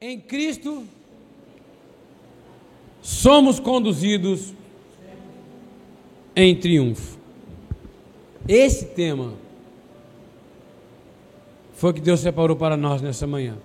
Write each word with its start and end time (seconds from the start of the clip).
Em 0.00 0.20
Cristo 0.20 0.84
somos 3.02 3.58
conduzidos 3.58 4.54
em 6.36 6.54
triunfo. 6.54 7.18
Esse 8.46 8.84
tema 8.84 9.34
foi 11.72 11.92
que 11.92 12.00
Deus 12.00 12.20
separou 12.20 12.54
para 12.54 12.76
nós 12.76 13.02
nessa 13.02 13.26
manhã. 13.26 13.56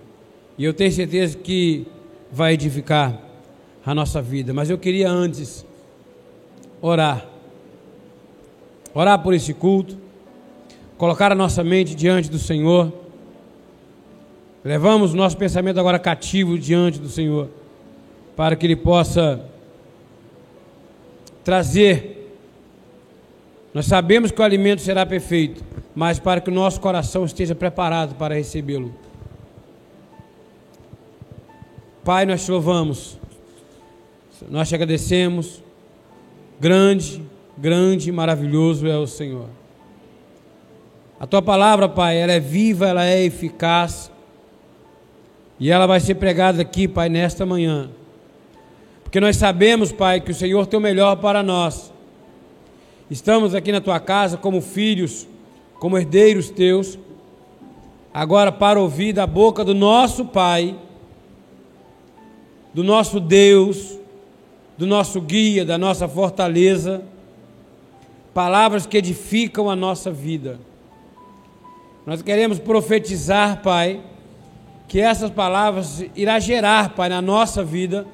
E 0.57 0.65
eu 0.65 0.73
tenho 0.73 0.91
certeza 0.91 1.37
que 1.37 1.85
vai 2.31 2.53
edificar 2.53 3.21
a 3.85 3.93
nossa 3.93 4.19
vida. 4.19 4.55
Mas 4.55 4.71
eu 4.71 4.77
queria 4.79 5.11
antes 5.11 5.63
orar. 6.81 7.27
Orar 8.91 9.21
por 9.21 9.35
esse 9.35 9.53
culto. 9.53 9.99
Colocar 10.97 11.31
a 11.31 11.35
nossa 11.35 11.63
mente 11.63 11.93
diante 11.93 12.27
do 12.27 12.39
Senhor. 12.39 13.02
Levamos 14.63 15.13
o 15.13 15.17
nosso 15.17 15.37
pensamento 15.37 15.79
agora 15.79 15.99
cativo 15.99 16.57
diante 16.57 16.99
do 16.99 17.09
Senhor. 17.09 17.49
Para 18.35 18.55
que 18.55 18.65
Ele 18.65 18.75
possa 18.75 19.43
trazer. 21.43 22.37
Nós 23.73 23.85
sabemos 23.85 24.31
que 24.31 24.39
o 24.39 24.43
alimento 24.43 24.81
será 24.81 25.05
perfeito, 25.05 25.63
mas 25.95 26.19
para 26.19 26.39
que 26.39 26.49
o 26.49 26.53
nosso 26.53 26.79
coração 26.79 27.25
esteja 27.25 27.55
preparado 27.55 28.15
para 28.15 28.35
recebê-lo. 28.35 28.93
Pai, 32.03 32.25
nós 32.25 32.45
te 32.45 32.51
louvamos, 32.51 33.17
nós 34.49 34.69
te 34.69 34.75
agradecemos. 34.75 35.63
Grande, 36.59 37.21
grande, 37.57 38.11
maravilhoso 38.11 38.87
é 38.87 38.97
o 38.97 39.07
Senhor. 39.07 39.47
A 41.19 41.25
tua 41.25 41.41
palavra, 41.41 41.89
Pai, 41.89 42.17
ela 42.17 42.33
é 42.33 42.39
viva, 42.39 42.87
ela 42.87 43.05
é 43.05 43.23
eficaz. 43.23 44.11
E 45.59 45.71
ela 45.71 45.85
vai 45.85 45.99
ser 45.99 46.15
pregada 46.15 46.61
aqui, 46.61 46.87
Pai, 46.87 47.09
nesta 47.09 47.45
manhã. 47.45 47.89
Porque 49.03 49.19
nós 49.19 49.37
sabemos, 49.37 49.91
Pai, 49.91 50.19
que 50.19 50.31
o 50.31 50.35
Senhor 50.35 50.65
tem 50.65 50.79
o 50.79 50.81
melhor 50.81 51.15
para 51.17 51.43
nós. 51.43 51.93
Estamos 53.09 53.53
aqui 53.53 53.71
na 53.71 53.81
tua 53.81 53.99
casa 53.99 54.37
como 54.37 54.61
filhos, 54.61 55.27
como 55.79 55.97
herdeiros 55.97 56.49
teus, 56.49 56.97
agora 58.13 58.51
para 58.51 58.79
ouvir 58.79 59.13
da 59.13 59.27
boca 59.27 59.63
do 59.63 59.73
nosso 59.73 60.25
Pai 60.25 60.75
do 62.73 62.83
nosso 62.83 63.19
Deus, 63.19 63.99
do 64.77 64.87
nosso 64.87 65.21
guia, 65.21 65.63
da 65.63 65.77
nossa 65.77 66.07
fortaleza, 66.07 67.03
palavras 68.33 68.87
que 68.87 68.97
edificam 68.97 69.69
a 69.69 69.75
nossa 69.75 70.11
vida. 70.11 70.59
Nós 72.05 72.21
queremos 72.21 72.57
profetizar, 72.57 73.61
Pai, 73.61 74.01
que 74.93 75.01
essas 75.01 75.31
palavras 75.31 76.05
irá 76.15 76.37
gerar, 76.37 76.89
Pai, 76.89 77.09
na 77.09 77.19
nossa 77.19 77.63
vida 77.63 78.05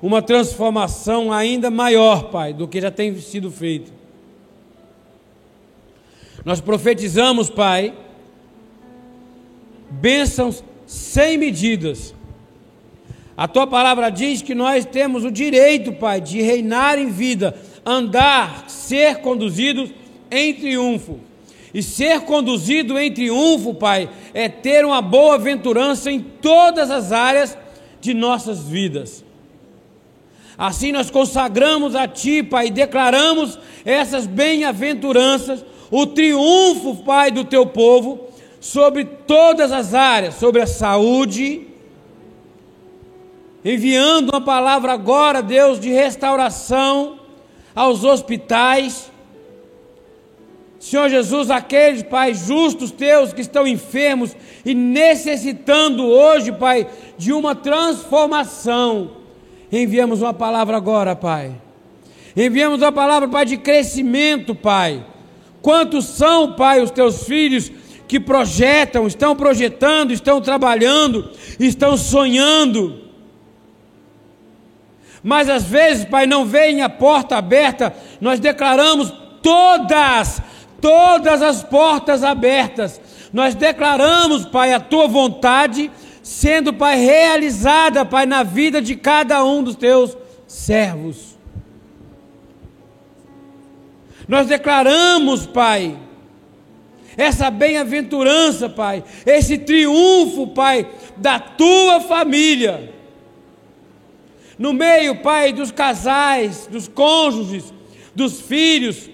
uma 0.00 0.22
transformação 0.22 1.32
ainda 1.32 1.72
maior, 1.72 2.30
Pai, 2.30 2.52
do 2.52 2.68
que 2.68 2.80
já 2.80 2.88
tem 2.88 3.18
sido 3.18 3.50
feito. 3.50 3.92
Nós 6.44 6.60
profetizamos, 6.60 7.50
Pai, 7.50 7.92
bênçãos 9.90 10.62
sem 10.86 11.36
medidas 11.36 12.14
a 13.36 13.48
tua 13.48 13.66
palavra 13.66 14.10
diz 14.10 14.40
que 14.40 14.54
nós 14.54 14.84
temos 14.84 15.24
o 15.24 15.32
direito, 15.32 15.94
Pai, 15.94 16.20
de 16.20 16.42
reinar 16.42 16.96
em 16.96 17.08
vida, 17.08 17.56
andar, 17.86 18.68
ser 18.68 19.16
conduzidos 19.16 19.90
em 20.30 20.54
triunfo. 20.54 21.18
E 21.72 21.82
ser 21.82 22.22
conduzido 22.22 22.98
em 22.98 23.12
triunfo, 23.12 23.74
Pai, 23.74 24.10
é 24.34 24.48
ter 24.48 24.84
uma 24.84 25.00
boa 25.00 25.34
aventurança 25.36 26.10
em 26.10 26.20
todas 26.20 26.90
as 26.90 27.12
áreas 27.12 27.56
de 28.00 28.12
nossas 28.12 28.60
vidas. 28.60 29.24
Assim 30.58 30.92
nós 30.92 31.10
consagramos 31.10 31.94
a 31.94 32.06
Ti, 32.06 32.42
Pai, 32.42 32.66
e 32.66 32.70
declaramos 32.70 33.58
essas 33.84 34.26
bem-aventuranças, 34.26 35.64
o 35.90 36.06
triunfo, 36.06 36.96
Pai, 36.96 37.30
do 37.30 37.44
Teu 37.44 37.66
povo, 37.66 38.28
sobre 38.60 39.04
todas 39.04 39.72
as 39.72 39.94
áreas, 39.94 40.34
sobre 40.34 40.60
a 40.60 40.66
saúde, 40.66 41.66
enviando 43.64 44.30
uma 44.30 44.40
palavra 44.40 44.92
agora, 44.92 45.42
Deus, 45.42 45.80
de 45.80 45.90
restauração 45.90 47.20
aos 47.74 48.04
hospitais. 48.04 49.09
Senhor 50.80 51.08
Jesus, 51.10 51.50
aqueles, 51.50 52.02
Pai, 52.02 52.34
justos 52.34 52.90
teus 52.90 53.32
que 53.32 53.42
estão 53.42 53.66
enfermos 53.66 54.34
e 54.64 54.74
necessitando 54.74 56.04
hoje, 56.04 56.50
Pai, 56.50 56.88
de 57.16 57.32
uma 57.32 57.54
transformação. 57.54 59.12
Enviamos 59.70 60.22
uma 60.22 60.34
palavra 60.34 60.76
agora, 60.76 61.14
Pai. 61.14 61.52
Enviamos 62.34 62.80
uma 62.80 62.90
palavra, 62.90 63.28
Pai, 63.28 63.44
de 63.44 63.58
crescimento, 63.58 64.54
Pai. 64.54 65.04
Quantos 65.60 66.06
são, 66.06 66.54
Pai, 66.54 66.80
os 66.80 66.90
teus 66.90 67.24
filhos 67.24 67.70
que 68.08 68.18
projetam, 68.18 69.06
estão 69.06 69.36
projetando, 69.36 70.12
estão 70.12 70.40
trabalhando, 70.40 71.30
estão 71.60 71.96
sonhando 71.96 73.10
mas 75.22 75.48
às 75.48 75.64
vezes, 75.64 76.04
Pai, 76.04 76.26
não 76.26 76.44
vem 76.44 76.82
a 76.82 76.88
porta 76.88 77.36
aberta, 77.36 77.94
nós 78.20 78.40
declaramos 78.40 79.12
todas, 79.42 80.40
todas 80.80 81.42
as 81.42 81.62
portas 81.62 82.22
abertas. 82.24 83.00
Nós 83.32 83.54
declaramos, 83.54 84.46
Pai, 84.46 84.72
a 84.72 84.80
tua 84.80 85.06
vontade 85.06 85.90
sendo, 86.22 86.72
Pai, 86.72 86.96
realizada, 86.98 88.04
Pai, 88.04 88.26
na 88.26 88.42
vida 88.42 88.80
de 88.80 88.96
cada 88.96 89.44
um 89.44 89.62
dos 89.62 89.76
teus 89.76 90.16
servos. 90.46 91.38
Nós 94.26 94.46
declaramos, 94.46 95.46
Pai, 95.46 95.96
essa 97.16 97.50
bem-aventurança, 97.50 98.68
Pai, 98.68 99.02
esse 99.26 99.58
triunfo, 99.58 100.48
Pai, 100.48 100.88
da 101.16 101.38
tua 101.38 102.00
família 102.00 103.00
no 104.60 104.74
meio, 104.74 105.16
Pai, 105.22 105.54
dos 105.54 105.72
casais, 105.72 106.68
dos 106.70 106.86
cônjuges, 106.86 107.72
dos 108.14 108.42
filhos, 108.42 109.08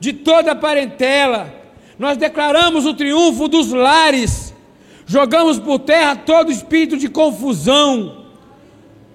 de 0.00 0.12
toda 0.12 0.52
a 0.52 0.56
parentela. 0.56 1.54
Nós 1.98 2.16
declaramos 2.16 2.86
o 2.86 2.94
triunfo 2.94 3.48
dos 3.48 3.72
lares, 3.72 4.54
jogamos 5.06 5.58
por 5.58 5.80
terra 5.80 6.14
todo 6.14 6.52
espírito 6.52 6.96
de 6.96 7.08
confusão, 7.08 8.26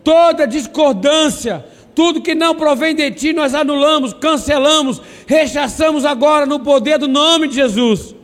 toda 0.03 0.45
discordância, 0.45 1.66
tudo 1.95 2.22
que 2.22 2.35
não 2.35 2.55
provém 2.55 2.93
de 2.93 3.09
ti, 3.11 3.33
nós 3.33 3.53
anulamos, 3.53 4.13
cancelamos, 4.13 5.01
rechaçamos 5.25 6.03
agora 6.05 6.45
no 6.45 6.59
poder 6.59 6.97
do 6.97 7.07
nome 7.07 7.47
de 7.47 7.55
Jesus. 7.55 8.16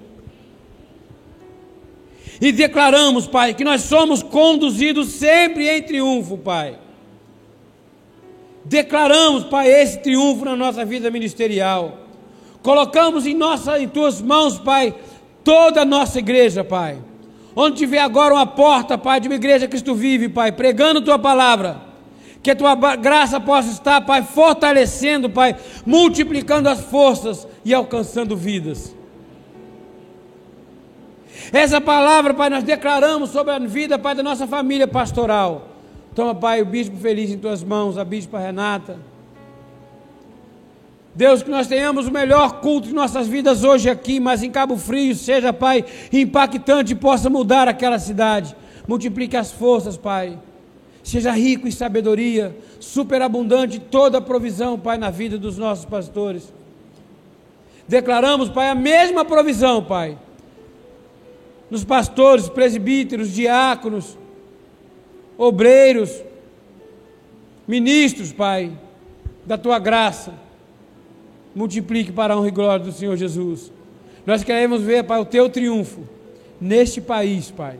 E 2.42 2.52
declaramos, 2.52 3.28
Pai, 3.28 3.54
que 3.54 3.64
nós 3.64 3.82
somos 3.82 4.24
conduzidos 4.24 5.10
sempre 5.10 5.70
em 5.70 5.82
triunfo, 5.82 6.38
Pai. 6.38 6.80
Declaramos, 8.64 9.44
Pai, 9.46 9.70
esse 9.70 10.00
triunfo 10.00 10.46
na 10.46 10.56
nossa 10.56 10.86
vida 10.86 11.12
ministerial. 11.12 12.09
Colocamos 12.62 13.26
em, 13.26 13.34
nossa, 13.34 13.80
em 13.80 13.88
tuas 13.88 14.22
mãos, 14.22 14.58
Pai, 14.60 14.94
toda 15.44 15.82
a 15.82 15.86
nossa 15.86 16.20
igreja, 16.20 16.64
Pai. 16.64 16.98
Onde 17.56 17.78
tiver 17.78 18.00
agora 18.00 18.34
uma 18.34 18.46
porta, 18.46 18.98
Pai, 18.98 19.20
de 19.20 19.28
uma 19.28 19.36
igreja 19.36 19.68
que 19.68 19.82
tu 19.82 19.96
vive, 19.96 20.30
Pai, 20.30 20.52
pregando 20.52 21.02
tua 21.02 21.18
palavra. 21.18 21.82
Que 22.42 22.52
a 22.52 22.56
tua 22.56 22.76
graça 22.96 23.40
possa 23.40 23.70
estar, 23.72 24.02
Pai, 24.02 24.24
fortalecendo, 24.24 25.30
Pai, 25.30 25.56
multiplicando 25.86 26.70
as 26.70 26.82
forças 26.82 27.48
e 27.66 27.74
alcançando 27.74 28.36
vidas. 28.36 28.96
Essa 31.52 31.82
palavra, 31.82 32.34
Pai, 32.34 32.50
nós 32.50 32.64
declaramos 32.64 33.30
sobre 33.32 33.54
a 33.54 33.60
vida, 33.60 33.98
Pai, 33.98 34.14
da 34.14 34.24
nossa 34.24 34.46
família 34.46 34.88
pastoral. 34.88 35.70
Toma, 36.14 36.36
Pai, 36.36 36.62
o 36.62 36.66
bispo 36.66 36.98
feliz 36.98 37.32
em 37.32 37.38
tuas 37.38 37.64
mãos, 37.64 37.98
a 37.98 38.04
bispa 38.04 38.40
Renata. 38.40 39.00
Deus, 41.20 41.44
que 41.44 41.50
nós 41.50 41.68
tenhamos 41.68 42.08
o 42.08 42.12
melhor 42.12 42.62
culto 42.62 42.88
de 42.88 42.94
nossas 42.94 43.28
vidas 43.28 43.66
hoje 43.66 43.90
aqui, 43.90 44.22
mas 44.22 44.42
em 44.42 44.50
Cabo 44.50 44.78
Frio 44.78 45.14
seja, 45.14 45.52
Pai, 45.52 45.84
impactante 46.14 46.94
e 46.94 46.96
possa 46.96 47.30
mudar 47.30 47.68
aquela 47.68 48.00
cidade. 48.00 48.56
Multiplique 48.88 49.36
as 49.36 49.52
forças, 49.52 49.98
Pai. 49.98 50.40
Seja 51.04 51.34
rico 51.34 51.68
em 51.68 51.72
sabedoria, 51.72 52.56
superabundante 52.80 53.80
toda 53.80 54.20
a 54.20 54.22
provisão, 54.22 54.80
Pai, 54.80 54.98
na 54.98 55.10
vida 55.10 55.38
dos 55.38 55.58
nossos 55.58 55.84
pastores. 55.84 56.54
Declaramos, 57.86 58.48
Pai, 58.48 58.70
a 58.70 58.76
mesma 58.76 59.26
provisão, 59.26 59.84
Pai 59.84 60.18
nos 61.70 61.84
pastores, 61.84 62.48
presbíteros, 62.48 63.30
diáconos, 63.30 64.18
obreiros, 65.38 66.24
ministros, 67.68 68.32
Pai, 68.32 68.72
da 69.46 69.58
tua 69.58 69.80
graça. 69.80 70.48
Multiplique 71.60 72.14
para 72.14 72.34
a 72.34 72.38
honra 72.38 72.48
e 72.48 72.52
glória 72.52 72.86
do 72.86 72.92
Senhor 72.94 73.18
Jesus. 73.18 73.70
Nós 74.26 74.46
queremos 74.46 74.82
ver, 74.82 75.04
Pai, 75.04 75.20
o 75.20 75.26
teu 75.26 75.50
triunfo 75.50 76.08
neste 76.60 77.02
país, 77.02 77.52
Pai. 77.52 77.78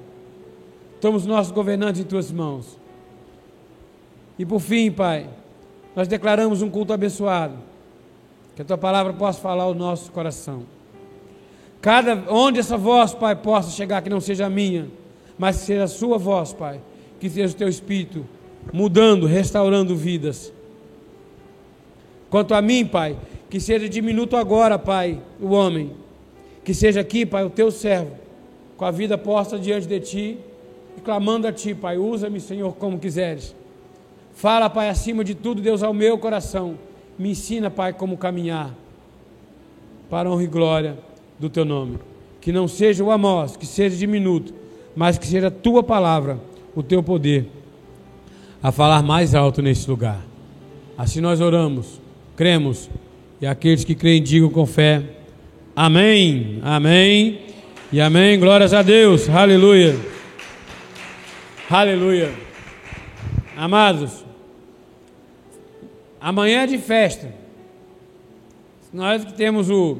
Toma 1.00 1.16
os 1.16 1.26
nossos 1.26 1.54
governantes 1.54 2.02
em 2.02 2.04
tuas 2.04 2.30
mãos. 2.30 2.78
E 4.38 4.46
por 4.46 4.60
fim, 4.60 4.92
Pai, 4.92 5.30
nós 5.96 6.10
declaramos 6.10 6.62
um 6.62 6.70
culto 6.70 6.92
abençoado. 6.92 7.56
Que 8.54 8.64
a 8.64 8.66
tua 8.66 8.78
palavra 8.78 9.14
possa 9.14 9.40
falar 9.40 9.64
ao 9.64 9.74
nosso 9.74 10.12
coração. 10.12 10.64
Cada 11.80 12.26
onde 12.30 12.60
essa 12.60 12.76
voz, 12.76 13.14
Pai, 13.14 13.34
possa 13.34 13.72
chegar, 13.72 14.02
que 14.02 14.10
não 14.10 14.20
seja 14.20 14.48
a 14.48 14.50
minha, 14.50 14.90
mas 15.38 15.60
que 15.60 15.68
seja 15.68 15.86
a 15.86 15.88
sua 15.88 16.18
voz, 16.18 16.52
Pai, 16.52 16.82
que 17.18 17.30
seja 17.30 17.54
o 17.54 17.58
teu 17.58 17.70
espírito 17.70 18.26
mudando, 18.74 19.26
restaurando 19.26 19.96
vidas. 19.96 20.52
Quanto 22.30 22.54
a 22.54 22.62
mim, 22.62 22.86
Pai, 22.86 23.18
que 23.50 23.60
seja 23.60 23.90
diminuto 23.90 24.38
agora, 24.38 24.78
Pai, 24.78 25.20
o 25.42 25.50
homem, 25.50 25.92
que 26.64 26.74
seja 26.74 27.02
aqui, 27.02 27.26
Pai, 27.26 27.44
o 27.44 27.50
teu 27.50 27.72
servo, 27.72 28.12
com 28.78 28.86
a 28.86 28.92
vida 28.92 29.18
posta 29.18 29.58
diante 29.58 29.88
de 29.88 30.00
ti 30.00 30.38
e 30.96 31.02
clamando 31.02 31.48
a 31.48 31.52
ti, 31.52 31.74
Pai, 31.74 31.98
usa-me, 31.98 32.40
Senhor, 32.40 32.76
como 32.76 33.00
quiseres. 33.00 33.56
Fala, 34.34 34.70
Pai, 34.70 34.90
acima 34.90 35.24
de 35.24 35.34
tudo, 35.34 35.62
Deus, 35.62 35.82
ao 35.82 35.94
meu 35.94 36.18
coração. 36.18 36.78
Me 37.18 37.32
ensina, 37.32 37.70
Pai, 37.70 37.92
como 37.92 38.18
caminhar 38.18 38.74
para 40.10 40.30
a 40.30 40.32
honra 40.32 40.44
e 40.44 40.48
glória 40.48 40.98
do 41.38 41.50
teu 41.50 41.66
nome. 41.66 41.98
Que 42.40 42.52
não 42.52 42.68
seja 42.68 43.04
o 43.04 43.12
Amós, 43.12 43.58
que 43.58 43.66
seja 43.66 43.98
diminuto, 43.98 44.54
mas 44.96 45.18
que 45.18 45.28
seja 45.28 45.48
a 45.48 45.52
tua 45.52 45.84
palavra, 45.84 46.40
o 46.76 46.82
teu 46.82 47.04
poder, 47.04 47.50
a 48.62 48.72
falar 48.72 49.04
mais 49.04 49.36
alto 49.36 49.62
nesse 49.62 49.90
lugar. 49.90 50.26
Assim 50.98 51.20
nós 51.20 51.42
oramos, 51.42 52.00
cremos, 52.36 52.90
e 53.42 53.48
aqueles 53.48 53.84
que 53.84 53.96
creem 53.96 54.22
digam 54.22 54.50
com 54.50 54.66
fé: 54.66 55.04
Amém, 55.76 56.60
Amém 56.64 57.42
e 57.92 58.02
Amém. 58.02 58.40
Glórias 58.40 58.74
a 58.74 58.82
Deus, 58.82 59.30
Aleluia, 59.30 59.98
Aleluia. 61.70 62.34
Amados, 63.56 64.26
amanhã 66.20 66.64
é 66.64 66.68
de 66.68 66.78
festa. 66.78 67.34
Nós 68.92 69.24
que 69.24 69.34
temos 69.34 69.70
o 69.70 70.00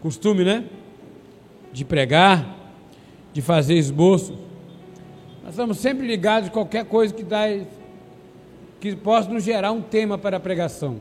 costume, 0.00 0.44
né? 0.44 0.64
De 1.72 1.84
pregar, 1.84 2.56
de 3.32 3.42
fazer 3.42 3.74
esboço. 3.74 4.32
Nós 5.42 5.52
estamos 5.52 5.78
sempre 5.78 6.06
ligados 6.06 6.48
a 6.48 6.52
qualquer 6.52 6.84
coisa 6.86 7.12
que 7.12 7.22
dá 7.22 7.44
que 8.80 8.96
possa 8.96 9.30
nos 9.30 9.44
gerar 9.44 9.72
um 9.72 9.82
tema 9.82 10.16
para 10.16 10.38
a 10.38 10.40
pregação. 10.40 10.98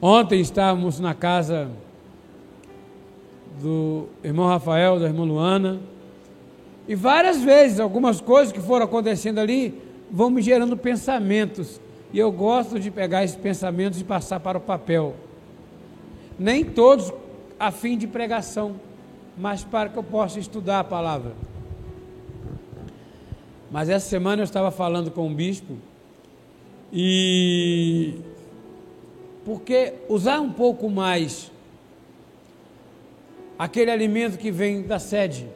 Ontem 0.00 0.40
estávamos 0.40 1.00
na 1.00 1.14
casa 1.14 1.70
do 3.62 4.08
irmão 4.22 4.46
Rafael, 4.46 5.00
da 5.00 5.06
irmã 5.06 5.24
Luana, 5.24 5.80
e 6.86 6.94
várias 6.94 7.42
vezes 7.42 7.80
algumas 7.80 8.20
coisas 8.20 8.52
que 8.52 8.60
foram 8.60 8.84
acontecendo 8.84 9.38
ali 9.38 9.80
vão 10.10 10.28
me 10.28 10.42
gerando 10.42 10.76
pensamentos, 10.76 11.80
e 12.12 12.18
eu 12.18 12.30
gosto 12.30 12.78
de 12.78 12.90
pegar 12.90 13.24
esses 13.24 13.36
pensamentos 13.36 13.98
e 13.98 14.04
passar 14.04 14.38
para 14.38 14.58
o 14.58 14.60
papel. 14.60 15.16
Nem 16.38 16.62
todos 16.62 17.10
a 17.58 17.70
fim 17.70 17.96
de 17.96 18.06
pregação, 18.06 18.76
mas 19.36 19.64
para 19.64 19.88
que 19.88 19.96
eu 19.96 20.02
possa 20.02 20.38
estudar 20.38 20.80
a 20.80 20.84
palavra. 20.84 21.32
Mas 23.70 23.88
essa 23.88 24.06
semana 24.06 24.42
eu 24.42 24.44
estava 24.44 24.70
falando 24.70 25.10
com 25.10 25.26
um 25.26 25.34
bispo 25.34 25.76
e 26.92 28.14
porque 29.46 29.92
usar 30.08 30.40
um 30.40 30.52
pouco 30.52 30.90
mais 30.90 31.52
aquele 33.56 33.92
alimento 33.92 34.36
que 34.36 34.50
vem 34.50 34.82
da 34.82 34.98
sede. 34.98 35.46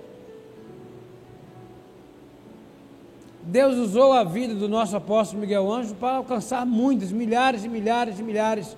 Deus 3.43 3.75
usou 3.77 4.13
a 4.13 4.23
vida 4.23 4.55
do 4.55 4.69
nosso 4.69 4.95
apóstolo 4.95 5.41
Miguel 5.41 5.71
Anjo 5.71 5.97
para 5.97 6.19
alcançar 6.19 6.65
muitas, 6.65 7.11
milhares 7.11 7.65
e 7.65 7.69
milhares 7.69 8.21
e 8.21 8.23
milhares 8.23 8.77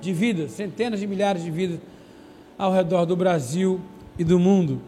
de 0.00 0.14
vidas, 0.14 0.52
centenas 0.52 0.98
de 0.98 1.06
milhares 1.06 1.44
de 1.44 1.50
vidas 1.50 1.78
ao 2.56 2.72
redor 2.72 3.04
do 3.04 3.14
Brasil 3.14 3.78
e 4.18 4.24
do 4.24 4.38
mundo. 4.38 4.80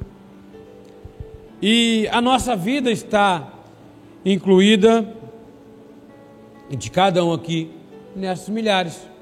E 1.61 2.08
a 2.11 2.23
nossa 2.23 2.56
vida 2.56 2.90
está 2.90 3.52
incluída, 4.25 5.06
de 6.70 6.90
cada 6.90 7.23
um 7.23 7.34
aqui, 7.34 7.70
nessas 8.14 8.49
milhares. 8.49 9.15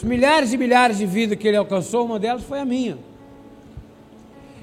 Os 0.00 0.04
milhares 0.04 0.52
e 0.52 0.56
milhares 0.56 0.98
de 0.98 1.04
vidas 1.04 1.38
que 1.38 1.46
ele 1.46 1.56
alcançou, 1.56 2.06
uma 2.06 2.18
delas 2.18 2.42
foi 2.42 2.58
a 2.58 2.64
minha. 2.64 2.98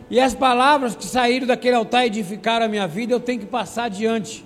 E 0.10 0.20
as 0.20 0.34
palavras 0.34 0.96
que 0.96 1.06
saíram 1.06 1.46
daquele 1.46 1.76
altar 1.76 2.06
e 2.06 2.08
edificaram 2.08 2.66
a 2.66 2.70
minha 2.70 2.88
vida, 2.88 3.14
eu 3.14 3.20
tenho 3.20 3.40
que 3.40 3.46
passar 3.46 3.84
adiante. 3.84 4.44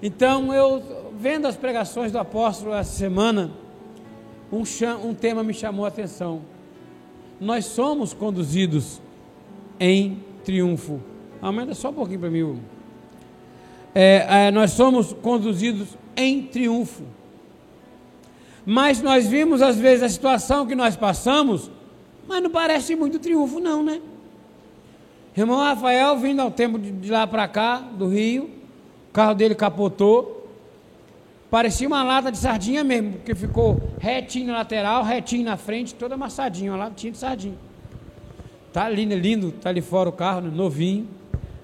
Então, 0.00 0.54
eu, 0.54 1.10
vendo 1.18 1.46
as 1.46 1.56
pregações 1.56 2.12
do 2.12 2.18
apóstolo 2.18 2.72
essa 2.72 2.92
semana, 2.92 3.50
um, 4.52 4.62
um 5.04 5.14
tema 5.14 5.42
me 5.42 5.52
chamou 5.52 5.84
a 5.84 5.88
atenção 5.88 6.42
nós 7.42 7.64
somos 7.64 8.14
conduzidos 8.14 9.02
em 9.80 10.22
triunfo. 10.44 11.00
Aumenta 11.40 11.74
só 11.74 11.90
um 11.90 11.92
pouquinho 11.92 12.20
para 12.20 12.30
mim. 12.30 12.60
É, 13.92 14.46
é, 14.46 14.50
nós 14.52 14.70
somos 14.70 15.12
conduzidos 15.12 15.88
em 16.16 16.42
triunfo. 16.42 17.02
Mas 18.64 19.02
nós 19.02 19.26
vimos 19.26 19.60
às 19.60 19.76
vezes 19.76 20.02
a 20.02 20.08
situação 20.08 20.66
que 20.66 20.74
nós 20.74 20.96
passamos, 20.96 21.70
mas 22.28 22.42
não 22.42 22.50
parece 22.50 22.94
muito 22.94 23.18
triunfo, 23.18 23.60
não, 23.60 23.82
né? 23.82 24.00
Irmão 25.36 25.58
Rafael 25.58 26.16
vindo 26.18 26.40
ao 26.40 26.50
tempo 26.50 26.78
de 26.78 27.10
lá 27.10 27.26
para 27.26 27.48
cá, 27.48 27.78
do 27.78 28.08
Rio, 28.08 28.50
o 29.08 29.12
carro 29.12 29.34
dele 29.34 29.54
capotou, 29.54 30.42
Parecia 31.52 31.86
uma 31.86 32.02
lata 32.02 32.32
de 32.32 32.38
sardinha 32.38 32.82
mesmo, 32.82 33.12
porque 33.12 33.34
ficou 33.34 33.78
retinho 34.00 34.46
na 34.46 34.54
lateral, 34.54 35.04
retinho 35.04 35.44
na 35.44 35.58
frente, 35.58 35.94
toda 35.94 36.14
amassadinha, 36.14 36.72
uma 36.72 36.78
latinha 36.78 37.12
de 37.12 37.18
sardinha. 37.18 37.56
Tá 38.72 38.88
lindo, 38.88 39.14
lindo, 39.14 39.52
tá 39.52 39.68
ali 39.68 39.82
fora 39.82 40.08
o 40.08 40.12
carro, 40.12 40.40
novinho. 40.40 41.06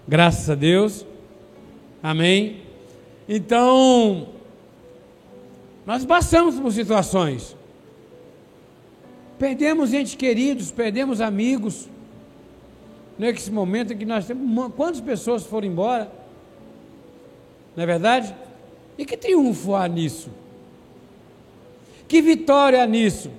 Graças 0.07 0.51
a 0.51 0.55
Deus. 0.55 1.07
Amém. 2.03 2.61
Então, 3.27 4.29
nós 5.89 6.05
passamos 6.05 6.61
por 6.61 6.71
situações. 6.71 7.57
Perdemos 9.39 9.95
entes 9.95 10.15
queridos, 10.15 10.71
perdemos 10.71 11.19
amigos. 11.19 11.89
Nesse 13.19 13.51
momento 13.51 13.95
em 13.95 13.97
que 13.97 14.05
nós 14.05 14.27
temos. 14.27 14.71
Quantas 14.75 15.01
pessoas 15.01 15.47
foram 15.47 15.67
embora? 15.67 16.13
Não 17.75 17.85
é 17.85 17.87
verdade? 17.87 18.35
E 18.99 19.07
que 19.07 19.17
triunfo 19.17 19.75
há 19.75 19.89
nisso? 19.89 20.29
Que 22.07 22.21
vitória 22.21 22.83
há 22.83 22.87
nisso? 22.87 23.31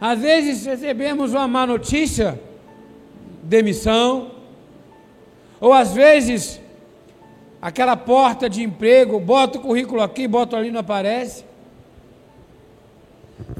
Às 0.00 0.20
vezes 0.20 0.64
recebemos 0.66 1.32
uma 1.32 1.48
má 1.48 1.66
notícia, 1.66 2.40
demissão, 3.42 4.30
ou 5.60 5.72
às 5.72 5.92
vezes 5.92 6.60
aquela 7.60 7.96
porta 7.96 8.48
de 8.48 8.62
emprego, 8.62 9.18
bota 9.18 9.58
o 9.58 9.60
currículo 9.60 10.00
aqui, 10.00 10.28
bota 10.28 10.56
ali, 10.56 10.70
não 10.70 10.78
aparece. 10.78 11.49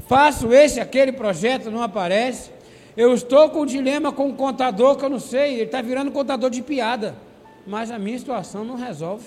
Faço 0.07 0.51
esse, 0.53 0.79
aquele 0.79 1.11
projeto, 1.11 1.71
não 1.71 1.81
aparece. 1.81 2.51
Eu 2.95 3.13
estou 3.13 3.49
com 3.49 3.61
um 3.61 3.65
dilema 3.65 4.11
com 4.11 4.27
um 4.27 4.35
contador 4.35 4.97
que 4.97 5.05
eu 5.05 5.09
não 5.09 5.19
sei, 5.19 5.53
ele 5.53 5.63
está 5.63 5.81
virando 5.81 6.11
contador 6.11 6.49
de 6.49 6.61
piada, 6.61 7.15
mas 7.65 7.89
a 7.89 7.97
minha 7.97 8.19
situação 8.19 8.65
não 8.65 8.75
resolve. 8.75 9.25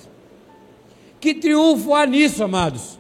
Que 1.19 1.35
triunfo 1.35 1.95
há 1.95 2.05
nisso, 2.05 2.45
amados? 2.45 2.99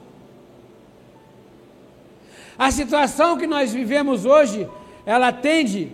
A 2.59 2.71
situação 2.71 3.37
que 3.37 3.47
nós 3.47 3.73
vivemos 3.73 4.25
hoje, 4.25 4.67
ela 5.05 5.31
tende 5.33 5.93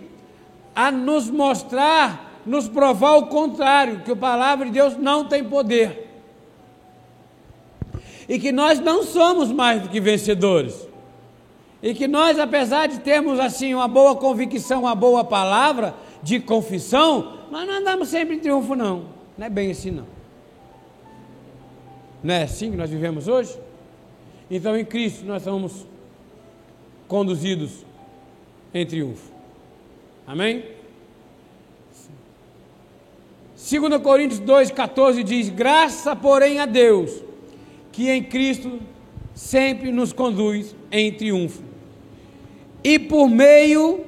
a 0.73 0.91
nos 0.91 1.29
mostrar, 1.29 2.41
nos 2.45 2.69
provar 2.69 3.17
o 3.17 3.27
contrário, 3.27 4.01
que 4.01 4.11
a 4.11 4.15
palavra 4.15 4.65
de 4.67 4.71
Deus 4.71 4.95
não 4.97 5.25
tem 5.25 5.43
poder. 5.43 6.07
E 8.29 8.39
que 8.39 8.51
nós 8.51 8.79
não 8.79 9.03
somos 9.03 9.51
mais 9.51 9.81
do 9.81 9.89
que 9.89 9.99
vencedores. 9.99 10.87
E 11.81 11.93
que 11.93 12.07
nós, 12.07 12.37
apesar 12.37 12.87
de 12.87 12.99
termos 12.99 13.39
assim 13.39 13.73
uma 13.73 13.87
boa 13.87 14.15
convicção, 14.15 14.81
uma 14.81 14.93
boa 14.93 15.23
palavra 15.23 15.95
de 16.21 16.39
confissão, 16.39 17.39
nós 17.49 17.67
não 17.67 17.75
andamos 17.75 18.09
sempre 18.09 18.35
em 18.35 18.39
triunfo, 18.39 18.75
não. 18.75 19.05
Não 19.37 19.47
é 19.47 19.49
bem 19.49 19.71
assim, 19.71 19.91
não. 19.91 20.05
Não 22.23 22.33
é 22.33 22.43
assim 22.43 22.69
que 22.69 22.77
nós 22.77 22.89
vivemos 22.89 23.27
hoje? 23.27 23.57
Então, 24.49 24.77
em 24.77 24.85
Cristo, 24.85 25.25
nós 25.25 25.43
somos 25.43 25.87
conduzidos 27.07 27.85
em 28.73 28.85
triunfo. 28.85 29.31
Amém? 30.27 30.63
2 33.69 34.01
Coríntios 34.01 34.39
2,14 34.41 35.23
diz: 35.23 35.49
Graça, 35.49 36.15
porém, 36.15 36.59
a 36.59 36.65
Deus, 36.65 37.23
que 37.91 38.09
em 38.09 38.23
Cristo 38.23 38.79
sempre 39.33 39.91
nos 39.91 40.13
conduz 40.13 40.75
em 40.91 41.11
triunfo, 41.11 41.63
e 42.83 42.97
por 42.97 43.29
meio 43.29 44.05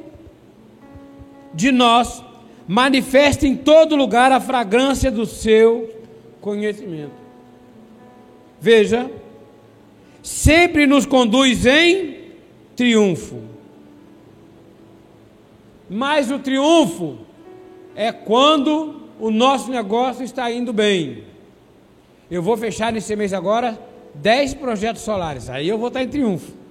de 1.54 1.72
nós 1.72 2.24
manifesta 2.68 3.46
em 3.46 3.56
todo 3.56 3.96
lugar 3.96 4.32
a 4.32 4.40
fragrância 4.40 5.12
do 5.12 5.26
seu 5.26 5.90
conhecimento. 6.42 7.24
Veja, 8.60 9.12
sempre 10.22 10.88
nos 10.88 11.06
conduz 11.06 11.66
em 11.66 12.18
triunfo. 12.76 13.42
Mas 15.90 16.32
o 16.32 16.40
triunfo 16.40 17.18
é 17.96 18.12
quando 18.12 19.02
o 19.20 19.30
nosso 19.30 19.70
negócio 19.70 20.24
está 20.24 20.50
indo 20.52 20.74
bem. 20.74 21.24
Eu 22.32 22.42
vou 22.42 22.58
fechar 22.58 22.92
nesse 22.92 23.16
mês 23.16 23.34
agora 23.34 23.80
10 24.16 24.56
projetos 24.56 25.02
solares, 25.04 25.50
aí 25.50 25.68
eu 25.68 25.78
vou 25.78 25.90
estar 25.90 26.02
em 26.02 26.08
triunfo. 26.08 26.63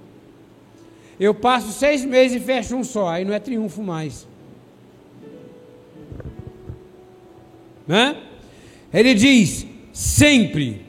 Eu 1.19 1.33
passo 1.33 1.71
seis 1.71 2.03
meses 2.03 2.41
e 2.41 2.45
fecho 2.45 2.75
um 2.75 2.83
só, 2.83 3.09
aí 3.09 3.23
não 3.25 3.33
é 3.33 3.39
triunfo 3.39 3.81
mais. 3.81 4.27
Né? 7.87 8.15
Ele 8.93 9.13
diz: 9.13 9.65
sempre. 9.91 10.81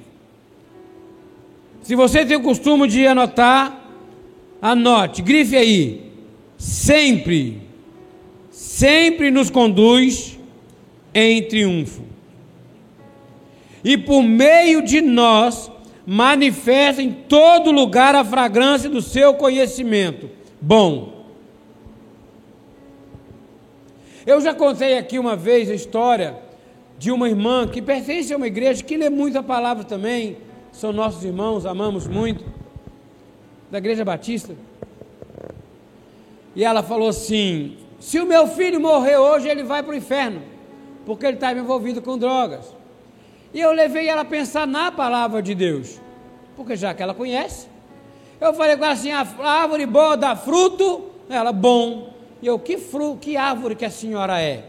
Se 1.83 1.95
você 1.95 2.25
tem 2.25 2.37
o 2.37 2.43
costume 2.43 2.89
de 2.89 3.07
anotar, 3.07 3.79
anote, 4.61 5.21
grife 5.21 5.55
aí. 5.55 6.13
Sempre, 6.57 7.61
sempre 8.51 9.31
nos 9.31 9.51
conduz 9.51 10.39
em 11.13 11.43
triunfo. 11.43 12.03
E 13.85 13.99
por 13.99 14.23
meio 14.23 14.81
de 14.81 15.03
nós, 15.03 15.71
manifesta 16.07 17.03
em 17.03 17.11
todo 17.13 17.71
lugar 17.71 18.15
a 18.15 18.25
fragrância 18.25 18.91
do 18.91 19.01
seu 19.01 19.35
conhecimento. 19.35 20.29
Bom. 20.61 21.25
Eu 24.27 24.41
já 24.41 24.55
contei 24.55 24.97
aqui 24.97 25.19
uma 25.19 25.37
vez 25.37 25.71
a 25.71 25.75
história 25.75 26.39
de 26.99 27.11
uma 27.11 27.29
irmã 27.29 27.67
que 27.69 27.83
pertence 27.83 28.33
a 28.33 28.37
uma 28.37 28.47
igreja 28.47 28.83
que 28.83 28.97
lê 28.97 29.11
muito 29.11 29.39
a 29.39 29.43
palavra 29.43 29.85
também, 29.85 30.39
são 30.73 30.93
nossos 30.93 31.25
irmãos, 31.25 31.67
amamos 31.67 32.07
muito, 32.07 32.45
da 33.71 33.79
igreja 33.79 34.05
batista. 34.05 34.55
E 36.57 36.65
ela 36.65 36.83
falou 36.83 37.09
assim: 37.09 37.77
se 37.99 38.19
o 38.21 38.27
meu 38.27 38.47
filho 38.47 38.81
morrer 38.81 39.17
hoje, 39.17 39.49
ele 39.49 39.63
vai 39.63 39.83
para 39.83 39.93
o 39.93 39.97
inferno, 39.97 40.41
porque 41.05 41.27
ele 41.27 41.37
estava 41.37 41.59
envolvido 41.59 42.01
com 42.01 42.17
drogas. 42.17 42.75
E 43.55 43.61
eu 43.61 43.71
levei 43.71 44.09
ela 44.09 44.23
a 44.23 44.25
pensar 44.25 44.67
na 44.67 44.91
palavra 44.91 45.41
de 45.41 45.55
Deus, 45.55 46.01
porque 46.57 46.75
já 46.75 46.93
que 46.93 47.01
ela 47.01 47.15
conhece, 47.15 47.69
eu 48.41 48.53
falei 48.53 48.77
com 48.77 48.85
ela 48.85 48.95
assim: 48.95 49.13
a 49.13 49.25
árvore 49.43 49.87
boa 49.87 50.17
dá 50.17 50.35
fruto, 50.35 51.05
ela, 51.31 51.53
bom. 51.53 52.13
E 52.43 52.47
eu, 52.49 52.59
que 52.59 52.77
fruto, 52.77 53.19
que 53.19 53.37
árvore 53.37 53.77
que 53.77 53.85
a 53.85 53.91
senhora 53.91 54.43
é? 54.43 54.65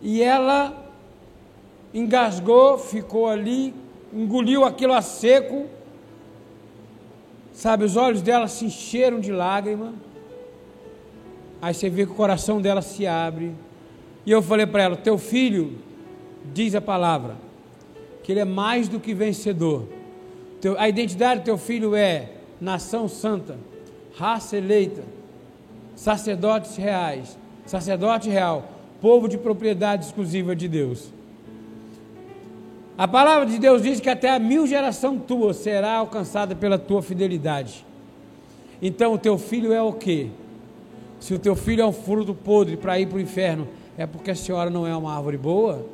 E 0.00 0.22
ela 0.22 0.90
engasgou, 1.92 2.78
ficou 2.78 3.28
ali, 3.28 3.74
engoliu 4.12 4.64
aquilo 4.64 4.94
a 4.94 5.02
seco. 5.02 5.66
Sabe, 7.52 7.84
os 7.84 7.96
olhos 7.96 8.22
dela 8.22 8.48
se 8.48 8.64
encheram 8.64 9.20
de 9.20 9.30
lágrima. 9.30 9.92
Aí 11.60 11.74
você 11.74 11.90
vê 11.90 12.06
que 12.06 12.12
o 12.12 12.14
coração 12.14 12.62
dela 12.62 12.80
se 12.80 13.06
abre. 13.06 13.52
E 14.28 14.30
eu 14.30 14.42
falei 14.42 14.66
para 14.66 14.82
ela: 14.82 14.94
Teu 14.94 15.16
filho, 15.16 15.78
diz 16.52 16.74
a 16.74 16.82
palavra, 16.82 17.34
que 18.22 18.30
ele 18.30 18.40
é 18.40 18.44
mais 18.44 18.86
do 18.86 19.00
que 19.00 19.14
vencedor. 19.14 19.88
A 20.76 20.86
identidade 20.86 21.40
do 21.40 21.44
teu 21.44 21.56
filho 21.56 21.96
é 21.96 22.28
nação 22.60 23.08
santa, 23.08 23.56
raça 24.18 24.58
eleita, 24.58 25.02
sacerdotes 25.96 26.76
reais, 26.76 27.38
sacerdote 27.64 28.28
real, 28.28 28.70
povo 29.00 29.28
de 29.28 29.38
propriedade 29.38 30.04
exclusiva 30.04 30.54
de 30.54 30.68
Deus. 30.68 31.10
A 32.98 33.08
palavra 33.08 33.46
de 33.46 33.58
Deus 33.58 33.82
diz 33.82 33.98
que 33.98 34.10
até 34.10 34.28
a 34.28 34.38
mil 34.38 34.66
geração 34.66 35.18
tua 35.18 35.54
será 35.54 35.94
alcançada 35.94 36.54
pela 36.54 36.76
tua 36.76 37.00
fidelidade. 37.00 37.82
Então 38.82 39.14
o 39.14 39.18
teu 39.18 39.38
filho 39.38 39.72
é 39.72 39.80
o 39.80 39.94
quê? 39.94 40.26
Se 41.18 41.32
o 41.32 41.38
teu 41.38 41.56
filho 41.56 41.80
é 41.80 41.86
um 41.86 41.94
fruto 41.94 42.34
podre 42.34 42.76
para 42.76 43.00
ir 43.00 43.06
para 43.06 43.16
o 43.16 43.20
inferno, 43.20 43.66
é 43.98 44.06
porque 44.06 44.30
a 44.30 44.34
senhora 44.34 44.70
não 44.70 44.86
é 44.86 44.96
uma 44.96 45.12
árvore 45.12 45.36
boa? 45.36 45.84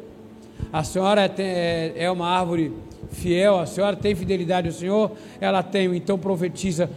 A 0.70 0.84
senhora 0.84 1.24
é, 1.24 1.32
é, 1.38 2.04
é 2.04 2.10
uma 2.10 2.28
árvore 2.28 2.70
fiel? 3.10 3.58
A 3.58 3.64
senhora 3.64 3.96
tem 3.96 4.14
fidelidade 4.14 4.68
ao 4.68 4.74
Senhor? 4.74 5.12
Ela 5.40 5.62
tem, 5.62 5.96
então 5.96 6.18
profetiza 6.18 6.90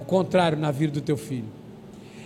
o 0.00 0.04
contrário 0.04 0.56
na 0.56 0.70
vida 0.70 0.92
do 0.92 1.00
teu 1.00 1.16
filho. 1.16 1.48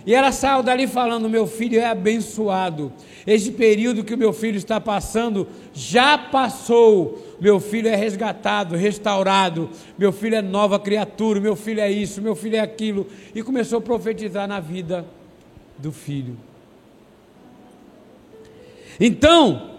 E 0.05 0.13
ela 0.13 0.31
saiu 0.31 0.61
dali 0.61 0.85
falando: 0.85 1.27
Meu 1.27 1.47
filho 1.47 1.79
é 1.79 1.85
abençoado. 1.85 2.93
Esse 3.25 3.51
período 3.51 4.03
que 4.03 4.13
o 4.13 4.17
meu 4.17 4.31
filho 4.31 4.57
está 4.57 4.79
passando 4.79 5.47
já 5.73 6.15
passou. 6.15 7.37
Meu 7.41 7.59
filho 7.59 7.87
é 7.87 7.95
resgatado, 7.95 8.75
restaurado. 8.75 9.69
Meu 9.97 10.11
filho 10.11 10.35
é 10.35 10.41
nova 10.43 10.79
criatura. 10.79 11.39
Meu 11.39 11.55
filho 11.55 11.79
é 11.79 11.91
isso, 11.91 12.21
meu 12.21 12.35
filho 12.35 12.55
é 12.55 12.59
aquilo. 12.59 13.07
E 13.33 13.41
começou 13.41 13.79
a 13.79 13.81
profetizar 13.81 14.47
na 14.47 14.59
vida 14.59 15.05
do 15.77 15.91
filho. 15.91 16.48
Então, 18.99 19.71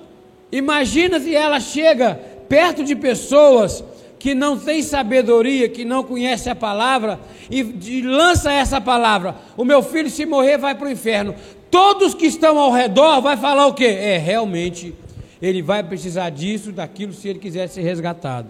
imagina 0.50 1.20
se 1.20 1.34
ela 1.34 1.60
chega 1.60 2.14
perto 2.48 2.82
de 2.82 2.96
pessoas 2.96 3.84
que 4.18 4.34
não 4.34 4.58
tem 4.58 4.82
sabedoria, 4.82 5.68
que 5.68 5.84
não 5.84 6.04
conhece 6.04 6.50
a 6.50 6.54
palavra, 6.54 7.18
e, 7.50 7.60
e 7.60 8.02
lança 8.02 8.52
essa 8.52 8.80
palavra: 8.80 9.34
o 9.56 9.64
meu 9.64 9.82
filho, 9.82 10.10
se 10.10 10.26
morrer, 10.26 10.58
vai 10.58 10.74
para 10.74 10.88
o 10.88 10.90
inferno. 10.90 11.34
Todos 11.70 12.14
que 12.14 12.26
estão 12.26 12.58
ao 12.58 12.70
redor 12.70 13.20
vai 13.20 13.36
falar 13.36 13.66
o 13.66 13.74
quê? 13.74 13.86
É, 13.86 14.18
realmente, 14.18 14.94
ele 15.40 15.62
vai 15.62 15.82
precisar 15.82 16.30
disso, 16.30 16.72
daquilo, 16.72 17.12
se 17.12 17.28
ele 17.28 17.38
quiser 17.38 17.68
ser 17.68 17.82
resgatado. 17.82 18.48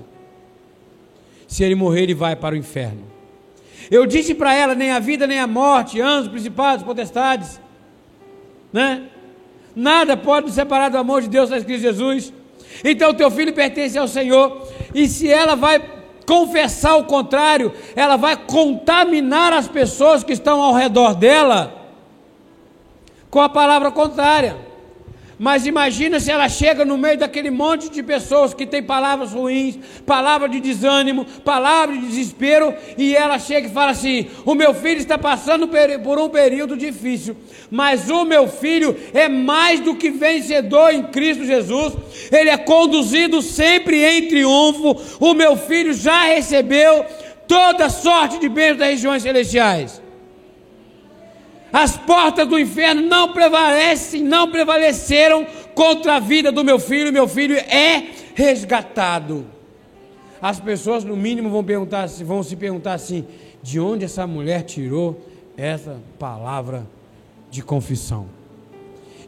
Se 1.46 1.62
ele 1.62 1.74
morrer, 1.74 2.02
ele 2.02 2.14
vai 2.14 2.34
para 2.34 2.54
o 2.54 2.58
inferno. 2.58 3.04
Eu 3.90 4.06
disse 4.06 4.34
para 4.34 4.54
ela: 4.54 4.74
nem 4.74 4.90
a 4.90 4.98
vida, 4.98 5.26
nem 5.26 5.38
a 5.38 5.46
morte, 5.46 6.00
anjos, 6.00 6.30
principados, 6.30 6.84
potestades, 6.84 7.60
né? 8.72 9.04
Nada 9.74 10.16
pode 10.16 10.46
nos 10.46 10.54
separar 10.54 10.88
do 10.88 10.98
amor 10.98 11.22
de 11.22 11.28
Deus, 11.28 11.44
está 11.44 11.58
escrito 11.58 11.80
Jesus. 11.80 12.32
Então, 12.84 13.14
teu 13.14 13.30
filho 13.30 13.52
pertence 13.52 13.98
ao 13.98 14.08
Senhor, 14.08 14.68
e 14.94 15.06
se 15.06 15.28
ela 15.28 15.54
vai 15.54 15.82
confessar 16.26 16.96
o 16.96 17.04
contrário, 17.04 17.72
ela 17.96 18.16
vai 18.16 18.36
contaminar 18.36 19.52
as 19.52 19.66
pessoas 19.66 20.22
que 20.22 20.32
estão 20.32 20.62
ao 20.62 20.74
redor 20.74 21.14
dela 21.14 21.74
com 23.30 23.40
a 23.40 23.48
palavra 23.48 23.90
contrária. 23.90 24.69
Mas 25.42 25.64
imagina 25.64 26.20
se 26.20 26.30
ela 26.30 26.50
chega 26.50 26.84
no 26.84 26.98
meio 26.98 27.16
daquele 27.16 27.48
monte 27.48 27.88
de 27.88 28.02
pessoas 28.02 28.52
que 28.52 28.66
tem 28.66 28.82
palavras 28.82 29.32
ruins, 29.32 29.78
palavra 30.04 30.46
de 30.46 30.60
desânimo, 30.60 31.24
palavra 31.42 31.96
de 31.96 32.06
desespero, 32.08 32.74
e 32.98 33.16
ela 33.16 33.38
chega 33.38 33.66
e 33.66 33.72
fala 33.72 33.92
assim: 33.92 34.26
O 34.44 34.54
meu 34.54 34.74
filho 34.74 34.98
está 35.00 35.16
passando 35.16 35.66
por 36.04 36.18
um 36.18 36.28
período 36.28 36.76
difícil, 36.76 37.34
mas 37.70 38.10
o 38.10 38.26
meu 38.26 38.48
filho 38.48 38.94
é 39.14 39.30
mais 39.30 39.80
do 39.80 39.96
que 39.96 40.10
vencedor 40.10 40.92
em 40.92 41.04
Cristo 41.04 41.46
Jesus, 41.46 41.94
ele 42.30 42.50
é 42.50 42.58
conduzido 42.58 43.40
sempre 43.40 44.04
em 44.04 44.28
triunfo. 44.28 44.94
O 45.18 45.32
meu 45.32 45.56
filho 45.56 45.94
já 45.94 46.24
recebeu 46.24 47.06
toda 47.48 47.88
sorte 47.88 48.38
de 48.38 48.48
bens 48.50 48.76
das 48.76 48.88
regiões 48.88 49.22
celestiais. 49.22 50.02
As 51.72 51.96
portas 51.96 52.48
do 52.48 52.58
inferno 52.58 53.02
não 53.02 53.32
prevalecem, 53.32 54.22
não 54.22 54.50
prevaleceram 54.50 55.46
contra 55.74 56.16
a 56.16 56.20
vida 56.20 56.50
do 56.50 56.64
meu 56.64 56.78
filho. 56.78 57.12
Meu 57.12 57.28
filho 57.28 57.56
é 57.56 58.08
resgatado. 58.34 59.46
As 60.42 60.58
pessoas, 60.58 61.04
no 61.04 61.16
mínimo, 61.16 61.50
vão, 61.50 61.62
perguntar, 61.62 62.08
vão 62.08 62.42
se 62.42 62.56
perguntar 62.56 62.94
assim: 62.94 63.24
de 63.62 63.78
onde 63.78 64.04
essa 64.04 64.26
mulher 64.26 64.62
tirou 64.62 65.20
essa 65.56 66.00
palavra 66.18 66.86
de 67.50 67.62
confissão? 67.62 68.26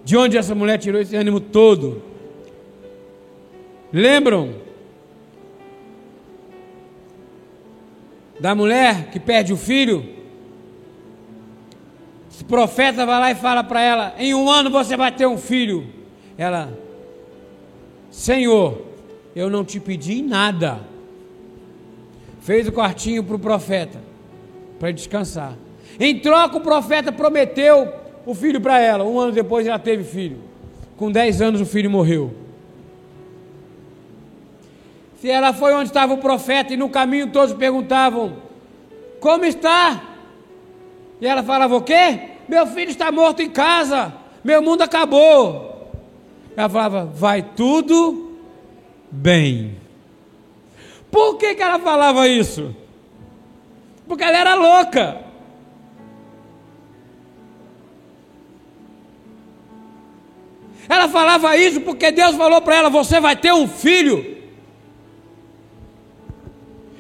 De 0.04 0.16
onde 0.16 0.36
essa 0.36 0.54
mulher 0.54 0.78
tirou 0.78 1.00
esse 1.00 1.14
ânimo 1.14 1.38
todo? 1.38 2.02
Lembram 3.92 4.54
da 8.40 8.54
mulher 8.54 9.10
que 9.10 9.20
perde 9.20 9.52
o 9.52 9.56
filho? 9.56 10.21
O 12.40 12.44
profeta 12.44 13.04
vai 13.04 13.20
lá 13.20 13.30
e 13.30 13.34
fala 13.34 13.62
para 13.62 13.80
ela: 13.80 14.14
Em 14.18 14.34
um 14.34 14.48
ano 14.48 14.70
você 14.70 14.96
vai 14.96 15.12
ter 15.12 15.26
um 15.26 15.36
filho. 15.36 15.86
Ela, 16.36 16.72
Senhor, 18.10 18.82
eu 19.36 19.50
não 19.50 19.64
te 19.64 19.78
pedi 19.78 20.22
nada. 20.22 20.80
Fez 22.40 22.66
o 22.66 22.72
quartinho 22.72 23.22
para 23.22 23.36
o 23.36 23.38
profeta, 23.38 24.00
para 24.80 24.90
descansar. 24.90 25.54
Em 26.00 26.18
troca, 26.18 26.56
o 26.56 26.60
profeta 26.60 27.12
prometeu 27.12 27.92
o 28.26 28.34
filho 28.34 28.60
para 28.60 28.80
ela. 28.80 29.04
Um 29.04 29.18
ano 29.18 29.32
depois 29.32 29.66
ela 29.66 29.78
teve 29.78 30.02
filho. 30.02 30.38
Com 30.96 31.10
10 31.10 31.40
anos 31.42 31.60
o 31.60 31.66
filho 31.66 31.90
morreu. 31.90 32.34
Se 35.20 35.30
ela 35.30 35.52
foi 35.52 35.72
onde 35.74 35.90
estava 35.90 36.12
o 36.14 36.18
profeta 36.18 36.74
e 36.74 36.76
no 36.76 36.88
caminho 36.88 37.28
todos 37.28 37.54
perguntavam: 37.54 38.38
Como 39.20 39.44
está? 39.44 40.11
E 41.22 41.26
ela 41.26 41.44
falava: 41.44 41.76
O 41.76 41.80
quê? 41.80 42.18
Meu 42.48 42.66
filho 42.66 42.90
está 42.90 43.12
morto 43.12 43.40
em 43.40 43.48
casa. 43.48 44.12
meu 44.42 44.60
mundo 44.60 44.82
acabou. 44.82 45.92
Ela 46.56 46.68
falava: 46.68 47.04
vai 47.04 47.42
tudo 47.42 48.36
bem. 49.08 49.76
Por 51.12 51.38
que, 51.38 51.54
que 51.54 51.62
ela 51.62 51.78
falava 51.78 52.26
isso? 52.26 52.74
Porque 54.08 54.24
ela 54.24 54.36
era 54.36 54.54
louca. 54.56 55.22
Ela 60.88 61.08
falava 61.08 61.56
isso 61.56 61.80
porque 61.82 62.10
Deus 62.10 62.34
falou 62.34 62.60
para 62.60 62.74
ela: 62.74 62.90
você 62.90 63.20
vai 63.20 63.36
ter 63.36 63.52
um 63.52 63.68
filho. 63.68 64.42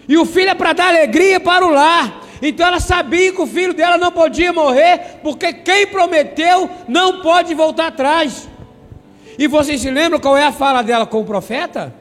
E 0.06 0.16
o 0.16 0.24
filho 0.24 0.50
é 0.50 0.54
para 0.54 0.72
dar 0.72 0.88
alegria 0.90 1.40
para 1.40 1.66
o 1.66 1.70
lar. 1.70 2.21
Então 2.42 2.66
ela 2.66 2.80
sabia 2.80 3.32
que 3.32 3.40
o 3.40 3.46
filho 3.46 3.72
dela 3.72 3.96
não 3.96 4.10
podia 4.10 4.52
morrer, 4.52 5.20
porque 5.22 5.52
quem 5.52 5.86
prometeu 5.86 6.68
não 6.88 7.22
pode 7.22 7.54
voltar 7.54 7.86
atrás. 7.86 8.48
E 9.38 9.46
vocês 9.46 9.80
se 9.80 9.88
lembram 9.88 10.18
qual 10.18 10.36
é 10.36 10.44
a 10.44 10.50
fala 10.50 10.82
dela 10.82 11.06
com 11.06 11.20
o 11.20 11.24
profeta? 11.24 11.94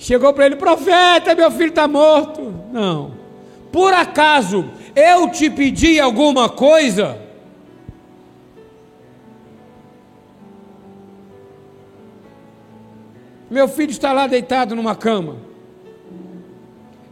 Chegou 0.00 0.34
para 0.34 0.46
ele: 0.46 0.56
profeta, 0.56 1.32
meu 1.36 1.48
filho 1.52 1.68
está 1.68 1.86
morto. 1.86 2.52
Não. 2.72 3.12
Por 3.70 3.94
acaso 3.94 4.68
eu 4.96 5.30
te 5.30 5.48
pedi 5.48 6.00
alguma 6.00 6.48
coisa? 6.48 7.20
Meu 13.48 13.68
filho 13.68 13.90
está 13.90 14.12
lá 14.12 14.26
deitado 14.26 14.74
numa 14.74 14.96
cama. 14.96 15.47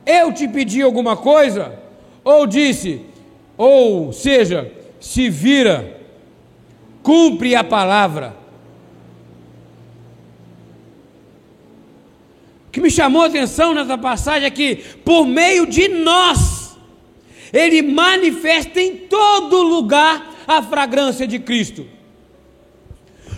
Eu 0.07 0.33
te 0.33 0.47
pedi 0.47 0.81
alguma 0.81 1.17
coisa? 1.17 1.77
Ou 2.23 2.47
disse, 2.47 3.03
ou 3.59 4.13
seja, 4.13 4.73
se 5.01 5.29
vira, 5.29 6.01
cumpre 7.03 7.57
a 7.57 7.65
palavra. 7.65 8.37
O 12.69 12.71
que 12.71 12.81
me 12.81 12.91
chamou 12.91 13.23
a 13.23 13.27
atenção 13.27 13.75
nessa 13.75 13.99
passagem 13.99 14.47
é 14.47 14.51
que, 14.51 14.77
por 15.05 15.27
meio 15.27 15.67
de 15.67 15.89
nós, 15.89 16.77
Ele 17.53 17.83
manifesta 17.83 18.81
em 18.81 18.97
todo 18.97 19.63
lugar 19.63 20.35
a 20.47 20.63
fragrância 20.63 21.27
de 21.27 21.39
Cristo. 21.39 21.87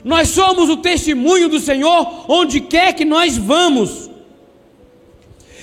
Nós 0.04 0.28
somos 0.28 0.68
o 0.68 0.76
testemunho 0.76 1.48
do 1.48 1.60
Senhor 1.60 2.24
onde 2.28 2.60
quer 2.60 2.92
que 2.94 3.04
nós 3.04 3.36
vamos. 3.36 4.10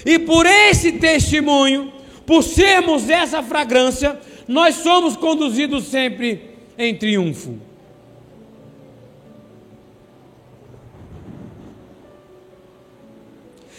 E 0.05 0.19
por 0.19 0.45
esse 0.45 0.93
testemunho, 0.93 1.91
por 2.25 2.43
sermos 2.43 3.09
essa 3.09 3.41
fragrância, 3.41 4.19
nós 4.47 4.75
somos 4.75 5.17
conduzidos 5.17 5.85
sempre 5.85 6.55
em 6.77 6.95
triunfo. 6.95 7.57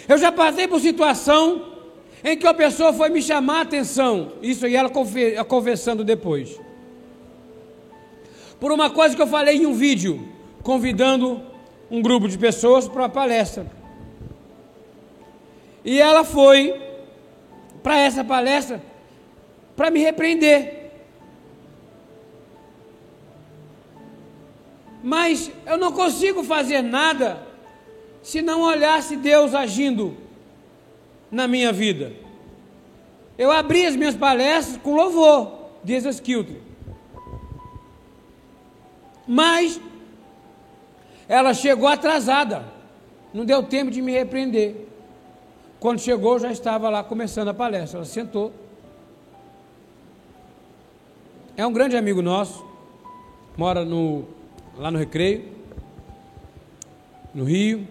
Eu 0.09 0.19
já 0.19 0.33
passei 0.33 0.67
por 0.67 0.81
situação 0.81 1.75
em 2.25 2.37
que 2.37 2.47
a 2.47 2.55
pessoa 2.55 2.93
foi 2.93 3.09
me 3.09 3.23
chamar 3.23 3.59
a 3.59 3.63
atenção, 3.63 4.33
isso 4.43 4.67
aí 4.67 4.75
ela 4.75 4.91
conversando 5.45 6.03
depois, 6.03 6.59
por 8.59 8.73
uma 8.73 8.91
coisa 8.91 9.15
que 9.15 9.23
eu 9.23 9.27
falei 9.27 9.59
em 9.59 9.67
um 9.67 9.75
vídeo 9.75 10.27
convidando 10.63 11.41
um 11.89 12.03
grupo 12.03 12.29
de 12.29 12.37
pessoas 12.37 12.89
para 12.89 13.03
uma 13.03 13.09
palestra. 13.09 13.76
E 15.87 16.01
ela 16.01 16.25
foi 16.25 16.75
para 17.81 17.97
essa 17.97 18.25
palestra 18.25 18.83
para 19.77 19.89
me 19.89 20.01
repreender. 20.01 20.91
Mas 25.01 25.53
eu 25.65 25.79
não 25.79 25.93
consigo 25.93 26.43
fazer 26.43 26.83
nada 26.83 27.41
se 28.21 28.43
não 28.43 28.63
olhasse 28.63 29.15
Deus 29.15 29.55
agindo 29.55 30.17
na 31.31 31.47
minha 31.47 31.73
vida. 31.73 32.13
Eu 33.39 33.53
abri 33.53 33.87
as 33.87 33.95
minhas 33.95 34.17
palestras 34.17 34.77
com 34.79 34.97
louvor, 34.97 35.71
diz 35.85 36.05
Skilton. 36.05 36.57
Mas 39.29 39.81
ela 41.29 41.55
chegou 41.55 41.87
atrasada, 41.87 42.65
não 43.33 43.45
deu 43.45 43.63
tempo 43.63 43.93
de 43.93 44.03
me 44.03 44.11
repreender. 44.11 44.86
Quando 45.79 46.01
chegou, 46.01 46.39
já 46.39 46.51
estava 46.51 46.89
lá 46.89 47.05
começando 47.05 47.49
a 47.49 47.55
palestra. 47.55 47.99
Ela 47.99 48.07
sentou. 48.07 48.53
É 51.57 51.67
um 51.67 51.73
grande 51.73 51.97
amigo 51.97 52.21
nosso, 52.21 52.65
mora 53.57 53.85
no, 53.85 54.25
lá 54.77 54.91
no 54.91 54.99
Recreio, 54.99 55.45
no 57.33 57.45
Rio. 57.45 57.87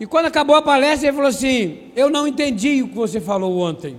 E 0.00 0.06
quando 0.06 0.26
acabou 0.26 0.56
a 0.56 0.62
palestra, 0.62 1.08
ele 1.08 1.16
falou 1.16 1.28
assim: 1.28 1.92
Eu 1.94 2.10
não 2.10 2.26
entendi 2.26 2.82
o 2.82 2.88
que 2.88 2.94
você 2.94 3.20
falou 3.20 3.58
ontem. 3.58 3.96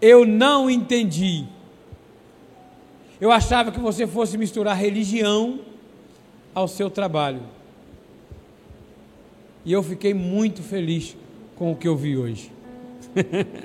Eu 0.00 0.24
não 0.24 0.70
entendi. 0.70 1.44
Eu 3.20 3.30
achava 3.30 3.70
que 3.70 3.78
você 3.78 4.06
fosse 4.06 4.38
misturar 4.38 4.74
religião 4.76 5.60
ao 6.54 6.66
seu 6.66 6.88
trabalho. 6.88 7.42
E 9.64 9.72
eu 9.72 9.82
fiquei 9.82 10.14
muito 10.14 10.62
feliz 10.62 11.16
com 11.56 11.72
o 11.72 11.76
que 11.76 11.88
eu 11.88 11.96
vi 11.96 12.16
hoje. 12.16 12.52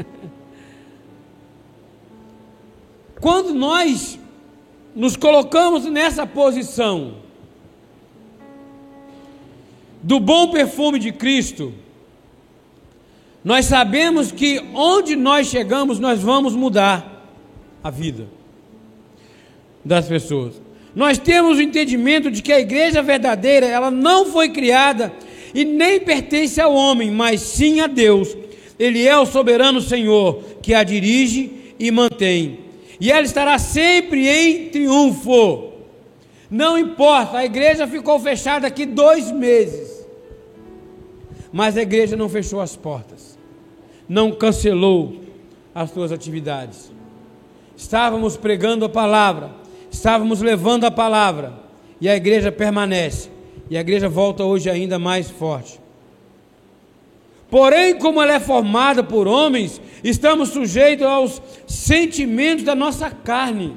Quando 3.22 3.54
nós 3.54 4.20
nos 4.96 5.16
colocamos 5.16 5.86
nessa 5.86 6.28
posição 6.28 7.16
do 10.04 10.20
bom 10.20 10.52
perfume 10.52 11.00
de 11.00 11.12
Cristo, 11.12 11.74
nós 13.44 13.66
sabemos 13.66 14.32
que 14.32 14.60
onde 14.74 15.16
nós 15.16 15.48
chegamos, 15.48 16.00
nós 16.00 16.22
vamos 16.22 16.56
mudar 16.56 17.26
a 17.84 17.90
vida 17.90 18.28
das 19.84 20.08
pessoas 20.08 20.66
nós 20.96 21.18
temos 21.18 21.58
o 21.58 21.62
entendimento 21.62 22.32
de 22.32 22.42
que 22.42 22.54
a 22.54 22.60
igreja 22.60 23.02
verdadeira, 23.02 23.66
ela 23.66 23.92
não 23.92 24.28
foi 24.28 24.50
criada 24.50 25.12
e 25.56 25.66
nem 25.66 26.00
pertence 26.00 26.62
ao 26.62 26.74
homem, 26.74 27.10
mas 27.10 27.42
sim 27.42 27.80
a 27.80 27.88
Deus. 27.88 28.38
Ele 28.78 29.08
é 29.08 29.18
o 29.18 29.26
soberano 29.26 29.82
Senhor 29.82 30.44
que 30.62 30.74
a 30.74 30.84
dirige 30.84 31.74
e 31.80 31.90
mantém. 31.90 32.60
E 33.00 33.12
ela 33.12 33.26
estará 33.26 33.58
sempre 33.58 34.28
em 34.28 34.70
triunfo. 34.70 35.72
Não 36.52 36.78
importa, 36.78 37.38
a 37.38 37.46
igreja 37.46 37.88
ficou 37.88 38.20
fechada 38.20 38.68
aqui 38.68 38.86
dois 38.86 39.32
meses. 39.32 40.06
Mas 41.52 41.78
a 41.78 41.82
igreja 41.82 42.16
não 42.16 42.30
fechou 42.30 42.62
as 42.62 42.76
portas. 42.76 43.36
Não 44.08 44.32
cancelou 44.32 45.22
as 45.74 45.90
suas 45.90 46.12
atividades. 46.12 46.92
Estávamos 47.76 48.38
pregando 48.38 48.86
a 48.86 48.90
palavra 48.90 49.66
estávamos 49.96 50.42
levando 50.42 50.84
a 50.84 50.92
palavra 50.92 51.54
e 52.00 52.10
a 52.10 52.16
igreja 52.16 52.52
permanece. 52.52 53.30
E 53.70 53.78
a 53.78 53.82
igreja 53.82 54.08
volta 54.08 54.44
hoje 54.44 54.70
ainda 54.70 55.00
mais 55.00 55.30
forte. 55.30 55.80
Porém, 57.50 57.98
como 57.98 58.22
ela 58.22 58.34
é 58.34 58.40
formada 58.40 59.04
por 59.04 59.28
homens, 59.28 59.80
estamos 60.04 60.50
sujeitos 60.50 61.06
aos 61.06 61.42
sentimentos 61.68 62.64
da 62.64 62.76
nossa 62.76 63.10
carne. 63.10 63.76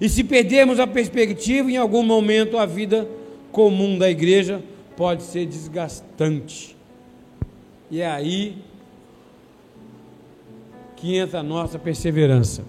E 0.00 0.08
se 0.08 0.24
perdermos 0.24 0.78
a 0.80 0.86
perspectiva, 0.86 1.70
em 1.70 1.76
algum 1.76 2.02
momento 2.02 2.58
a 2.58 2.66
vida 2.66 3.08
comum 3.50 3.98
da 3.98 4.10
igreja 4.10 4.62
pode 4.96 5.22
ser 5.22 5.46
desgastante. 5.46 6.76
E 7.90 8.00
é 8.00 8.06
aí 8.06 8.56
que 10.96 11.16
entra 11.16 11.40
a 11.40 11.42
nossa 11.42 11.78
perseverança. 11.78 12.64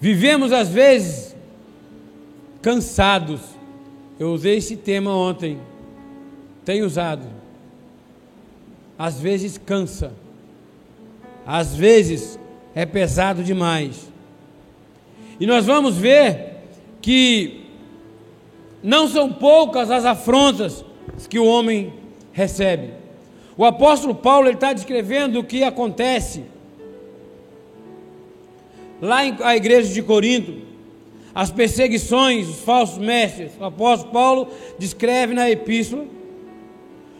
Vivemos 0.00 0.52
às 0.52 0.68
vezes 0.68 1.34
cansados. 2.60 3.40
Eu 4.18 4.32
usei 4.32 4.56
esse 4.56 4.76
tema 4.76 5.14
ontem. 5.14 5.58
Tenho 6.64 6.86
usado. 6.86 7.26
Às 8.98 9.18
vezes 9.20 9.58
cansa. 9.58 10.12
Às 11.46 11.74
vezes 11.74 12.38
é 12.74 12.86
pesado 12.86 13.42
demais. 13.42 14.08
E 15.38 15.46
nós 15.46 15.66
vamos 15.66 15.96
ver 15.96 16.54
que 17.02 17.64
não 18.82 19.08
são 19.08 19.32
poucas 19.32 19.90
as 19.90 20.04
afrontas 20.04 20.84
que 21.28 21.38
o 21.38 21.46
homem 21.46 21.92
recebe. 22.32 22.92
O 23.56 23.64
apóstolo 23.64 24.14
Paulo 24.14 24.48
está 24.48 24.72
descrevendo 24.72 25.38
o 25.40 25.44
que 25.44 25.62
acontece 25.62 26.44
lá 29.00 29.24
em 29.24 29.36
a 29.40 29.56
igreja 29.56 29.92
de 29.92 30.02
Corinto, 30.02 30.73
as 31.34 31.50
perseguições, 31.50 32.48
os 32.48 32.60
falsos 32.60 32.98
mestres, 32.98 33.52
o 33.58 33.64
apóstolo 33.64 34.12
Paulo 34.12 34.48
descreve 34.78 35.34
na 35.34 35.50
epístola, 35.50 36.04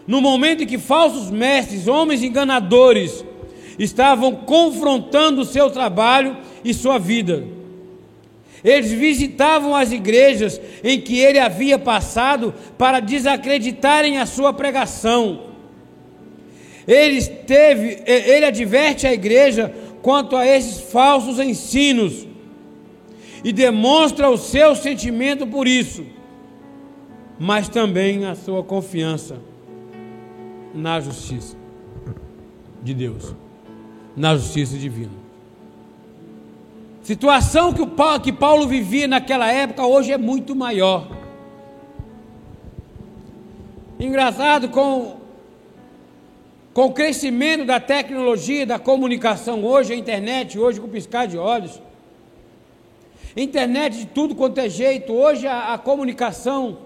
no 0.06 0.20
momento 0.20 0.62
em 0.62 0.66
que 0.66 0.78
falsos 0.78 1.30
mestres, 1.30 1.88
homens 1.88 2.22
enganadores, 2.22 3.24
estavam 3.78 4.36
confrontando 4.36 5.40
o 5.40 5.44
seu 5.44 5.68
trabalho 5.68 6.36
e 6.64 6.72
sua 6.72 6.98
vida. 6.98 7.44
Eles 8.62 8.92
visitavam 8.92 9.74
as 9.74 9.90
igrejas 9.90 10.60
em 10.82 11.00
que 11.00 11.18
ele 11.18 11.38
havia 11.38 11.78
passado 11.78 12.54
para 12.78 13.00
desacreditarem 13.00 14.18
a 14.18 14.26
sua 14.26 14.52
pregação. 14.52 15.54
Ele, 16.86 17.20
teve, 17.24 18.02
ele 18.06 18.46
adverte 18.46 19.06
a 19.06 19.12
igreja 19.12 19.74
quanto 20.00 20.36
a 20.36 20.46
esses 20.46 20.80
falsos 20.92 21.38
ensinos 21.38 22.26
e 23.44 23.52
demonstra 23.52 24.30
o 24.30 24.38
seu 24.38 24.74
sentimento 24.74 25.46
por 25.46 25.68
isso, 25.68 26.06
mas 27.38 27.68
também 27.68 28.24
a 28.24 28.34
sua 28.34 28.64
confiança 28.64 29.38
na 30.74 30.98
justiça 30.98 31.54
de 32.82 32.94
Deus, 32.94 33.34
na 34.16 34.34
justiça 34.34 34.78
divina. 34.78 35.12
Situação 37.02 37.74
que, 37.74 37.82
o 37.82 37.86
Paulo, 37.86 38.20
que 38.20 38.32
Paulo 38.32 38.66
vivia 38.66 39.06
naquela 39.06 39.52
época 39.52 39.84
hoje 39.84 40.10
é 40.10 40.16
muito 40.16 40.56
maior. 40.56 41.06
Engraçado 44.00 44.70
com, 44.70 45.18
com 46.72 46.86
o 46.86 46.92
crescimento 46.92 47.66
da 47.66 47.78
tecnologia, 47.78 48.64
da 48.64 48.78
comunicação 48.78 49.62
hoje, 49.62 49.92
a 49.92 49.96
internet, 49.96 50.58
hoje 50.58 50.80
com 50.80 50.88
piscar 50.88 51.26
de 51.26 51.36
olhos. 51.36 51.78
Internet 53.36 53.98
de 53.98 54.06
tudo 54.06 54.34
quanto 54.34 54.58
é 54.58 54.68
jeito, 54.68 55.12
hoje 55.12 55.46
a, 55.46 55.74
a 55.74 55.78
comunicação. 55.78 56.78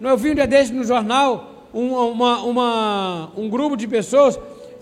Eu 0.00 0.16
vi 0.16 0.30
um 0.30 0.34
dia 0.34 0.46
desse 0.46 0.72
no 0.72 0.84
jornal 0.84 1.68
um, 1.72 1.94
uma, 1.94 2.42
uma, 2.42 3.32
um 3.36 3.48
grupo 3.48 3.76
de 3.76 3.88
pessoas 3.88 4.38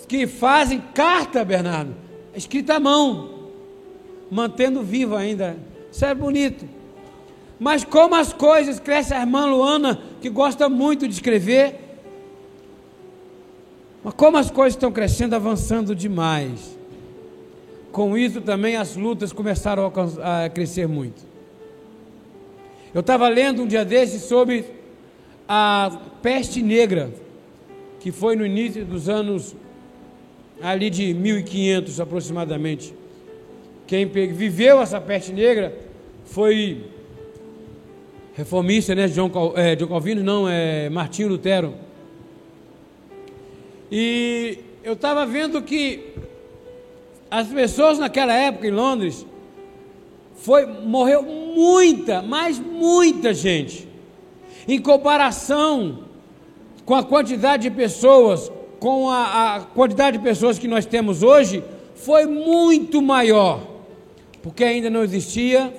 que 0.07 0.27
fazem 0.27 0.83
carta, 0.93 1.45
Bernardo, 1.45 1.95
escrita 2.35 2.75
à 2.75 2.81
mão 2.81 3.33
mantendo 4.33 4.83
vivo 4.83 5.15
ainda. 5.15 5.59
Isso 5.93 6.07
é 6.07 6.15
bonito. 6.15 6.67
Mas 7.61 7.85
como 7.85 8.15
as 8.15 8.33
coisas 8.33 8.81
crescem, 8.81 9.15
a 9.15 9.21
irmã 9.21 9.45
Luana, 9.45 10.01
que 10.23 10.31
gosta 10.31 10.71
muito 10.71 11.07
de 11.07 11.13
escrever, 11.13 11.79
mas 14.03 14.15
como 14.15 14.39
as 14.39 14.51
coisas 14.51 14.73
estão 14.73 14.91
crescendo, 14.91 15.37
avançando 15.37 15.95
demais. 15.95 16.79
Com 17.93 18.17
isso 18.17 18.41
também 18.41 18.77
as 18.77 18.97
lutas 18.97 19.33
começaram 19.33 19.93
a, 20.23 20.49
crescer 20.49 20.89
muito. 20.89 21.23
Eu 22.95 23.01
estava 23.01 23.29
lendo 23.29 23.63
um 23.63 23.67
dia 23.67 23.85
desses 23.85 24.23
sobre 24.23 24.65
a 25.47 26.01
peste 26.23 26.63
negra, 26.63 27.13
que 28.01 28.11
foi 28.11 28.35
no 28.35 28.47
início 28.47 28.83
dos 28.87 29.11
anos 29.11 29.55
ali 30.63 30.89
de 30.89 31.13
1500 31.13 32.01
aproximadamente. 32.01 32.95
Quem 33.87 34.07
viveu 34.07 34.81
essa 34.81 34.99
peste 34.99 35.33
negra 35.33 35.79
foi 36.25 36.87
reformista, 38.35 38.95
né? 38.95 39.07
John, 39.09 39.31
é, 39.55 39.77
John 39.77 39.89
Calvino, 39.89 40.23
não, 40.23 40.49
é 40.49 40.89
Martinho 40.89 41.29
Lutero. 41.29 41.75
E 43.91 44.59
eu 44.83 44.95
estava 44.95 45.27
vendo 45.27 45.61
que 45.61 46.15
as 47.33 47.49
pessoas 47.49 47.99
naquela 47.99 48.35
época 48.35 48.67
em 48.67 48.71
Londres 48.71 49.27
foi 50.37 50.67
morreu 50.67 51.23
muita, 51.23 52.21
mas 52.21 52.59
muita 52.59 53.33
gente. 53.33 53.89
Em 54.69 54.79
comparação 54.79 56.05
com 56.85 56.95
a 56.95 57.03
quantidade 57.03 57.65
de 57.65 57.71
pessoas, 57.71 58.53
com 58.79 59.09
a, 59.09 59.57
a 59.57 59.61
quantidade 59.63 60.19
de 60.19 60.23
pessoas 60.23 60.59
que 60.59 60.69
nós 60.69 60.85
temos 60.85 61.23
hoje, 61.23 61.65
foi 61.95 62.27
muito 62.27 63.01
maior 63.01 63.73
porque 64.43 64.65
ainda 64.65 64.91
não 64.91 65.03
existia 65.03 65.73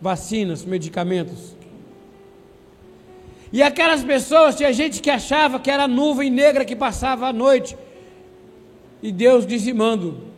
vacinas, 0.00 0.64
medicamentos. 0.64 1.54
E 3.52 3.62
aquelas 3.62 4.02
pessoas, 4.02 4.56
tinha 4.56 4.72
gente 4.72 5.02
que 5.02 5.10
achava 5.10 5.60
que 5.60 5.70
era 5.70 5.86
nuvem 5.86 6.30
negra 6.30 6.64
que 6.64 6.74
passava 6.74 7.28
à 7.28 7.32
noite, 7.32 7.76
e 9.02 9.12
Deus 9.12 9.46
dizimando. 9.46 10.29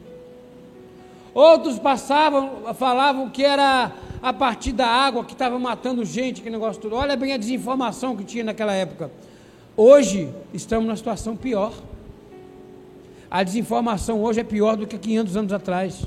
Outros 1.34 1.78
passavam, 1.78 2.74
falavam 2.74 3.30
que 3.30 3.44
era 3.44 3.92
a 4.22 4.32
partir 4.32 4.72
da 4.72 4.86
água 4.86 5.24
que 5.24 5.32
estava 5.32 5.58
matando 5.58 6.04
gente, 6.04 6.42
que 6.42 6.50
negócio 6.50 6.80
tudo. 6.80 6.94
Olha 6.94 7.16
bem 7.16 7.32
a 7.32 7.36
desinformação 7.36 8.16
que 8.16 8.24
tinha 8.24 8.44
naquela 8.44 8.72
época. 8.72 9.10
Hoje 9.76 10.28
estamos 10.52 10.86
numa 10.86 10.96
situação 10.96 11.36
pior. 11.36 11.72
A 13.30 13.42
desinformação 13.42 14.22
hoje 14.22 14.40
é 14.40 14.44
pior 14.44 14.76
do 14.76 14.86
que 14.86 14.98
500 14.98 15.36
anos 15.36 15.52
atrás 15.52 16.06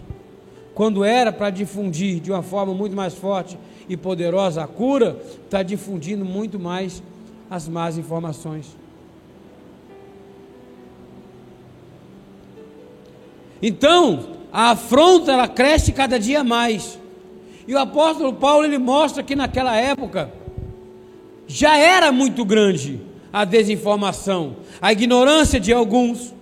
quando 0.75 1.05
era 1.05 1.31
para 1.31 1.49
difundir 1.49 2.19
de 2.19 2.29
uma 2.29 2.43
forma 2.43 2.73
muito 2.73 2.93
mais 2.93 3.13
forte 3.13 3.57
e 3.87 3.95
poderosa 3.95 4.61
a 4.61 4.67
cura, 4.67 5.17
está 5.45 5.63
difundindo 5.63 6.25
muito 6.25 6.59
mais 6.59 7.01
as 7.49 7.65
más 7.65 7.97
informações. 7.97 8.75
Então, 13.61 14.35
a 14.55 14.71
afronta 14.71 15.33
ela 15.33 15.49
cresce 15.49 15.91
cada 15.91 16.17
dia 16.17 16.41
mais. 16.41 16.97
E 17.67 17.73
o 17.75 17.77
apóstolo 17.77 18.31
Paulo 18.31 18.63
ele 18.63 18.77
mostra 18.77 19.21
que 19.21 19.35
naquela 19.35 19.75
época 19.75 20.31
já 21.45 21.77
era 21.77 22.09
muito 22.09 22.45
grande 22.45 23.01
a 23.33 23.43
desinformação, 23.43 24.55
a 24.81 24.93
ignorância 24.93 25.59
de 25.59 25.73
alguns, 25.73 26.33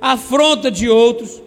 a 0.00 0.12
afronta 0.12 0.70
de 0.70 0.88
outros, 0.88 1.42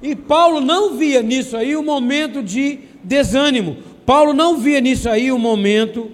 e 0.00 0.14
Paulo 0.14 0.60
não 0.60 0.96
via 0.96 1.22
nisso 1.22 1.56
aí 1.56 1.76
um 1.76 1.82
momento 1.82 2.40
de 2.40 2.78
desânimo. 3.02 3.78
Paulo 4.06 4.32
não 4.32 4.58
via 4.58 4.80
nisso 4.80 5.08
aí 5.08 5.32
um 5.32 5.40
momento 5.40 6.08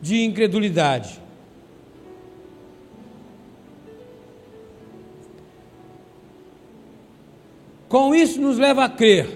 de 0.00 0.24
incredulidade. 0.24 1.21
Com 7.92 8.14
isso 8.14 8.40
nos 8.40 8.56
leva 8.56 8.86
a 8.86 8.88
crer 8.88 9.28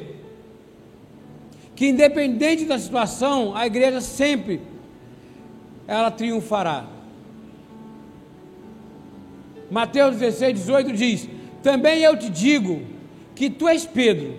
que 1.74 1.88
independente 1.88 2.64
da 2.64 2.78
situação, 2.78 3.54
a 3.54 3.66
igreja 3.66 4.00
sempre 4.00 4.62
ela 5.86 6.10
triunfará. 6.10 6.86
Mateus 9.70 10.16
16, 10.16 10.54
18 10.54 10.92
diz: 10.94 11.28
também 11.62 12.00
eu 12.00 12.16
te 12.16 12.30
digo 12.30 12.80
que 13.34 13.50
tu 13.50 13.68
és 13.68 13.84
Pedro, 13.84 14.34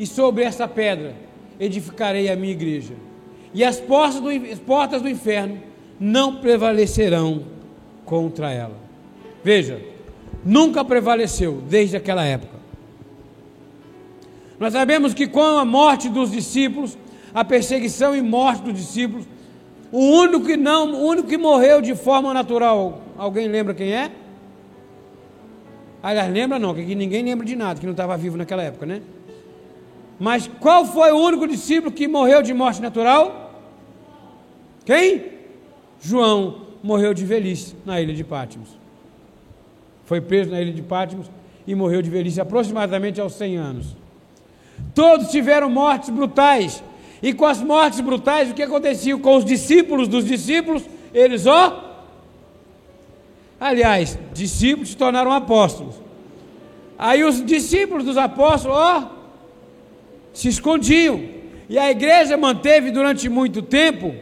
e 0.00 0.04
sobre 0.04 0.42
essa 0.42 0.66
pedra 0.66 1.14
edificarei 1.60 2.28
a 2.28 2.34
minha 2.34 2.54
igreja, 2.54 2.94
e 3.54 3.62
as 3.62 3.78
portas 3.78 4.20
do, 4.20 4.30
as 4.30 4.58
portas 4.58 5.00
do 5.00 5.08
inferno 5.08 5.62
não 6.00 6.40
prevalecerão 6.40 7.44
contra 8.04 8.50
ela. 8.50 8.76
Veja, 9.44 9.80
nunca 10.44 10.84
prevaleceu 10.84 11.62
desde 11.68 11.96
aquela 11.96 12.24
época. 12.24 12.53
Nós 14.58 14.72
sabemos 14.72 15.12
que 15.14 15.26
com 15.26 15.40
a 15.58 15.64
morte 15.64 16.08
dos 16.08 16.30
discípulos, 16.30 16.96
a 17.34 17.44
perseguição 17.44 18.14
e 18.14 18.22
morte 18.22 18.62
dos 18.62 18.74
discípulos, 18.74 19.26
o 19.90 19.98
único 19.98 20.46
que 20.46 20.56
não, 20.56 20.92
o 20.92 21.06
único 21.06 21.28
que 21.28 21.38
morreu 21.38 21.80
de 21.80 21.94
forma 21.94 22.32
natural, 22.32 23.02
alguém 23.16 23.48
lembra 23.48 23.74
quem 23.74 23.92
é? 23.92 24.10
Aliás, 26.02 26.32
lembra 26.32 26.58
não, 26.58 26.74
que 26.74 26.94
ninguém 26.94 27.24
lembra 27.24 27.46
de 27.46 27.56
nada, 27.56 27.80
que 27.80 27.86
não 27.86 27.92
estava 27.92 28.16
vivo 28.16 28.36
naquela 28.36 28.62
época, 28.62 28.84
né? 28.86 29.02
Mas 30.18 30.48
qual 30.60 30.84
foi 30.84 31.10
o 31.12 31.18
único 31.18 31.48
discípulo 31.48 31.90
que 31.90 32.06
morreu 32.06 32.42
de 32.42 32.52
morte 32.52 32.80
natural? 32.80 33.52
Quem? 34.84 35.32
João 36.00 36.66
morreu 36.82 37.14
de 37.14 37.24
velhice 37.24 37.74
na 37.86 38.00
ilha 38.00 38.14
de 38.14 38.22
Pátimos. 38.22 38.68
Foi 40.04 40.20
preso 40.20 40.50
na 40.50 40.60
ilha 40.60 40.72
de 40.72 40.82
Pátimos 40.82 41.30
e 41.66 41.74
morreu 41.74 42.02
de 42.02 42.10
velhice 42.10 42.40
aproximadamente 42.40 43.20
aos 43.20 43.32
100 43.34 43.56
anos. 43.56 43.96
Todos 44.94 45.30
tiveram 45.30 45.70
mortes 45.70 46.10
brutais. 46.10 46.82
E 47.22 47.32
com 47.32 47.46
as 47.46 47.60
mortes 47.62 48.00
brutais, 48.00 48.50
o 48.50 48.54
que 48.54 48.62
acontecia 48.62 49.16
com 49.16 49.36
os 49.36 49.44
discípulos 49.44 50.08
dos 50.08 50.24
discípulos? 50.24 50.82
Eles, 51.12 51.46
ó, 51.46 51.94
Aliás, 53.64 54.18
discípulos 54.34 54.90
se 54.90 54.96
tornaram 54.96 55.32
apóstolos. 55.32 55.94
Aí 56.98 57.24
os 57.24 57.42
discípulos 57.44 58.04
dos 58.04 58.18
apóstolos, 58.18 58.76
ó, 58.76 59.10
se 60.34 60.48
escondiam. 60.48 61.22
E 61.66 61.78
a 61.78 61.90
igreja 61.90 62.36
manteve 62.36 62.90
durante 62.90 63.26
muito 63.28 63.62
tempo 63.62 64.14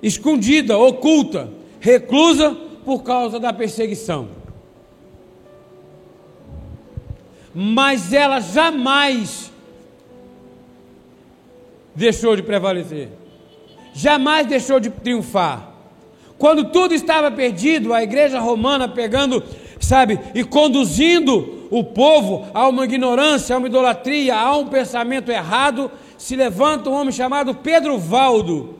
escondida, 0.00 0.78
oculta, 0.78 1.50
reclusa 1.80 2.56
por 2.84 3.02
causa 3.02 3.40
da 3.40 3.52
perseguição. 3.52 4.28
Mas 7.54 8.12
ela 8.12 8.40
jamais 8.40 9.50
deixou 11.94 12.36
de 12.36 12.42
prevalecer, 12.42 13.08
jamais 13.92 14.46
deixou 14.46 14.78
de 14.78 14.90
triunfar. 14.90 15.68
Quando 16.38 16.70
tudo 16.70 16.94
estava 16.94 17.30
perdido, 17.30 17.92
a 17.92 18.02
igreja 18.02 18.40
romana 18.40 18.88
pegando, 18.88 19.42
sabe, 19.78 20.18
e 20.34 20.42
conduzindo 20.42 21.68
o 21.70 21.84
povo 21.84 22.46
a 22.54 22.66
uma 22.66 22.84
ignorância, 22.84 23.54
a 23.54 23.58
uma 23.58 23.68
idolatria, 23.68 24.36
a 24.36 24.56
um 24.56 24.66
pensamento 24.66 25.30
errado, 25.30 25.90
se 26.16 26.34
levanta 26.36 26.88
um 26.88 26.94
homem 26.94 27.12
chamado 27.12 27.54
Pedro 27.54 27.98
Valdo. 27.98 28.74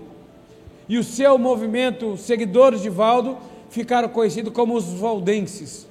E 0.88 0.96
o 0.96 1.04
seu 1.04 1.37
movimento, 1.37 2.16
seguidores 2.16 2.80
de 2.80 2.88
Valdo, 2.88 3.37
ficaram 3.68 4.09
conhecidos 4.09 4.52
como 4.52 4.74
os 4.74 4.87
valdenses. 4.87 5.89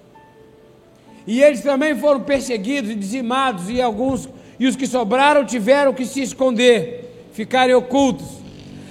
E 1.29 1.43
eles 1.43 1.61
também 1.61 1.95
foram 1.95 2.21
perseguidos 2.21 2.89
e 2.89 2.95
dizimados, 2.95 3.69
e 3.69 3.79
alguns, 3.79 4.27
e 4.59 4.65
os 4.65 4.75
que 4.75 4.87
sobraram 4.87 5.45
tiveram 5.45 5.93
que 5.93 6.03
se 6.03 6.23
esconder, 6.23 7.27
ficarem 7.33 7.75
ocultos. 7.75 8.25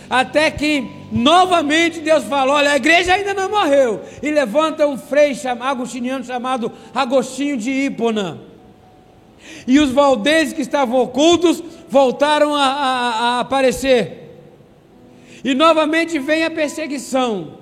Até 0.08 0.48
que 0.48 0.88
novamente 1.10 1.98
Deus 1.98 2.22
falou: 2.22 2.54
olha, 2.54 2.70
a 2.70 2.76
igreja 2.76 3.12
ainda 3.12 3.34
não 3.34 3.50
morreu. 3.50 4.02
E 4.22 4.30
levanta 4.30 4.86
um 4.86 4.96
frei 4.96 5.36
agostiniano 5.58 6.24
chamado 6.24 6.70
Agostinho 6.94 7.56
de 7.56 7.72
Hipona. 7.72 8.38
E 9.66 9.80
os 9.80 9.90
valdenses 9.90 10.52
que 10.52 10.62
estavam 10.62 11.00
ocultos 11.00 11.60
voltaram 11.88 12.54
a, 12.54 12.66
a, 12.66 13.10
a 13.10 13.40
aparecer. 13.40 14.38
E 15.42 15.56
novamente 15.56 16.20
vem 16.20 16.44
a 16.44 16.50
perseguição. 16.52 17.54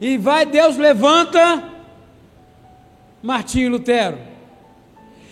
E 0.00 0.16
vai, 0.16 0.46
Deus 0.46 0.76
levanta 0.76 1.69
Martinho 3.22 3.70
Lutero. 3.70 4.18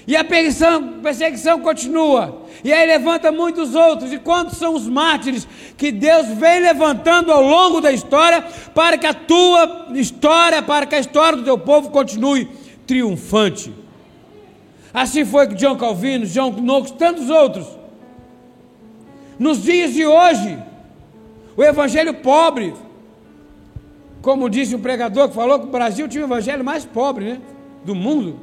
E 0.08 0.16
a 0.16 0.24
perseguição, 0.24 1.00
perseguição 1.02 1.60
continua. 1.60 2.42
E 2.64 2.72
aí 2.72 2.86
levanta 2.86 3.30
muitos 3.30 3.74
outros. 3.74 4.10
E 4.10 4.18
quantos 4.18 4.56
são 4.56 4.74
os 4.74 4.88
mártires 4.88 5.46
que 5.76 5.92
Deus 5.92 6.28
vem 6.28 6.60
levantando 6.60 7.30
ao 7.30 7.42
longo 7.42 7.78
da 7.78 7.92
história 7.92 8.42
para 8.74 8.96
que 8.96 9.06
a 9.06 9.12
tua 9.12 9.88
história, 9.94 10.62
para 10.62 10.86
que 10.86 10.94
a 10.94 10.98
história 10.98 11.36
do 11.36 11.44
teu 11.44 11.58
povo 11.58 11.90
continue 11.90 12.48
triunfante? 12.86 13.70
Assim 14.94 15.26
foi 15.26 15.46
com 15.46 15.54
John 15.54 15.76
Calvino, 15.76 16.24
John 16.24 16.52
Knox, 16.52 16.90
tantos 16.92 17.28
outros. 17.28 17.66
Nos 19.38 19.62
dias 19.62 19.92
de 19.92 20.06
hoje, 20.06 20.58
o 21.54 21.62
evangelho 21.62 22.14
pobre, 22.14 22.74
como 24.22 24.48
disse 24.48 24.74
um 24.74 24.80
pregador 24.80 25.28
que 25.28 25.34
falou 25.34 25.60
que 25.60 25.66
o 25.66 25.70
Brasil 25.70 26.08
tinha 26.08 26.24
o 26.24 26.26
evangelho 26.26 26.64
mais 26.64 26.86
pobre, 26.86 27.26
né? 27.26 27.40
Do 27.84 27.94
mundo. 27.94 28.38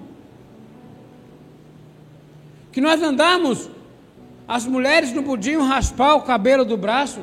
Que 2.72 2.82
nós 2.82 3.02
andamos, 3.02 3.70
as 4.48 4.66
mulheres 4.66 5.14
não 5.14 5.24
podiam 5.24 5.66
raspar 5.66 6.16
o 6.16 6.22
cabelo 6.22 6.66
do 6.66 6.78
braço. 6.78 7.22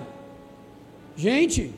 Gente, 1.17 1.73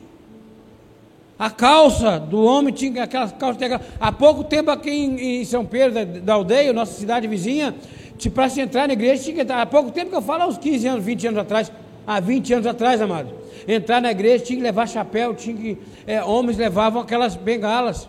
a 1.37 1.49
calça 1.49 2.17
do 2.17 2.41
homem 2.41 2.73
tinha 2.73 3.03
aquela 3.03 3.29
calça. 3.29 3.59
Há 3.99 4.11
pouco 4.11 4.43
tempo 4.43 4.71
aqui 4.71 4.89
em, 4.89 5.41
em 5.41 5.45
São 5.45 5.65
Pedro, 5.65 5.93
da, 5.93 6.03
da, 6.03 6.33
aldeia, 6.33 6.71
nossa 6.71 6.93
cidade 6.93 7.27
vizinha, 7.27 7.75
para 8.33 8.47
se 8.47 8.61
entrar 8.61 8.87
na 8.87 8.93
igreja, 8.93 9.23
tinha 9.23 9.35
que 9.35 9.41
entrar. 9.41 9.61
Há 9.61 9.65
pouco 9.65 9.91
tempo 9.91 10.09
que 10.09 10.15
eu 10.15 10.21
falo, 10.21 10.43
há 10.43 10.47
uns 10.47 10.57
15 10.57 10.87
anos, 10.87 11.05
20 11.05 11.27
anos 11.27 11.39
atrás, 11.39 11.71
há 12.07 12.19
20 12.19 12.53
anos 12.53 12.67
atrás, 12.67 13.01
amado. 13.01 13.29
Entrar 13.67 14.01
na 14.01 14.11
igreja 14.11 14.45
tinha 14.45 14.57
que 14.57 14.63
levar 14.63 14.87
chapéu, 14.87 15.33
tinha 15.33 15.55
que. 15.55 15.77
É, 16.07 16.23
homens 16.23 16.57
levavam 16.57 17.01
aquelas 17.01 17.35
bengalas. 17.35 18.07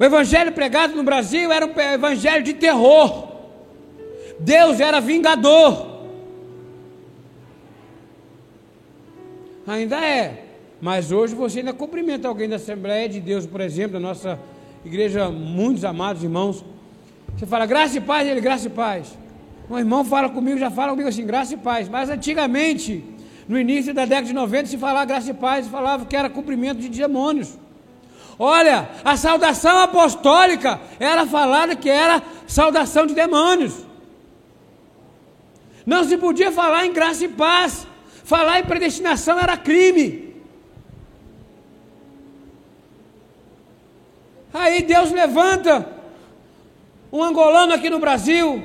O 0.00 0.04
evangelho 0.04 0.50
pregado 0.52 0.96
no 0.96 1.02
Brasil 1.02 1.52
era 1.52 1.66
um 1.66 1.78
evangelho 1.78 2.42
de 2.42 2.54
terror. 2.54 3.28
Deus 4.38 4.80
era 4.80 4.98
vingador. 4.98 6.06
Ainda 9.66 10.02
é. 10.02 10.46
Mas 10.80 11.12
hoje 11.12 11.34
você 11.34 11.58
ainda 11.58 11.74
cumprimenta 11.74 12.26
alguém 12.26 12.48
da 12.48 12.56
Assembleia 12.56 13.10
de 13.10 13.20
Deus, 13.20 13.44
por 13.44 13.60
exemplo, 13.60 13.92
da 13.92 14.00
nossa 14.00 14.40
igreja, 14.86 15.28
muitos 15.28 15.84
amados 15.84 16.24
irmãos. 16.24 16.64
Você 17.36 17.44
fala 17.44 17.66
graça 17.66 17.98
e 17.98 18.00
paz, 18.00 18.26
ele 18.26 18.40
graça 18.40 18.68
e 18.68 18.70
paz. 18.70 19.18
Um 19.68 19.78
irmão 19.78 20.02
fala 20.02 20.30
comigo, 20.30 20.56
já 20.58 20.70
fala 20.70 20.92
comigo 20.92 21.10
assim, 21.10 21.26
graça 21.26 21.52
e 21.52 21.58
paz. 21.58 21.90
Mas 21.90 22.08
antigamente, 22.08 23.04
no 23.46 23.60
início 23.60 23.92
da 23.92 24.06
década 24.06 24.28
de 24.28 24.32
90, 24.32 24.64
se 24.64 24.78
falava 24.78 25.04
graça 25.04 25.30
e 25.30 25.34
paz, 25.34 25.68
falava 25.68 26.06
que 26.06 26.16
era 26.16 26.30
cumprimento 26.30 26.78
de 26.78 26.88
demônios. 26.88 27.58
Olha, 28.42 28.88
a 29.04 29.18
saudação 29.18 29.76
apostólica 29.80 30.80
era 30.98 31.26
falada 31.26 31.76
que 31.76 31.90
era 31.90 32.22
saudação 32.46 33.04
de 33.04 33.12
demônios. 33.12 33.84
Não 35.84 36.02
se 36.04 36.16
podia 36.16 36.50
falar 36.50 36.86
em 36.86 36.92
graça 36.94 37.22
e 37.22 37.28
paz. 37.28 37.86
Falar 38.24 38.58
em 38.58 38.64
predestinação 38.64 39.38
era 39.38 39.58
crime. 39.58 40.34
Aí 44.54 44.84
Deus 44.84 45.12
levanta 45.12 45.86
um 47.12 47.22
angolano 47.22 47.74
aqui 47.74 47.90
no 47.90 47.98
Brasil, 47.98 48.64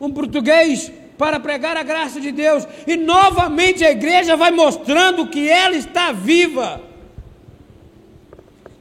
um 0.00 0.10
português, 0.10 0.90
para 1.16 1.38
pregar 1.38 1.76
a 1.76 1.84
graça 1.84 2.20
de 2.20 2.32
Deus, 2.32 2.66
e 2.84 2.96
novamente 2.96 3.84
a 3.84 3.92
igreja 3.92 4.36
vai 4.36 4.50
mostrando 4.50 5.28
que 5.28 5.48
ela 5.48 5.76
está 5.76 6.10
viva 6.10 6.93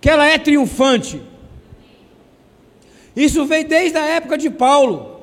que 0.03 0.09
ela 0.09 0.27
é 0.27 0.37
triunfante. 0.37 1.21
Isso 3.15 3.45
vem 3.45 3.63
desde 3.63 3.97
a 3.97 4.05
época 4.05 4.37
de 4.37 4.49
Paulo. 4.49 5.21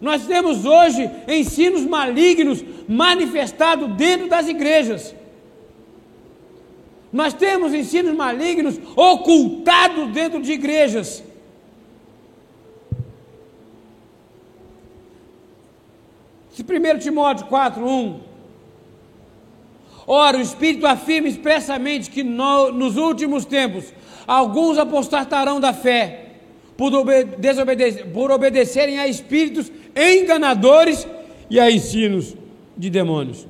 Nós 0.00 0.28
temos 0.28 0.64
hoje 0.64 1.10
ensinos 1.26 1.84
malignos 1.84 2.64
manifestados 2.86 3.92
dentro 3.96 4.28
das 4.28 4.46
igrejas. 4.46 5.12
Nós 7.12 7.34
temos 7.34 7.74
ensinos 7.74 8.14
malignos 8.14 8.78
ocultados 8.94 10.12
dentro 10.12 10.40
de 10.40 10.52
igrejas. 10.52 11.24
Se 16.52 16.62
1 16.62 16.98
Timóteo 17.00 17.46
4, 17.46 17.84
1 17.84 18.25
Ora, 20.06 20.38
o 20.38 20.40
Espírito 20.40 20.86
afirma 20.86 21.28
expressamente 21.28 22.10
que 22.10 22.22
no, 22.22 22.70
nos 22.70 22.96
últimos 22.96 23.44
tempos 23.44 23.92
alguns 24.26 24.78
apostatarão 24.78 25.58
da 25.58 25.72
fé 25.72 26.26
por, 26.76 26.92
desobedecer, 27.38 28.06
por 28.12 28.30
obedecerem 28.30 28.98
a 28.98 29.08
espíritos 29.08 29.72
enganadores 29.96 31.08
e 31.50 31.58
a 31.58 31.70
ensinos 31.70 32.36
de 32.76 32.88
demônios. 32.88 33.46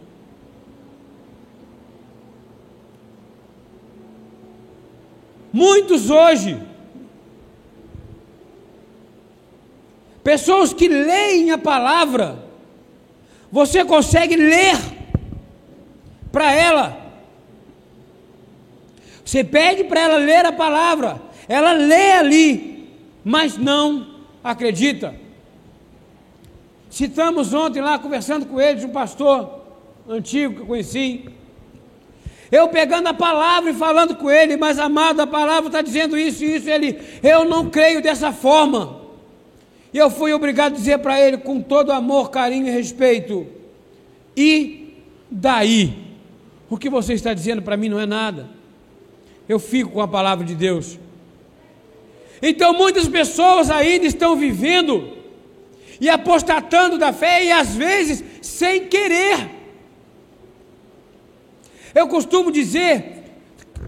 Muitos 5.52 6.10
hoje, 6.10 6.58
pessoas 10.22 10.72
que 10.72 10.88
leem 10.88 11.50
a 11.50 11.58
palavra, 11.58 12.44
você 13.50 13.84
consegue 13.84 14.36
ler 14.36 14.95
para 16.36 16.52
ela. 16.52 16.98
Você 19.24 19.42
pede 19.42 19.84
para 19.84 20.00
ela 20.00 20.16
ler 20.18 20.44
a 20.44 20.52
palavra, 20.52 21.18
ela 21.48 21.72
lê 21.72 22.12
ali, 22.12 22.90
mas 23.24 23.56
não 23.56 24.06
acredita. 24.44 25.14
Citamos 26.90 27.54
ontem 27.54 27.80
lá, 27.80 27.98
conversando 27.98 28.44
com 28.44 28.60
eles, 28.60 28.84
um 28.84 28.90
pastor 28.90 29.62
antigo 30.06 30.56
que 30.56 30.60
eu 30.60 30.66
conheci. 30.66 31.24
Eu 32.52 32.68
pegando 32.68 33.06
a 33.06 33.14
palavra 33.14 33.70
e 33.70 33.74
falando 33.74 34.14
com 34.14 34.30
ele, 34.30 34.58
mas 34.58 34.78
amado, 34.78 35.20
a 35.20 35.26
palavra 35.26 35.68
está 35.68 35.80
dizendo 35.80 36.18
isso 36.18 36.44
e 36.44 36.56
isso. 36.56 36.68
Ele, 36.68 37.00
eu 37.22 37.46
não 37.46 37.70
creio 37.70 38.02
dessa 38.02 38.30
forma. 38.30 39.00
E 39.90 39.96
eu 39.96 40.10
fui 40.10 40.34
obrigado 40.34 40.74
a 40.74 40.76
dizer 40.76 40.98
para 40.98 41.18
ele, 41.18 41.38
com 41.38 41.62
todo 41.62 41.92
amor, 41.92 42.28
carinho 42.28 42.68
e 42.68 42.70
respeito: 42.70 43.46
e 44.36 45.02
daí? 45.30 46.05
O 46.68 46.76
que 46.76 46.88
você 46.90 47.14
está 47.14 47.32
dizendo 47.32 47.62
para 47.62 47.76
mim 47.76 47.88
não 47.88 48.00
é 48.00 48.06
nada. 48.06 48.48
Eu 49.48 49.58
fico 49.58 49.90
com 49.90 50.00
a 50.00 50.08
palavra 50.08 50.44
de 50.44 50.54
Deus. 50.54 50.98
Então 52.42 52.72
muitas 52.74 53.08
pessoas 53.08 53.70
ainda 53.70 54.06
estão 54.06 54.36
vivendo 54.36 55.16
e 56.00 56.08
apostatando 56.08 56.98
da 56.98 57.12
fé 57.12 57.44
e 57.44 57.52
às 57.52 57.74
vezes 57.74 58.22
sem 58.42 58.86
querer. 58.86 59.50
Eu 61.94 62.08
costumo 62.08 62.50
dizer, 62.52 63.24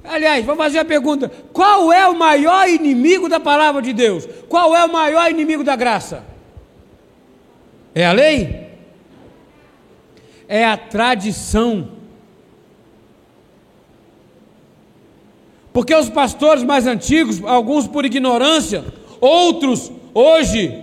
aliás, 0.02 0.44
vou 0.46 0.56
fazer 0.56 0.78
a 0.78 0.84
pergunta: 0.84 1.30
qual 1.52 1.92
é 1.92 2.06
o 2.08 2.16
maior 2.16 2.68
inimigo 2.68 3.28
da 3.28 3.38
palavra 3.38 3.82
de 3.82 3.92
Deus? 3.92 4.26
Qual 4.48 4.74
é 4.74 4.84
o 4.84 4.92
maior 4.92 5.30
inimigo 5.30 5.62
da 5.62 5.76
graça? 5.76 6.24
É 7.94 8.06
a 8.06 8.12
lei? 8.12 8.68
É 10.46 10.64
a 10.64 10.76
tradição. 10.76 11.97
Porque 15.78 15.94
os 15.94 16.08
pastores 16.08 16.64
mais 16.64 16.88
antigos, 16.88 17.40
alguns 17.44 17.86
por 17.86 18.04
ignorância, 18.04 18.84
outros 19.20 19.92
hoje 20.12 20.76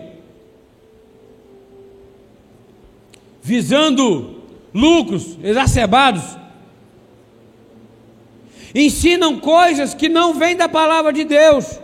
visando 3.44 4.42
lucros 4.74 5.38
exacerbados, 5.44 6.24
ensinam 8.74 9.38
coisas 9.38 9.94
que 9.94 10.08
não 10.08 10.34
vêm 10.34 10.56
da 10.56 10.70
palavra 10.70 11.12
de 11.12 11.26
Deus, 11.26 11.78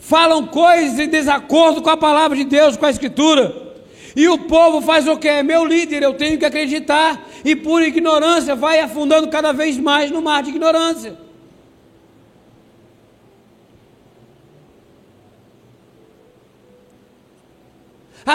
falam 0.00 0.44
coisas 0.44 0.98
em 0.98 1.08
desacordo 1.08 1.80
com 1.80 1.90
a 1.90 1.96
palavra 1.96 2.36
de 2.36 2.42
Deus, 2.42 2.76
com 2.76 2.86
a 2.86 2.90
Escritura. 2.90 3.76
E 4.16 4.28
o 4.28 4.36
povo 4.36 4.80
faz 4.80 5.06
o 5.06 5.16
que? 5.16 5.28
É 5.28 5.44
meu 5.44 5.64
líder, 5.64 6.02
eu 6.02 6.14
tenho 6.14 6.36
que 6.36 6.44
acreditar, 6.44 7.24
e 7.44 7.54
por 7.54 7.82
ignorância 7.82 8.56
vai 8.56 8.80
afundando 8.80 9.28
cada 9.28 9.52
vez 9.52 9.78
mais 9.78 10.10
no 10.10 10.20
mar 10.20 10.42
de 10.42 10.50
ignorância. 10.50 11.27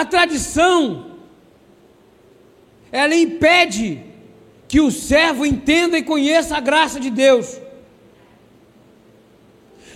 A 0.00 0.04
tradição, 0.04 1.06
ela 2.90 3.14
impede 3.14 4.00
que 4.66 4.80
o 4.80 4.90
servo 4.90 5.46
entenda 5.46 5.96
e 5.96 6.02
conheça 6.02 6.56
a 6.56 6.60
graça 6.60 6.98
de 6.98 7.10
Deus. 7.10 7.60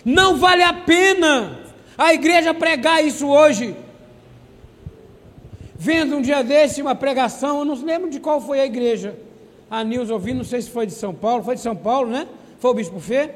Não 0.05 0.37
vale 0.37 0.63
a 0.63 0.73
pena 0.73 1.65
a 2.07 2.15
igreja 2.15 2.55
pregar 2.55 3.05
isso 3.05 3.27
hoje. 3.27 3.75
Vendo 5.75 6.17
um 6.19 6.23
dia 6.23 6.45
desse 6.45 6.81
uma 6.81 6.95
pregação, 6.95 7.59
eu 7.59 7.65
não 7.65 7.75
lembro 7.75 8.09
de 8.09 8.21
qual 8.21 8.41
foi 8.41 8.61
a 8.61 8.67
igreja. 8.67 9.19
A 9.69 9.83
Nils 9.83 10.11
ouvindo, 10.11 10.39
não 10.39 10.45
sei 10.45 10.63
se 10.63 10.71
foi 10.71 10.87
de 10.87 10.93
São 10.93 11.13
Paulo, 11.13 11.43
foi 11.43 11.57
de 11.57 11.61
São 11.61 11.75
Paulo, 11.75 12.09
né? 12.09 12.29
Foi 12.61 12.71
o 12.71 12.75
Bispo 12.75 13.01
Fê, 13.01 13.31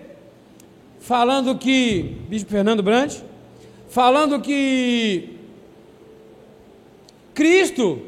falando 1.01 1.59
que, 1.59 2.19
Bispo 2.29 2.53
Fernando 2.53 2.85
Brant, 2.85 3.17
falando 3.89 4.41
que 4.41 5.42
Cristo, 7.35 8.03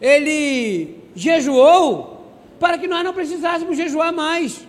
ele 0.00 0.98
jejuou 1.14 2.24
para 2.58 2.78
que 2.78 2.86
nós 2.86 3.04
não 3.04 3.12
precisássemos 3.12 3.76
jejuar 3.76 4.12
mais. 4.12 4.66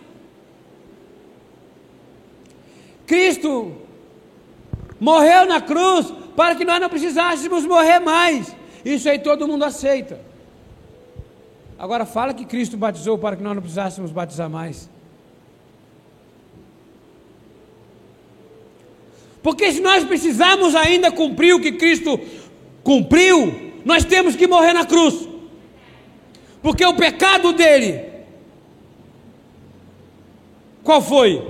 Cristo 3.06 3.74
morreu 5.00 5.46
na 5.46 5.60
cruz 5.60 6.14
para 6.36 6.56
que 6.56 6.64
nós 6.64 6.80
não 6.80 6.90
precisássemos 6.90 7.66
morrer 7.66 8.00
mais. 8.00 8.56
Isso 8.86 9.10
aí 9.10 9.20
todo 9.20 9.48
mundo 9.48 9.64
aceita. 9.66 10.20
Agora 11.78 12.06
fala 12.06 12.34
que 12.34 12.46
Cristo 12.46 12.78
batizou 12.78 13.18
para 13.18 13.36
que 13.36 13.44
nós 13.44 13.56
não 13.56 13.62
precisássemos 13.62 14.12
batizar 14.12 14.50
mais. 14.50 14.90
Porque 19.42 19.72
se 19.72 19.80
nós 19.80 20.04
precisarmos 20.04 20.76
ainda 20.76 21.12
cumprir 21.12 21.54
o 21.54 21.60
que 21.60 21.72
Cristo 21.72 22.20
cumpriu, 22.84 23.72
nós 23.84 24.06
temos 24.06 24.36
que 24.36 24.48
morrer 24.48 24.74
na 24.74 24.86
cruz. 24.86 25.28
Porque 26.62 26.86
o 26.86 26.94
pecado 26.94 27.54
dele, 27.54 28.04
qual 30.84 31.02
foi? 31.02 31.42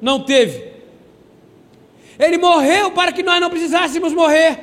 Não 0.00 0.20
teve. 0.20 0.72
Ele 2.18 2.38
morreu 2.38 2.92
para 2.92 3.10
que 3.10 3.22
nós 3.22 3.40
não 3.40 3.50
precisássemos 3.50 4.12
morrer. 4.12 4.58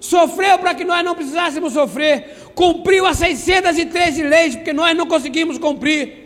Sofreu 0.00 0.58
para 0.58 0.74
que 0.74 0.84
nós 0.84 1.04
não 1.04 1.14
precisássemos 1.14 1.72
sofrer. 1.72 2.36
Cumpriu 2.54 3.04
as 3.04 3.18
613 3.18 4.22
leis, 4.22 4.56
porque 4.56 4.72
nós 4.72 4.96
não 4.96 5.06
conseguimos 5.06 5.58
cumprir. 5.58 6.25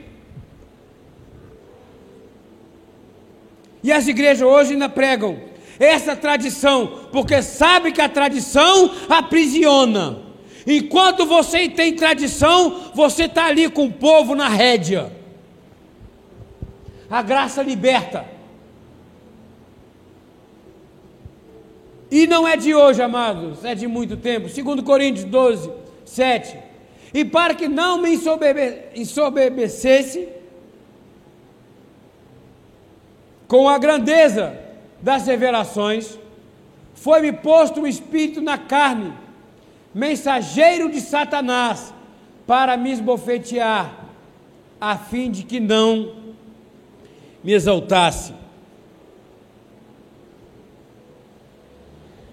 E 3.82 3.90
as 3.92 4.06
igrejas 4.06 4.42
hoje 4.42 4.72
ainda 4.72 4.88
pregam 4.88 5.38
essa 5.78 6.14
tradição, 6.14 7.06
porque 7.10 7.40
sabe 7.42 7.90
que 7.90 8.02
a 8.02 8.08
tradição 8.08 8.90
aprisiona. 9.08 10.18
Enquanto 10.66 11.24
você 11.24 11.68
tem 11.68 11.94
tradição, 11.94 12.92
você 12.94 13.24
está 13.24 13.46
ali 13.46 13.70
com 13.70 13.86
o 13.86 13.92
povo 13.92 14.34
na 14.34 14.48
rédea. 14.48 15.10
A 17.08 17.22
graça 17.22 17.62
liberta. 17.62 18.26
E 22.10 22.26
não 22.26 22.46
é 22.46 22.56
de 22.56 22.74
hoje, 22.74 23.00
amados, 23.00 23.64
é 23.64 23.74
de 23.74 23.86
muito 23.86 24.16
tempo. 24.16 24.48
2 24.48 24.82
Coríntios 24.82 25.24
12, 25.24 25.70
7. 26.04 26.58
E 27.14 27.24
para 27.24 27.54
que 27.54 27.68
não 27.68 28.02
me 28.02 28.10
ensoberbecesse 28.94 30.28
com 33.50 33.68
a 33.68 33.78
grandeza 33.78 34.56
das 35.02 35.26
revelações, 35.26 36.16
foi-me 36.94 37.32
posto 37.32 37.80
um 37.80 37.86
espírito 37.86 38.40
na 38.40 38.56
carne, 38.56 39.12
mensageiro 39.92 40.88
de 40.88 41.00
Satanás, 41.00 41.92
para 42.46 42.76
me 42.76 42.92
esbofetear, 42.92 43.92
a 44.80 44.96
fim 44.96 45.32
de 45.32 45.42
que 45.42 45.58
não 45.58 46.14
me 47.42 47.52
exaltasse. 47.52 48.34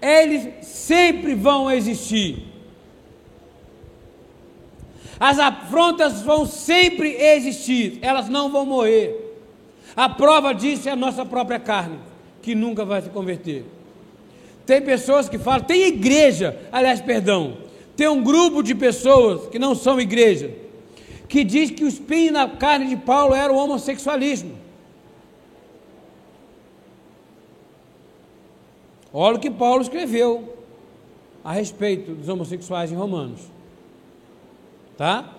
eles 0.00 0.64
sempre 0.64 1.34
vão 1.34 1.68
existir. 1.68 2.44
As 5.18 5.36
afrontas 5.40 6.22
vão 6.22 6.46
sempre 6.46 7.12
existir, 7.12 7.98
elas 8.02 8.28
não 8.28 8.48
vão 8.48 8.64
morrer. 8.64 9.27
A 9.98 10.08
prova 10.08 10.54
disso 10.54 10.88
é 10.88 10.92
a 10.92 10.96
nossa 10.96 11.26
própria 11.26 11.58
carne, 11.58 11.98
que 12.40 12.54
nunca 12.54 12.84
vai 12.84 13.02
se 13.02 13.10
converter. 13.10 13.64
Tem 14.64 14.80
pessoas 14.80 15.28
que 15.28 15.40
falam, 15.40 15.66
tem 15.66 15.88
igreja, 15.88 16.56
aliás, 16.70 17.00
perdão, 17.00 17.56
tem 17.96 18.06
um 18.06 18.22
grupo 18.22 18.62
de 18.62 18.76
pessoas 18.76 19.48
que 19.48 19.58
não 19.58 19.74
são 19.74 20.00
igreja, 20.00 20.54
que 21.28 21.42
diz 21.42 21.72
que 21.72 21.82
o 21.82 21.88
espinho 21.88 22.32
na 22.32 22.48
carne 22.48 22.86
de 22.86 22.96
Paulo 22.96 23.34
era 23.34 23.52
o 23.52 23.56
homossexualismo. 23.56 24.56
Olha 29.12 29.36
o 29.36 29.40
que 29.40 29.50
Paulo 29.50 29.82
escreveu 29.82 30.56
a 31.42 31.50
respeito 31.50 32.12
dos 32.12 32.28
homossexuais 32.28 32.92
em 32.92 32.94
Romanos. 32.94 33.40
Tá? 34.96 35.34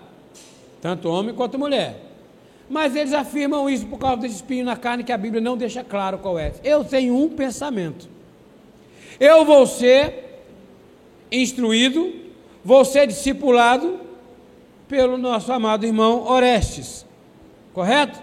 Tanto 0.82 1.08
homem 1.08 1.34
quanto 1.34 1.58
mulher. 1.58 2.09
Mas 2.70 2.96
eles 2.96 3.12
afirmam 3.12 3.68
isso 3.68 3.84
por 3.86 3.98
causa 3.98 4.22
desse 4.22 4.36
espinho 4.36 4.64
na 4.64 4.76
carne 4.76 5.04
que 5.04 5.12
a 5.12 5.18
Bíblia 5.18 5.42
não 5.42 5.56
deixa 5.56 5.84
claro 5.84 6.18
qual 6.18 6.38
é. 6.38 6.52
Eu 6.64 6.84
tenho 6.84 7.14
um 7.14 7.28
pensamento. 7.28 8.08
Eu 9.18 9.44
vou 9.44 9.66
ser 9.66 10.44
instruído, 11.30 12.14
vou 12.64 12.84
ser 12.84 13.06
discipulado 13.06 14.00
pelo 14.88 15.18
nosso 15.18 15.52
amado 15.52 15.84
irmão 15.84 16.26
Orestes. 16.26 17.04
Correto? 17.74 18.18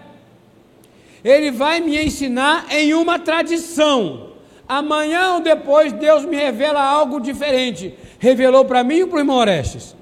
Ele 1.22 1.50
vai 1.50 1.80
me 1.80 2.02
ensinar 2.02 2.66
em 2.70 2.94
uma 2.94 3.18
tradição 3.18 4.28
Amanhã 4.68 5.32
ou 5.32 5.40
depois 5.40 5.94
Deus 5.94 6.26
me 6.26 6.36
revela 6.36 6.82
algo 6.82 7.18
diferente. 7.18 7.94
Revelou 8.18 8.66
para 8.66 8.84
mim 8.84 8.98
e 8.98 9.06
para 9.06 9.16
o 9.16 9.20
irmão 9.20 9.36
Orestes. 9.36 9.96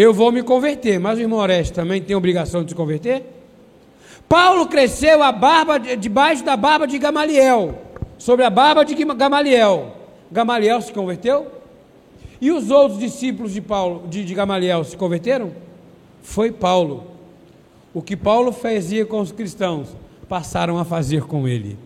Eu 0.00 0.14
vou 0.14 0.30
me 0.30 0.44
converter, 0.44 1.00
mas 1.00 1.18
o 1.18 1.22
irmão 1.22 1.40
Orestes 1.40 1.72
também 1.72 2.00
tem 2.00 2.14
obrigação 2.14 2.62
de 2.62 2.70
se 2.70 2.74
converter? 2.76 3.24
Paulo 4.28 4.68
cresceu 4.68 5.24
a 5.24 5.32
barba 5.32 5.76
debaixo 5.76 6.44
da 6.44 6.56
barba 6.56 6.86
de 6.86 6.96
Gamaliel, 7.00 7.76
sobre 8.16 8.44
a 8.44 8.50
barba 8.50 8.84
de 8.84 8.94
Gamaliel. 8.94 9.96
Gamaliel 10.30 10.80
se 10.82 10.92
converteu? 10.92 11.50
E 12.40 12.52
os 12.52 12.70
outros 12.70 13.00
discípulos 13.00 13.52
de 13.52 13.60
Paulo, 13.60 14.06
de, 14.06 14.24
de 14.24 14.34
Gamaliel, 14.34 14.84
se 14.84 14.96
converteram? 14.96 15.50
Foi 16.22 16.52
Paulo. 16.52 17.02
O 17.92 18.00
que 18.00 18.16
Paulo 18.16 18.52
fazia 18.52 19.04
com 19.04 19.18
os 19.18 19.32
cristãos, 19.32 19.88
passaram 20.28 20.78
a 20.78 20.84
fazer 20.84 21.24
com 21.24 21.48
ele. 21.48 21.76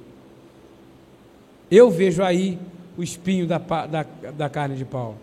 Eu 1.70 1.90
vejo 1.90 2.22
aí 2.22 2.58
o 2.94 3.02
espinho 3.02 3.46
da, 3.46 3.56
da, 3.56 4.04
da 4.36 4.50
carne 4.50 4.76
de 4.76 4.84
Paulo. 4.84 5.16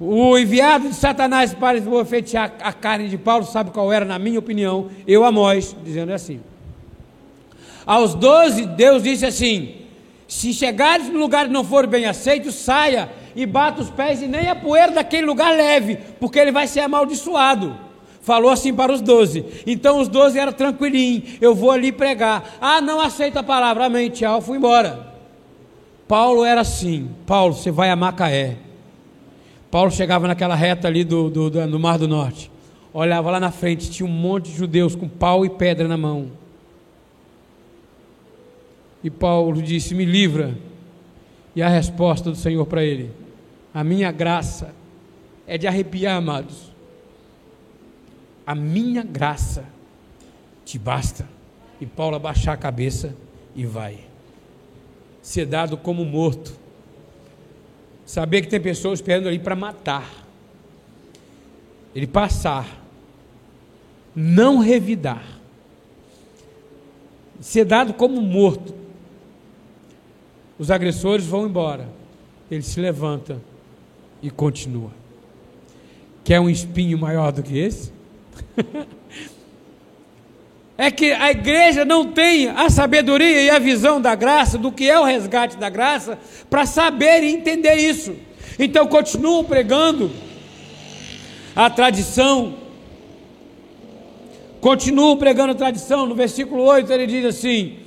O 0.00 0.38
enviado 0.38 0.88
de 0.88 0.94
Satanás 0.94 1.52
para 1.52 1.76
esbofetear 1.76 2.54
a 2.60 2.72
carne 2.72 3.08
de 3.08 3.18
Paulo, 3.18 3.44
sabe 3.44 3.72
qual 3.72 3.92
era, 3.92 4.04
na 4.04 4.18
minha 4.18 4.38
opinião? 4.38 4.88
Eu, 5.06 5.24
Amós, 5.24 5.74
dizendo 5.84 6.12
assim. 6.12 6.40
Aos 7.84 8.14
doze, 8.14 8.64
Deus 8.64 9.02
disse 9.02 9.26
assim: 9.26 9.74
Se 10.28 10.52
chegares 10.52 11.08
no 11.08 11.18
lugar 11.18 11.46
e 11.46 11.50
não 11.50 11.64
for 11.64 11.86
bem 11.86 12.04
aceito, 12.04 12.52
saia 12.52 13.10
e 13.34 13.44
bata 13.44 13.82
os 13.82 13.90
pés 13.90 14.22
e 14.22 14.28
nem 14.28 14.48
a 14.48 14.54
poeira 14.54 14.92
daquele 14.92 15.26
lugar 15.26 15.56
leve, 15.56 15.98
porque 16.20 16.38
ele 16.38 16.52
vai 16.52 16.66
ser 16.68 16.80
amaldiçoado. 16.80 17.76
Falou 18.20 18.50
assim 18.50 18.74
para 18.74 18.92
os 18.92 19.00
doze. 19.00 19.44
Então 19.66 20.00
os 20.00 20.06
doze 20.06 20.38
eram 20.38 20.52
tranquilinhos. 20.52 21.38
Eu 21.40 21.54
vou 21.54 21.70
ali 21.70 21.90
pregar. 21.90 22.56
Ah, 22.60 22.80
não 22.80 23.00
aceita 23.00 23.40
a 23.40 23.42
palavra. 23.42 23.86
Amém. 23.86 24.10
Tchau, 24.10 24.42
fui 24.42 24.58
embora. 24.58 25.14
Paulo 26.06 26.44
era 26.44 26.60
assim: 26.60 27.10
Paulo, 27.26 27.54
você 27.54 27.70
vai 27.70 27.90
a 27.90 27.96
Macaé. 27.96 28.67
Paulo 29.70 29.90
chegava 29.90 30.26
naquela 30.26 30.54
reta 30.54 30.88
ali 30.88 31.04
do, 31.04 31.28
do, 31.28 31.50
do, 31.50 31.66
do 31.66 31.78
Mar 31.78 31.98
do 31.98 32.08
Norte, 32.08 32.50
olhava 32.92 33.30
lá 33.30 33.38
na 33.38 33.50
frente, 33.50 33.90
tinha 33.90 34.08
um 34.08 34.12
monte 34.12 34.50
de 34.50 34.56
judeus 34.56 34.94
com 34.94 35.08
pau 35.08 35.44
e 35.44 35.50
pedra 35.50 35.86
na 35.86 35.96
mão. 35.96 36.30
E 39.02 39.10
Paulo 39.10 39.62
disse: 39.62 39.94
Me 39.94 40.04
livra. 40.04 40.56
E 41.54 41.62
a 41.62 41.68
resposta 41.68 42.30
do 42.30 42.36
Senhor 42.36 42.64
para 42.66 42.84
ele: 42.84 43.10
A 43.72 43.84
minha 43.84 44.10
graça 44.10 44.74
é 45.46 45.58
de 45.58 45.66
arrepiar, 45.66 46.16
amados. 46.16 46.72
A 48.46 48.54
minha 48.54 49.02
graça 49.02 49.64
te 50.64 50.78
basta. 50.78 51.28
E 51.80 51.86
Paulo 51.86 52.16
abaixar 52.16 52.54
a 52.54 52.58
cabeça 52.58 53.14
e 53.54 53.64
vai. 53.64 53.98
Ser 55.22 55.46
dado 55.46 55.76
como 55.76 56.04
morto. 56.04 56.52
Saber 58.08 58.40
que 58.40 58.48
tem 58.48 58.58
pessoas 58.58 59.00
esperando 59.00 59.28
ali 59.28 59.38
para 59.38 59.54
matar. 59.54 60.10
Ele 61.94 62.06
passar. 62.06 62.82
Não 64.16 64.60
revidar. 64.60 65.22
Ser 67.38 67.66
dado 67.66 67.92
como 67.92 68.22
morto. 68.22 68.74
Os 70.58 70.70
agressores 70.70 71.26
vão 71.26 71.44
embora. 71.44 71.86
Ele 72.50 72.62
se 72.62 72.80
levanta 72.80 73.42
e 74.22 74.30
continua. 74.30 74.90
Quer 76.24 76.40
um 76.40 76.48
espinho 76.48 76.96
maior 76.96 77.30
do 77.30 77.42
que 77.42 77.58
esse? 77.58 77.92
é 80.78 80.90
que 80.90 81.12
a 81.12 81.30
igreja 81.32 81.84
não 81.84 82.06
tem 82.06 82.48
a 82.48 82.70
sabedoria 82.70 83.42
e 83.42 83.50
a 83.50 83.58
visão 83.58 84.00
da 84.00 84.14
graça, 84.14 84.56
do 84.56 84.72
que 84.72 84.88
é 84.88 84.98
o 84.98 85.04
resgate 85.04 85.56
da 85.56 85.68
graça, 85.68 86.18
para 86.48 86.64
saber 86.64 87.22
e 87.24 87.34
entender 87.34 87.74
isso. 87.74 88.14
Então 88.58 88.86
continuam 88.86 89.44
pregando 89.44 90.10
a 91.54 91.68
tradição, 91.68 92.54
continuam 94.60 95.16
pregando 95.16 95.52
a 95.52 95.56
tradição. 95.56 96.06
No 96.06 96.14
versículo 96.14 96.62
8 96.62 96.90
ele 96.92 97.06
diz 97.06 97.24
assim: 97.24 97.80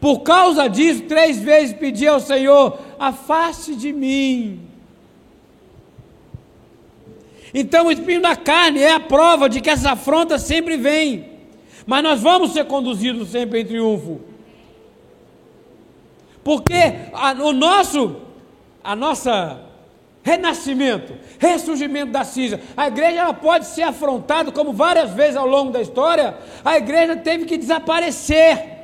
Por 0.00 0.20
causa 0.20 0.68
disso, 0.68 1.02
três 1.02 1.38
vezes 1.38 1.76
pedi 1.76 2.06
ao 2.06 2.20
Senhor: 2.20 2.78
afaste 2.98 3.74
de 3.74 3.92
mim 3.92 4.68
então 7.52 7.86
o 7.86 7.92
espinho 7.92 8.20
da 8.20 8.36
carne 8.36 8.80
é 8.80 8.92
a 8.92 9.00
prova 9.00 9.48
de 9.48 9.60
que 9.60 9.70
essa 9.70 9.92
afronta 9.92 10.38
sempre 10.38 10.76
vem. 10.76 11.27
Mas 11.88 12.02
nós 12.02 12.20
vamos 12.20 12.52
ser 12.52 12.66
conduzidos 12.66 13.30
sempre 13.30 13.62
em 13.62 13.64
triunfo. 13.64 14.20
Porque 16.44 16.74
a, 17.14 17.32
o 17.32 17.50
nosso, 17.54 18.16
a 18.84 18.94
nossa 18.94 19.58
renascimento, 20.22 21.14
ressurgimento 21.38 22.12
da 22.12 22.24
cinza, 22.24 22.60
a 22.76 22.88
igreja 22.88 23.20
ela 23.20 23.32
pode 23.32 23.64
ser 23.64 23.84
afrontada 23.84 24.52
como 24.52 24.70
várias 24.70 25.12
vezes 25.12 25.34
ao 25.34 25.46
longo 25.46 25.72
da 25.72 25.80
história, 25.80 26.36
a 26.62 26.76
igreja 26.76 27.16
teve 27.16 27.46
que 27.46 27.56
desaparecer. 27.56 28.76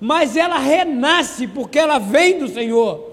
Mas 0.00 0.36
ela 0.36 0.58
renasce 0.58 1.46
porque 1.46 1.78
ela 1.78 2.00
vem 2.00 2.40
do 2.40 2.48
Senhor. 2.48 3.12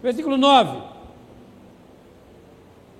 Versículo 0.00 0.36
9. 0.36 0.80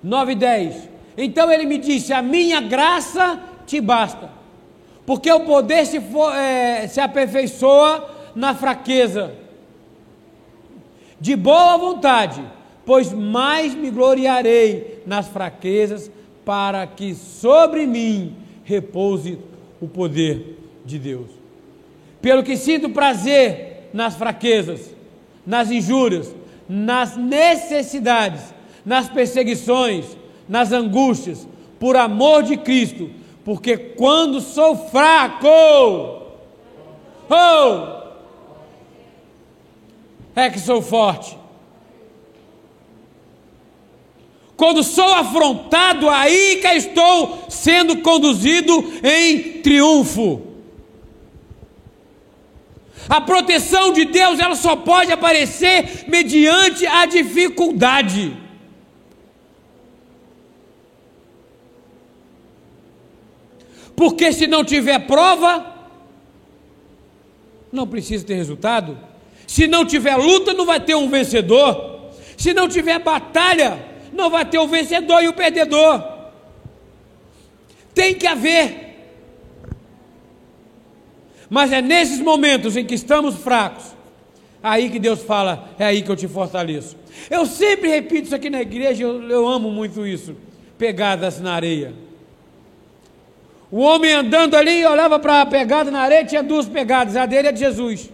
9 0.03 0.31
e 0.33 0.35
10. 0.35 0.94
Então 1.17 1.51
ele 1.51 1.65
me 1.65 1.77
disse: 1.77 2.13
A 2.13 2.21
minha 2.21 2.61
graça 2.61 3.39
te 3.65 3.79
basta, 3.79 4.29
porque 5.05 5.31
o 5.31 5.41
poder 5.41 5.85
se, 5.85 5.99
for, 5.99 6.33
é, 6.33 6.87
se 6.87 6.99
aperfeiçoa 6.99 8.09
na 8.35 8.53
fraqueza. 8.53 9.33
De 11.19 11.35
boa 11.35 11.77
vontade, 11.77 12.43
pois 12.85 13.11
mais 13.13 13.73
me 13.73 13.89
gloriarei 13.89 15.01
nas 15.05 15.27
fraquezas, 15.27 16.11
para 16.43 16.85
que 16.85 17.15
sobre 17.15 17.87
mim 17.87 18.35
repouse 18.63 19.39
o 19.81 19.87
poder 19.87 20.59
de 20.85 20.99
Deus. 20.99 21.29
Pelo 22.21 22.43
que 22.43 22.57
sinto 22.57 22.89
prazer 22.89 23.89
nas 23.93 24.15
fraquezas, 24.15 24.93
nas 25.45 25.71
injúrias, 25.71 26.35
nas 26.67 27.15
necessidades, 27.15 28.53
nas 28.85 29.09
perseguições, 29.09 30.05
nas 30.47 30.71
angústias, 30.71 31.47
por 31.79 31.95
amor 31.95 32.43
de 32.43 32.57
Cristo, 32.57 33.09
porque 33.43 33.77
quando 33.77 34.41
sou 34.41 34.75
fraco, 34.89 35.47
oh, 37.29 38.05
é 40.35 40.49
que 40.49 40.59
sou 40.59 40.81
forte. 40.81 41.37
Quando 44.57 44.83
sou 44.83 45.13
afrontado, 45.13 46.09
aí 46.09 46.59
que 46.61 46.67
estou 46.67 47.45
sendo 47.49 47.97
conduzido 47.97 48.73
em 49.03 49.61
triunfo. 49.61 50.41
A 53.07 53.21
proteção 53.21 53.93
de 53.93 54.05
Deus 54.05 54.39
ela 54.39 54.55
só 54.55 54.75
pode 54.75 55.11
aparecer 55.11 56.05
mediante 56.07 56.87
a 56.87 57.05
dificuldade. 57.05 58.44
Porque 63.95 64.33
se 64.33 64.47
não 64.47 64.63
tiver 64.63 64.99
prova, 65.07 65.73
não 67.71 67.87
precisa 67.87 68.25
ter 68.25 68.35
resultado. 68.35 68.97
Se 69.47 69.67
não 69.67 69.85
tiver 69.85 70.15
luta, 70.15 70.53
não 70.53 70.65
vai 70.65 70.79
ter 70.79 70.95
um 70.95 71.09
vencedor. 71.09 72.11
Se 72.37 72.53
não 72.53 72.67
tiver 72.67 72.99
batalha, 72.99 73.79
não 74.11 74.29
vai 74.29 74.45
ter 74.45 74.57
o 74.57 74.67
vencedor 74.67 75.23
e 75.23 75.27
o 75.27 75.33
perdedor. 75.33 76.03
Tem 77.93 78.13
que 78.13 78.27
haver 78.27 78.85
mas 81.49 81.71
é 81.71 81.81
nesses 81.81 82.19
momentos 82.19 82.75
em 82.75 82.85
que 82.85 82.95
estamos 82.95 83.35
fracos, 83.35 83.85
aí 84.61 84.89
que 84.89 84.99
Deus 84.99 85.21
fala, 85.21 85.69
é 85.77 85.85
aí 85.85 86.01
que 86.01 86.09
eu 86.09 86.15
te 86.15 86.27
fortaleço. 86.27 86.97
Eu 87.29 87.45
sempre 87.45 87.89
repito 87.89 88.25
isso 88.25 88.35
aqui 88.35 88.49
na 88.49 88.61
igreja, 88.61 89.03
eu, 89.03 89.29
eu 89.29 89.47
amo 89.47 89.69
muito 89.69 90.05
isso. 90.05 90.35
Pegadas 90.77 91.39
na 91.39 91.53
areia. 91.53 91.93
O 93.75 93.81
homem 93.81 94.13
andando 94.13 94.55
ali, 94.55 94.85
olhava 94.85 95.17
para 95.19 95.41
a 95.41 95.45
pegada 95.45 95.91
na 95.91 95.99
areia, 95.99 96.23
tinha 96.23 96.41
duas 96.41 96.65
pegadas, 96.65 97.17
a 97.17 97.25
dele 97.25 97.49
é 97.49 97.51
de 97.51 97.59
Jesus. 97.59 98.09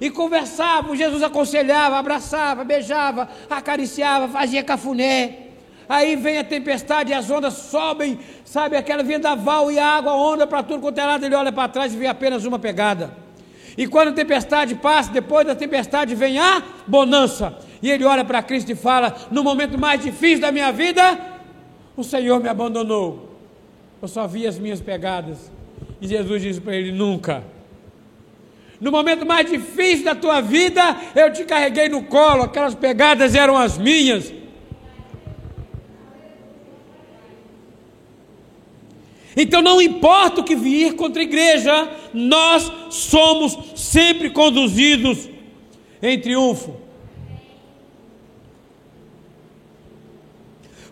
E 0.00 0.08
conversava, 0.08 0.96
Jesus 0.96 1.22
aconselhava, 1.22 1.98
abraçava, 1.98 2.64
beijava, 2.64 3.28
acariciava, 3.50 4.26
fazia 4.28 4.62
cafuné 4.62 5.50
aí 5.90 6.14
vem 6.14 6.38
a 6.38 6.44
tempestade 6.44 7.10
e 7.10 7.14
as 7.14 7.28
ondas 7.28 7.54
sobem, 7.54 8.20
sabe, 8.44 8.76
aquela 8.76 9.02
vendaval 9.02 9.72
e 9.72 9.78
a 9.78 9.96
água, 9.96 10.12
a 10.12 10.16
onda 10.16 10.46
para 10.46 10.62
tudo 10.62 10.80
quanto 10.80 10.98
é 10.98 11.04
lado, 11.04 11.26
ele 11.26 11.34
olha 11.34 11.50
para 11.50 11.66
trás 11.66 11.92
e 11.92 11.96
vê 11.96 12.06
apenas 12.06 12.44
uma 12.44 12.60
pegada. 12.60 13.12
E 13.76 13.88
quando 13.88 14.08
a 14.08 14.12
tempestade 14.12 14.76
passa, 14.76 15.10
depois 15.10 15.44
da 15.44 15.56
tempestade 15.56 16.14
vem 16.14 16.38
a 16.38 16.62
bonança. 16.86 17.58
E 17.82 17.90
ele 17.90 18.04
olha 18.04 18.24
para 18.24 18.42
Cristo 18.42 18.70
e 18.70 18.74
fala: 18.76 19.16
No 19.32 19.42
momento 19.42 19.78
mais 19.78 20.00
difícil 20.00 20.40
da 20.40 20.52
minha 20.52 20.70
vida, 20.70 21.18
o 21.96 22.04
Senhor 22.04 22.40
me 22.40 22.48
abandonou. 22.48 23.29
Eu 24.00 24.08
só 24.08 24.26
vi 24.26 24.46
as 24.46 24.58
minhas 24.58 24.80
pegadas. 24.80 25.50
E 26.00 26.08
Jesus 26.08 26.42
disse 26.42 26.60
para 26.60 26.74
ele: 26.76 26.92
Nunca. 26.92 27.44
No 28.80 28.90
momento 28.90 29.26
mais 29.26 29.48
difícil 29.48 30.06
da 30.06 30.14
tua 30.14 30.40
vida, 30.40 30.96
eu 31.14 31.30
te 31.32 31.44
carreguei 31.44 31.88
no 31.90 32.04
colo, 32.04 32.44
aquelas 32.44 32.74
pegadas 32.74 33.34
eram 33.34 33.56
as 33.56 33.76
minhas. 33.76 34.32
Então 39.36 39.60
não 39.60 39.80
importa 39.80 40.40
o 40.40 40.44
que 40.44 40.56
vir 40.56 40.96
contra 40.96 41.20
a 41.20 41.24
igreja, 41.24 41.90
nós 42.12 42.72
somos 42.90 43.56
sempre 43.76 44.30
conduzidos 44.30 45.28
em 46.02 46.18
triunfo. 46.18 46.74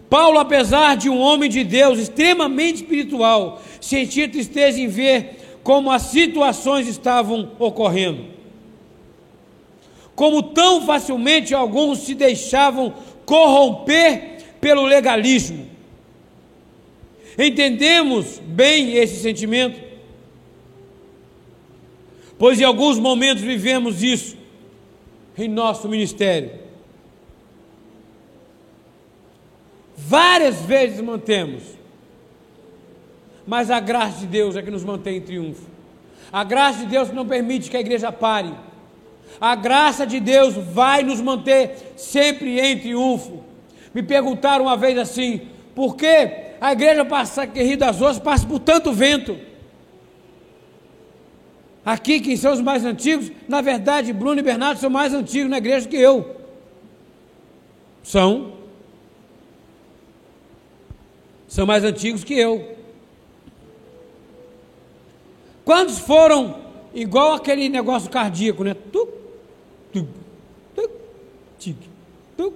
Paulo, 0.08 0.38
apesar 0.38 0.96
de 0.96 1.10
um 1.10 1.18
homem 1.18 1.50
de 1.50 1.64
Deus 1.64 1.98
extremamente 1.98 2.76
espiritual, 2.76 3.62
sentia 3.80 4.28
tristeza 4.28 4.80
em 4.80 4.88
ver 4.88 5.58
como 5.62 5.90
as 5.90 6.02
situações 6.02 6.88
estavam 6.88 7.52
ocorrendo. 7.58 8.24
Como 10.14 10.42
tão 10.42 10.86
facilmente 10.86 11.54
alguns 11.54 12.00
se 12.00 12.14
deixavam 12.14 12.94
corromper 13.24 14.38
pelo 14.60 14.84
legalismo 14.84 15.68
Entendemos 17.38 18.40
bem 18.44 18.96
esse 18.96 19.22
sentimento? 19.22 19.80
Pois 22.36 22.60
em 22.60 22.64
alguns 22.64 22.98
momentos 22.98 23.44
vivemos 23.44 24.02
isso 24.02 24.36
em 25.36 25.46
nosso 25.46 25.88
ministério. 25.88 26.50
Várias 30.00 30.62
vezes 30.62 31.00
mantemos, 31.00 31.62
mas 33.44 33.68
a 33.68 33.80
graça 33.80 34.20
de 34.20 34.26
Deus 34.26 34.54
é 34.54 34.62
que 34.62 34.70
nos 34.70 34.84
mantém 34.84 35.16
em 35.16 35.20
triunfo. 35.20 35.66
A 36.32 36.44
graça 36.44 36.80
de 36.80 36.86
Deus 36.86 37.10
não 37.10 37.26
permite 37.26 37.68
que 37.68 37.76
a 37.76 37.80
igreja 37.80 38.12
pare. 38.12 38.54
A 39.40 39.56
graça 39.56 40.06
de 40.06 40.20
Deus 40.20 40.54
vai 40.54 41.02
nos 41.02 41.20
manter 41.20 41.94
sempre 41.96 42.60
em 42.60 42.78
triunfo. 42.78 43.42
Me 43.92 44.02
perguntaram 44.02 44.66
uma 44.66 44.76
vez 44.76 44.96
assim: 44.96 45.40
por 45.74 45.96
que 45.96 46.54
a 46.60 46.72
igreja 46.72 47.04
passa, 47.04 47.46
que 47.46 47.60
Rio 47.60 47.76
das 47.76 48.00
Ostras 48.00 48.18
passa 48.20 48.46
por 48.46 48.60
tanto 48.60 48.92
vento. 48.92 49.36
Aqui, 51.84 52.20
que 52.20 52.36
são 52.36 52.52
os 52.52 52.60
mais 52.60 52.84
antigos, 52.84 53.32
na 53.48 53.60
verdade, 53.60 54.12
Bruno 54.12 54.38
e 54.38 54.42
Bernardo 54.42 54.78
são 54.78 54.90
mais 54.90 55.12
antigos 55.12 55.50
na 55.50 55.58
igreja 55.58 55.88
que 55.88 55.96
eu. 55.96 56.36
São. 58.02 58.57
São 61.48 61.66
mais 61.66 61.82
antigos 61.82 62.22
que 62.22 62.34
eu. 62.34 62.76
Quantos 65.64 65.98
foram 65.98 66.56
igual 66.94 67.32
aquele 67.32 67.68
negócio 67.68 68.10
cardíaco, 68.10 68.62
né? 68.62 68.74
Tuc, 68.74 69.08
tuc, 69.92 70.08
tuc, 70.74 70.90
tic, 71.58 71.76
tuc. 72.36 72.54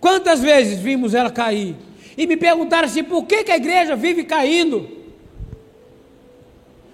Quantas 0.00 0.40
vezes 0.40 0.80
vimos 0.80 1.14
ela 1.14 1.30
cair? 1.30 1.76
E 2.16 2.26
me 2.26 2.36
perguntaram 2.36 2.86
assim: 2.86 3.04
por 3.04 3.24
que, 3.26 3.44
que 3.44 3.52
a 3.52 3.56
igreja 3.56 3.94
vive 3.94 4.24
caindo? 4.24 4.98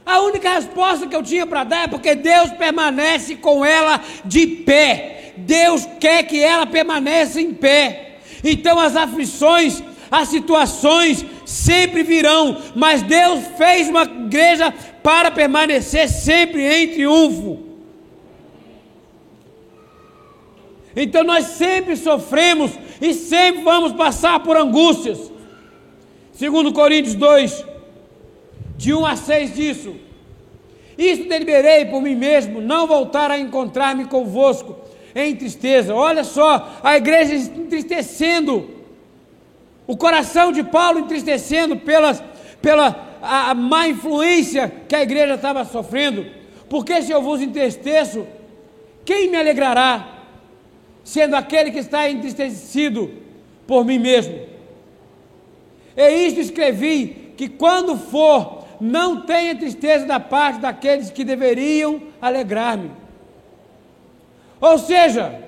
A 0.04 0.20
única 0.20 0.54
resposta 0.54 1.06
que 1.08 1.16
eu 1.16 1.22
tinha 1.22 1.46
para 1.46 1.64
dar 1.64 1.84
é 1.84 1.88
porque 1.88 2.14
Deus 2.14 2.52
permanece 2.52 3.34
com 3.34 3.64
ela 3.64 4.00
de 4.24 4.46
pé. 4.46 5.34
Deus 5.36 5.86
quer 5.98 6.22
que 6.22 6.40
ela 6.40 6.64
permaneça 6.64 7.40
em 7.40 7.52
pé. 7.52 8.18
Então 8.44 8.78
as 8.78 8.94
aflições, 8.94 9.82
as 10.10 10.28
situações 10.28 11.24
sempre 11.44 12.02
virão, 12.02 12.60
mas 12.74 13.02
Deus 13.02 13.44
fez 13.56 13.88
uma 13.88 14.02
igreja 14.02 14.72
para 15.02 15.30
permanecer 15.30 16.08
sempre 16.08 16.62
em 16.62 16.88
triunfo. 16.88 17.66
Então 20.94 21.22
nós 21.24 21.44
sempre 21.44 21.96
sofremos 21.96 22.72
e 23.00 23.12
sempre 23.12 23.62
vamos 23.62 23.92
passar 23.92 24.40
por 24.40 24.56
angústias. 24.56 25.30
Segundo 26.32 26.72
Coríntios 26.72 27.14
2, 27.14 27.64
de 28.76 28.94
1 28.94 29.06
a 29.06 29.16
6 29.16 29.54
disso. 29.54 29.96
Isto 30.96 31.28
deliberei 31.28 31.84
por 31.84 32.00
mim 32.00 32.14
mesmo, 32.14 32.60
não 32.60 32.86
voltar 32.86 33.30
a 33.30 33.38
encontrar-me 33.38 34.06
convosco 34.06 34.76
em 35.14 35.34
tristeza. 35.34 35.94
Olha 35.94 36.24
só, 36.24 36.78
a 36.82 36.96
igreja 36.96 37.34
entristecendo, 37.34 38.70
o 39.86 39.96
coração 39.96 40.50
de 40.50 40.62
Paulo 40.64 41.00
entristecendo 41.00 41.76
pelas, 41.76 42.22
pela 42.60 43.18
a, 43.22 43.50
a 43.50 43.54
má 43.54 43.88
influência 43.88 44.72
que 44.88 44.94
a 44.94 45.02
igreja 45.02 45.34
estava 45.34 45.64
sofrendo. 45.64 46.26
Porque 46.68 47.02
se 47.02 47.12
eu 47.12 47.22
vos 47.22 47.40
entristeço, 47.40 48.26
quem 49.04 49.30
me 49.30 49.36
alegrará? 49.36 50.14
Sendo 51.04 51.36
aquele 51.36 51.70
que 51.70 51.78
está 51.78 52.10
entristecido 52.10 53.10
por 53.66 53.84
mim 53.84 53.98
mesmo. 53.98 54.40
E 55.96 56.26
isto 56.26 56.40
escrevi: 56.40 57.32
que 57.36 57.48
quando 57.48 57.96
for, 57.96 58.64
não 58.80 59.20
tenha 59.22 59.54
tristeza 59.54 60.04
da 60.06 60.18
parte 60.18 60.60
daqueles 60.60 61.10
que 61.10 61.24
deveriam 61.24 62.02
alegrar-me. 62.20 62.90
Ou 64.60 64.78
seja, 64.78 65.40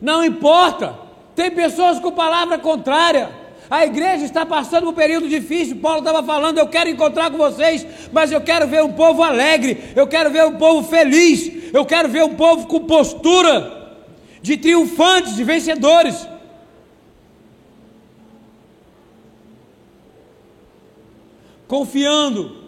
não 0.00 0.24
importa, 0.24 1.07
tem 1.38 1.52
pessoas 1.52 2.00
com 2.00 2.10
palavra 2.10 2.58
contrária. 2.58 3.30
A 3.70 3.86
igreja 3.86 4.24
está 4.24 4.44
passando 4.44 4.90
um 4.90 4.92
período 4.92 5.28
difícil. 5.28 5.76
Paulo 5.76 6.00
estava 6.00 6.20
falando: 6.20 6.58
Eu 6.58 6.66
quero 6.66 6.90
encontrar 6.90 7.30
com 7.30 7.38
vocês, 7.38 7.86
mas 8.12 8.32
eu 8.32 8.40
quero 8.40 8.66
ver 8.66 8.82
um 8.82 8.92
povo 8.92 9.22
alegre, 9.22 9.92
eu 9.94 10.04
quero 10.08 10.30
ver 10.30 10.44
um 10.44 10.58
povo 10.58 10.88
feliz, 10.88 11.72
eu 11.72 11.86
quero 11.86 12.08
ver 12.08 12.24
um 12.24 12.34
povo 12.34 12.66
com 12.66 12.80
postura 12.80 13.94
de 14.42 14.56
triunfantes, 14.56 15.36
de 15.36 15.44
vencedores. 15.44 16.26
Confiando 21.68 22.64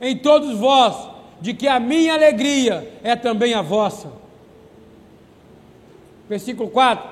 em 0.00 0.16
todos 0.16 0.56
vós, 0.56 0.94
de 1.40 1.52
que 1.52 1.66
a 1.66 1.80
minha 1.80 2.14
alegria 2.14 2.96
é 3.02 3.16
também 3.16 3.54
a 3.54 3.62
vossa. 3.62 4.12
Versículo 6.28 6.70
4 6.70 7.11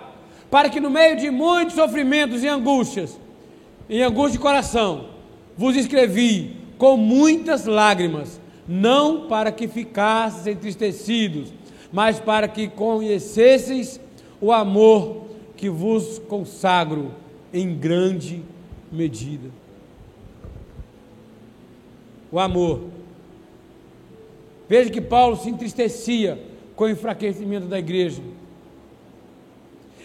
para 0.51 0.69
que 0.69 0.81
no 0.81 0.91
meio 0.91 1.17
de 1.17 1.31
muitos 1.31 1.77
sofrimentos 1.77 2.43
e 2.43 2.49
angústias, 2.49 3.19
em 3.89 4.03
angústia 4.03 4.33
de 4.33 4.43
coração, 4.43 5.07
vos 5.57 5.77
escrevi 5.77 6.57
com 6.77 6.97
muitas 6.97 7.67
lágrimas, 7.67 8.41
não 8.67 9.29
para 9.29 9.53
que 9.53 9.69
ficasseis 9.69 10.47
entristecidos, 10.47 11.53
mas 11.93 12.19
para 12.19 12.49
que 12.49 12.69
conhecesseis 12.69 14.01
o 14.41 14.51
amor 14.53 15.27
que 15.57 15.69
vos 15.69 16.19
consagro 16.19 17.13
em 17.53 17.75
grande 17.75 18.43
medida. 18.91 19.51
O 22.33 22.39
amor. 22.39 22.85
Veja 24.69 24.89
que 24.89 25.01
Paulo 25.01 25.37
se 25.37 25.51
entristecia 25.51 26.41
com 26.77 26.85
o 26.85 26.89
enfraquecimento 26.89 27.67
da 27.67 27.79
igreja. 27.79 28.23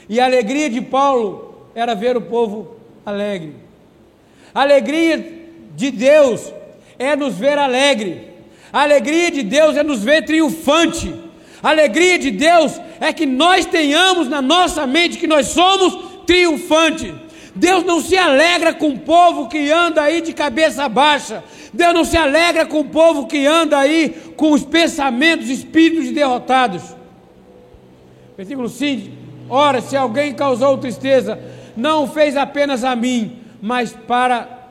E 0.07 0.19
a 0.19 0.25
alegria 0.25 0.69
de 0.69 0.81
Paulo 0.81 1.69
era 1.73 1.93
ver 1.95 2.15
o 2.15 2.21
povo 2.21 2.77
alegre. 3.05 3.53
A 4.53 4.61
alegria 4.61 5.47
de 5.75 5.91
Deus 5.91 6.53
é 6.97 7.15
nos 7.15 7.35
ver 7.35 7.57
alegre. 7.57 8.29
A 8.71 8.81
alegria 8.81 9.31
de 9.31 9.43
Deus 9.43 9.75
é 9.75 9.83
nos 9.83 10.03
ver 10.03 10.25
triunfante. 10.25 11.13
A 11.61 11.69
alegria 11.69 12.17
de 12.19 12.31
Deus 12.31 12.79
é 12.99 13.11
que 13.11 13.25
nós 13.25 13.65
tenhamos 13.65 14.29
na 14.29 14.41
nossa 14.41 14.85
mente 14.85 15.17
que 15.17 15.27
nós 15.27 15.47
somos 15.47 16.23
triunfantes. 16.25 17.13
Deus 17.55 17.83
não 17.83 18.01
se 18.01 18.17
alegra 18.17 18.73
com 18.73 18.89
o 18.89 18.99
povo 18.99 19.47
que 19.47 19.71
anda 19.71 20.01
aí 20.01 20.21
de 20.21 20.33
cabeça 20.33 20.87
baixa. 20.89 21.43
Deus 21.73 21.93
não 21.93 22.05
se 22.05 22.17
alegra 22.17 22.65
com 22.65 22.81
o 22.81 22.85
povo 22.85 23.27
que 23.27 23.45
anda 23.45 23.77
aí 23.77 24.09
com 24.35 24.51
os 24.51 24.63
pensamentos, 24.63 25.49
espíritos 25.49 26.05
de 26.05 26.11
derrotados. 26.11 26.83
Versículo 28.37 28.67
5. 28.67 29.24
Ora, 29.49 29.81
se 29.81 29.95
alguém 29.95 30.33
causou 30.33 30.77
tristeza, 30.77 31.39
não 31.75 32.07
fez 32.07 32.35
apenas 32.35 32.83
a 32.83 32.95
mim, 32.95 33.39
mas 33.61 33.93
para 33.93 34.69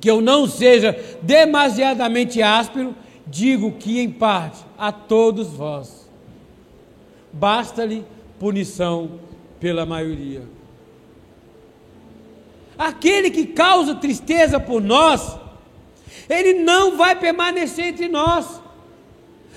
que 0.00 0.10
eu 0.10 0.20
não 0.20 0.46
seja 0.46 0.98
demasiadamente 1.22 2.42
áspero, 2.42 2.94
digo 3.26 3.72
que 3.72 4.00
em 4.00 4.10
parte 4.10 4.64
a 4.78 4.92
todos 4.92 5.48
vós. 5.48 6.08
Basta-lhe 7.32 8.04
punição 8.38 9.20
pela 9.58 9.84
maioria. 9.84 10.42
Aquele 12.78 13.30
que 13.30 13.46
causa 13.46 13.94
tristeza 13.94 14.58
por 14.58 14.80
nós, 14.80 15.38
ele 16.28 16.54
não 16.54 16.96
vai 16.96 17.14
permanecer 17.14 17.86
entre 17.88 18.08
nós. 18.08 18.59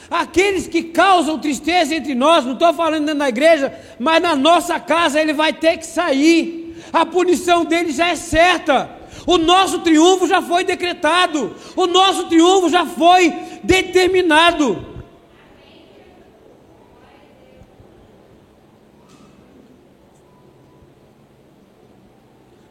Aqueles 0.10 0.68
que 0.68 0.84
causam 0.84 1.39
tristeza 1.39 1.95
entre 1.95 2.14
nós, 2.14 2.45
não 2.45 2.54
estou 2.54 2.74
falando 2.74 3.06
dentro 3.06 3.20
da 3.20 3.30
igreja, 3.30 3.74
mas 3.99 4.22
na 4.22 4.36
nossa 4.36 4.80
casa 4.80 5.20
ele 5.20 5.34
vai 5.34 5.54
ter 5.54 5.78
que 5.78 5.86
sair. 5.86 6.76
A 6.91 7.06
punição 7.06 7.66
dele 7.66 7.91
já 7.91 8.10
é 8.10 8.16
certa. 8.16 8.89
O 9.26 9.38
nosso 9.38 9.80
triunfo 9.80 10.28
já 10.28 10.41
foi 10.41 10.64
decretado. 10.64 11.56
O 11.76 11.88
nosso 11.88 12.28
triunfo 12.28 12.70
já 12.70 12.86
foi 12.86 13.34
determinado. 13.64 14.93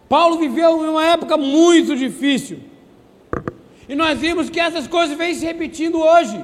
Paulo 0.08 0.36
viveu 0.36 0.84
em 0.84 0.90
uma 0.90 1.06
época 1.06 1.38
muito 1.38 1.96
difícil. 1.96 2.60
E 3.88 3.94
nós 3.94 4.18
vimos 4.18 4.50
que 4.50 4.60
essas 4.60 4.86
coisas 4.86 5.16
vêm 5.16 5.34
se 5.34 5.46
repetindo 5.46 5.98
hoje. 5.98 6.38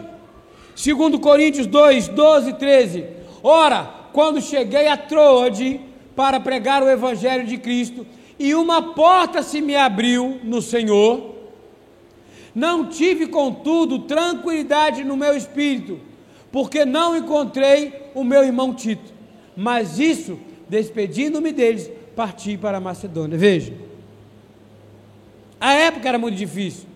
Segundo 0.78 1.18
Coríntios 1.18 1.66
2, 1.66 2.06
12 2.06 2.50
e 2.50 2.52
13. 2.52 3.04
Ora, 3.42 3.82
quando 4.12 4.40
cheguei 4.40 4.86
a 4.86 4.96
Troade 4.96 5.80
para 6.14 6.38
pregar 6.38 6.84
o 6.84 6.88
evangelho 6.88 7.44
de 7.44 7.58
Cristo, 7.58 8.06
e 8.38 8.54
uma 8.54 8.94
porta 8.94 9.42
se 9.42 9.60
me 9.60 9.74
abriu 9.74 10.38
no 10.44 10.62
Senhor, 10.62 11.34
não 12.54 12.88
tive, 12.88 13.26
contudo, 13.26 13.98
tranquilidade 13.98 15.02
no 15.02 15.16
meu 15.16 15.36
espírito, 15.36 15.98
porque 16.52 16.84
não 16.84 17.16
encontrei 17.16 17.92
o 18.14 18.22
meu 18.22 18.44
irmão 18.44 18.72
Tito. 18.72 19.12
Mas 19.56 19.98
isso, 19.98 20.38
despedindo-me 20.68 21.50
deles, 21.50 21.90
parti 22.14 22.56
para 22.56 22.78
a 22.78 22.80
Macedônia. 22.80 23.36
Veja, 23.36 23.74
a 25.60 25.72
época 25.74 26.08
era 26.08 26.20
muito 26.20 26.36
difícil. 26.36 26.87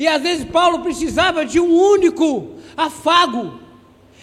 E 0.00 0.08
às 0.08 0.22
vezes 0.22 0.46
Paulo 0.46 0.78
precisava 0.78 1.44
de 1.44 1.60
um 1.60 1.78
único 1.78 2.54
afago. 2.74 3.60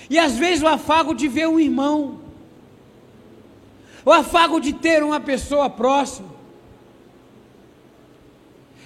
E 0.10 0.18
às 0.18 0.36
vezes 0.36 0.64
o 0.64 0.68
afago 0.68 1.14
de 1.14 1.28
ver 1.28 1.48
um 1.48 1.60
irmão. 1.60 2.20
O 4.04 4.12
afago 4.12 4.60
de 4.60 4.74
ter 4.74 5.04
uma 5.04 5.20
pessoa 5.20 5.70
próxima. 5.70 6.30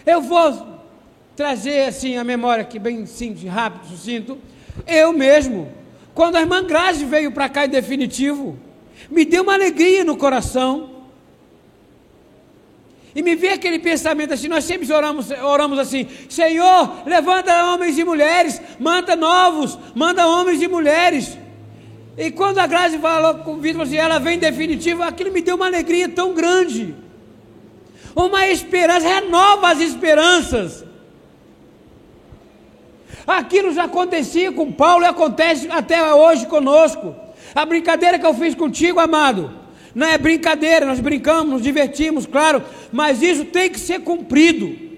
Eu 0.05 0.21
vou 0.21 0.81
trazer 1.33 1.85
assim 1.85 2.17
a 2.17 2.25
memória 2.25 2.63
aqui 2.63 2.77
bem 2.77 3.05
simples, 3.05 3.49
rápido, 3.49 3.87
sucinto. 3.87 4.37
Eu 4.85 5.13
mesmo, 5.13 5.71
quando 6.13 6.35
a 6.35 6.41
irmã 6.41 6.61
Grazi 6.61 7.05
veio 7.05 7.31
para 7.31 7.47
cá 7.47 7.65
em 7.65 7.69
definitivo, 7.69 8.59
me 9.09 9.23
deu 9.23 9.43
uma 9.43 9.53
alegria 9.53 10.03
no 10.03 10.17
coração. 10.17 10.90
E 13.13 13.21
me 13.21 13.35
vê 13.35 13.49
aquele 13.49 13.77
pensamento 13.77 14.33
assim, 14.33 14.47
nós 14.47 14.63
sempre 14.63 14.91
oramos, 14.91 15.29
oramos 15.31 15.77
assim, 15.77 16.07
Senhor, 16.29 17.03
levanta 17.05 17.65
homens 17.65 17.97
e 17.97 18.03
mulheres, 18.05 18.61
manda 18.79 19.15
novos, 19.15 19.77
manda 19.93 20.25
homens 20.25 20.61
e 20.61 20.67
mulheres. 20.67 21.37
E 22.17 22.31
quando 22.31 22.59
a 22.59 22.67
Grazi 22.67 22.97
falou 22.99 23.35
com 23.39 23.53
o 23.53 23.59
Vitor, 23.59 23.81
assim, 23.81 23.97
ela 23.97 24.19
vem 24.19 24.37
definitiva, 24.37 25.05
aquilo 25.05 25.31
me 25.31 25.41
deu 25.41 25.55
uma 25.55 25.65
alegria 25.65 26.07
tão 26.07 26.33
grande. 26.33 26.95
Uma 28.15 28.47
esperança, 28.47 29.07
renova 29.07 29.71
as 29.71 29.79
esperanças. 29.79 30.85
Aquilo 33.25 33.73
já 33.73 33.83
acontecia 33.85 34.51
com 34.51 34.71
Paulo 34.71 35.03
e 35.03 35.07
acontece 35.07 35.69
até 35.69 36.13
hoje 36.13 36.45
conosco. 36.45 37.15
A 37.53 37.65
brincadeira 37.65 38.17
que 38.17 38.25
eu 38.25 38.33
fiz 38.33 38.55
contigo, 38.55 38.99
amado, 38.99 39.60
não 39.93 40.07
é 40.07 40.17
brincadeira, 40.17 40.85
nós 40.85 40.99
brincamos, 40.99 41.53
nos 41.53 41.61
divertimos, 41.61 42.25
claro, 42.25 42.63
mas 42.91 43.21
isso 43.21 43.45
tem 43.45 43.69
que 43.69 43.79
ser 43.79 43.99
cumprido. 44.01 44.91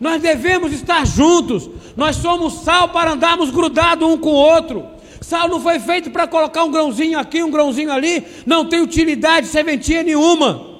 Nós 0.00 0.20
devemos 0.20 0.72
estar 0.72 1.06
juntos, 1.06 1.70
nós 1.96 2.16
somos 2.16 2.62
sal 2.62 2.90
para 2.90 3.12
andarmos 3.12 3.50
grudados 3.50 4.06
um 4.06 4.18
com 4.18 4.30
o 4.30 4.34
outro. 4.34 4.86
Sal 5.20 5.48
não 5.48 5.60
foi 5.60 5.80
feito 5.80 6.10
para 6.10 6.26
colocar 6.26 6.64
um 6.64 6.70
grãozinho 6.70 7.18
aqui, 7.18 7.42
um 7.42 7.50
grãozinho 7.50 7.90
ali, 7.90 8.24
não 8.44 8.68
tem 8.68 8.80
utilidade, 8.80 9.46
serventia 9.46 10.02
nenhuma. 10.02 10.76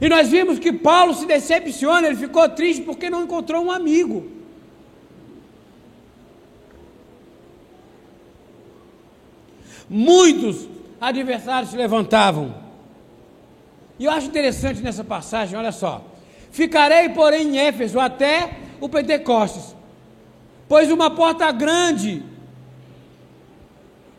E 0.00 0.08
nós 0.08 0.28
vimos 0.28 0.58
que 0.58 0.72
Paulo 0.72 1.14
se 1.14 1.24
decepciona, 1.24 2.08
ele 2.08 2.16
ficou 2.16 2.48
triste 2.48 2.82
porque 2.82 3.08
não 3.08 3.22
encontrou 3.22 3.64
um 3.64 3.70
amigo. 3.70 4.33
Muitos 9.96 10.68
adversários 11.00 11.70
se 11.70 11.76
levantavam. 11.76 12.52
E 13.96 14.06
eu 14.06 14.10
acho 14.10 14.26
interessante 14.26 14.80
nessa 14.80 15.04
passagem, 15.04 15.56
olha 15.56 15.70
só. 15.70 16.04
Ficarei, 16.50 17.10
porém, 17.10 17.50
em 17.50 17.58
Éfeso 17.58 18.00
até 18.00 18.56
o 18.80 18.88
Pentecostes, 18.88 19.72
pois 20.68 20.90
uma 20.90 21.12
porta 21.12 21.52
grande 21.52 22.24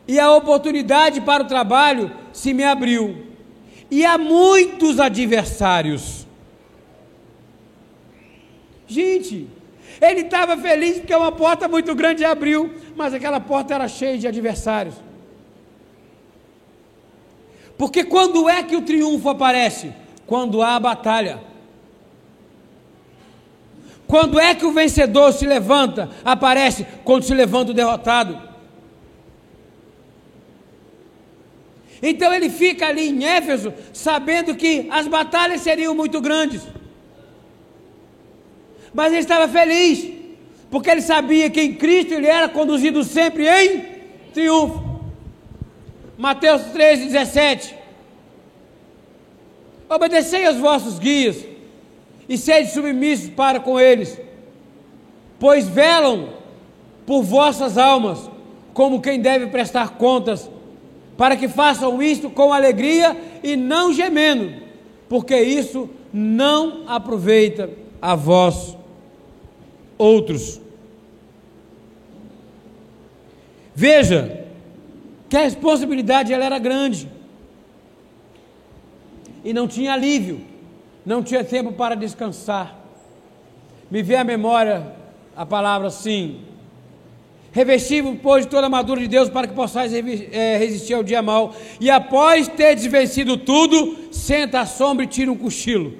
e 0.08 0.18
a 0.18 0.32
oportunidade 0.32 1.20
para 1.20 1.42
o 1.42 1.46
trabalho 1.46 2.10
se 2.32 2.54
me 2.54 2.64
abriu 2.64 3.26
e 3.90 4.02
há 4.02 4.16
muitos 4.16 4.98
adversários. 4.98 6.26
Gente, 8.86 9.46
ele 10.00 10.22
estava 10.22 10.56
feliz 10.56 11.00
porque 11.00 11.14
uma 11.14 11.32
porta 11.32 11.68
muito 11.68 11.94
grande 11.94 12.24
abriu, 12.24 12.74
mas 12.96 13.12
aquela 13.12 13.40
porta 13.40 13.74
era 13.74 13.86
cheia 13.88 14.16
de 14.16 14.26
adversários. 14.26 15.05
Porque 17.76 18.04
quando 18.04 18.48
é 18.48 18.62
que 18.62 18.76
o 18.76 18.82
triunfo 18.82 19.28
aparece? 19.28 19.92
Quando 20.26 20.62
há 20.62 20.76
a 20.76 20.80
batalha. 20.80 21.40
Quando 24.06 24.38
é 24.38 24.54
que 24.54 24.64
o 24.64 24.72
vencedor 24.72 25.32
se 25.32 25.46
levanta, 25.46 26.08
aparece? 26.24 26.86
Quando 27.04 27.24
se 27.24 27.34
levanta 27.34 27.72
o 27.72 27.74
derrotado. 27.74 28.40
Então 32.02 32.32
ele 32.32 32.48
fica 32.50 32.86
ali 32.86 33.08
em 33.08 33.24
Éfeso, 33.24 33.72
sabendo 33.92 34.54
que 34.54 34.86
as 34.90 35.08
batalhas 35.08 35.60
seriam 35.60 35.94
muito 35.94 36.20
grandes. 36.20 36.62
Mas 38.94 39.12
ele 39.12 39.20
estava 39.20 39.48
feliz, 39.48 40.08
porque 40.70 40.90
ele 40.90 41.02
sabia 41.02 41.50
que 41.50 41.60
em 41.60 41.74
Cristo 41.74 42.14
ele 42.14 42.26
era 42.26 42.48
conduzido 42.48 43.02
sempre 43.02 43.48
em 43.48 43.84
triunfo. 44.32 44.95
Mateus 46.18 46.62
13, 46.72 47.06
17. 47.06 47.74
Obedecei 49.88 50.46
aos 50.46 50.56
vossos 50.56 50.98
guias 50.98 51.44
e 52.28 52.36
sede 52.36 52.72
submissos 52.72 53.30
para 53.30 53.60
com 53.60 53.78
eles, 53.78 54.18
pois 55.38 55.68
velam 55.68 56.30
por 57.04 57.22
vossas 57.22 57.78
almas, 57.78 58.30
como 58.74 59.00
quem 59.00 59.20
deve 59.20 59.46
prestar 59.46 59.90
contas 59.90 60.50
para 61.16 61.36
que 61.36 61.48
façam 61.48 62.02
isto 62.02 62.28
com 62.28 62.52
alegria 62.52 63.16
e 63.42 63.56
não 63.56 63.92
gemendo, 63.92 64.52
porque 65.08 65.38
isso 65.40 65.88
não 66.12 66.84
aproveita 66.86 67.70
a 68.02 68.14
vós 68.14 68.76
outros. 69.96 70.60
Veja 73.74 74.45
que 75.36 75.40
a 75.40 75.42
responsabilidade 75.42 76.32
ela 76.32 76.46
era 76.46 76.58
grande 76.58 77.10
e 79.44 79.52
não 79.52 79.68
tinha 79.68 79.92
alívio, 79.92 80.40
não 81.04 81.22
tinha 81.22 81.44
tempo 81.44 81.72
para 81.72 81.94
descansar. 81.94 82.74
Me 83.90 84.02
vê 84.02 84.16
a 84.16 84.24
memória 84.24 84.94
a 85.36 85.44
palavra 85.44 85.88
assim: 85.88 86.40
Revesti-vos, 87.52 88.16
pois, 88.22 88.46
de 88.46 88.50
toda 88.50 88.62
a 88.62 88.64
armadura 88.64 88.98
de 88.98 89.08
Deus, 89.08 89.28
para 89.28 89.46
que 89.46 89.52
possais 89.52 89.92
é, 89.92 90.56
resistir 90.56 90.94
ao 90.94 91.02
dia 91.02 91.20
mau. 91.20 91.54
E 91.78 91.90
após 91.90 92.48
ter 92.48 92.74
vencido 92.88 93.36
tudo, 93.36 94.08
senta 94.10 94.60
à 94.60 94.66
sombra 94.66 95.04
e 95.04 95.08
tira 95.08 95.30
um 95.30 95.36
cochilo. 95.36 95.98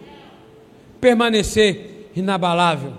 Permanecer 0.99 2.11
inabalável. 2.17 2.95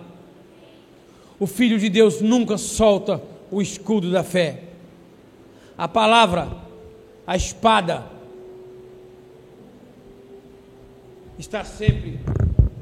O 1.40 1.48
Filho 1.48 1.80
de 1.80 1.90
Deus 1.90 2.22
nunca 2.22 2.60
solta 2.60 3.20
o 3.50 3.60
escudo 3.60 4.12
da 4.12 4.24
fé. 4.24 4.67
A 5.78 5.88
palavra, 5.88 6.50
a 7.26 7.36
espada, 7.36 8.06
está 11.38 11.64
sempre 11.64 12.20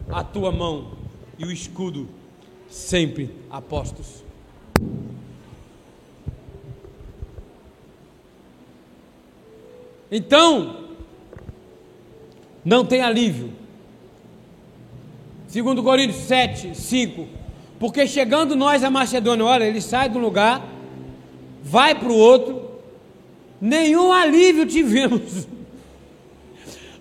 à 0.09 0.23
tua 0.23 0.51
mão 0.51 0.91
e 1.37 1.45
o 1.45 1.51
escudo 1.51 2.07
sempre 2.69 3.29
a 3.49 3.61
postos. 3.61 4.23
Então, 10.09 10.85
não 12.63 12.85
tem 12.85 13.01
alívio. 13.01 13.51
Segundo 15.47 15.83
Coríntios 15.83 16.21
7, 16.23 16.75
5. 16.75 17.27
Porque 17.79 18.07
chegando 18.07 18.55
nós 18.55 18.83
a 18.83 18.89
Macedônia, 18.89 19.45
olha, 19.45 19.65
ele 19.65 19.81
sai 19.81 20.07
de 20.07 20.17
um 20.17 20.21
lugar, 20.21 20.65
vai 21.61 21.93
para 21.93 22.07
o 22.07 22.17
outro, 22.17 22.74
nenhum 23.65 24.11
alívio 24.11 24.65
tivemos. 24.65 25.47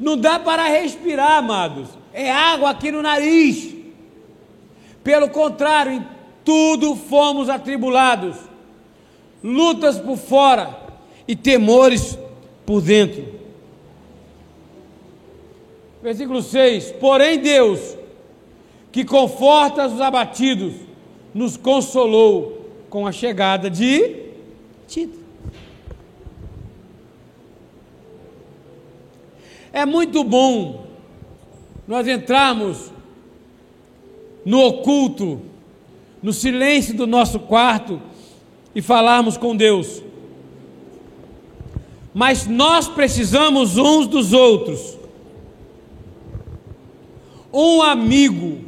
Não 0.00 0.16
dá 0.16 0.38
para 0.38 0.64
respirar, 0.64 1.38
amados. 1.38 1.88
É 2.12 2.30
água 2.30 2.70
aqui 2.70 2.90
no 2.90 3.02
nariz. 3.02 3.74
Pelo 5.02 5.28
contrário, 5.28 5.92
em 5.92 6.06
tudo 6.44 6.96
fomos 6.96 7.48
atribulados. 7.48 8.36
Lutas 9.42 9.98
por 9.98 10.16
fora 10.16 10.74
e 11.28 11.36
temores 11.36 12.18
por 12.64 12.80
dentro. 12.80 13.24
Versículo 16.02 16.42
6: 16.42 16.92
Porém, 16.92 17.38
Deus, 17.38 17.96
que 18.90 19.04
conforta 19.04 19.86
os 19.86 20.00
abatidos, 20.00 20.72
nos 21.34 21.56
consolou 21.56 22.70
com 22.88 23.06
a 23.06 23.12
chegada 23.12 23.68
de 23.68 24.24
Tito. 24.88 25.23
É 29.74 29.84
muito 29.84 30.24
bom 30.24 30.86
nós 31.86 32.08
entrarmos 32.08 32.90
no 34.46 34.60
oculto, 34.60 35.42
no 36.22 36.32
silêncio 36.32 36.96
do 36.96 37.06
nosso 37.06 37.38
quarto 37.40 38.00
e 38.74 38.80
falarmos 38.80 39.36
com 39.36 39.54
Deus 39.54 40.02
mas 42.14 42.46
nós 42.46 42.86
precisamos 42.86 43.76
uns 43.76 44.06
dos 44.06 44.32
outros. 44.32 44.96
Um 47.52 47.82
amigo 47.82 48.64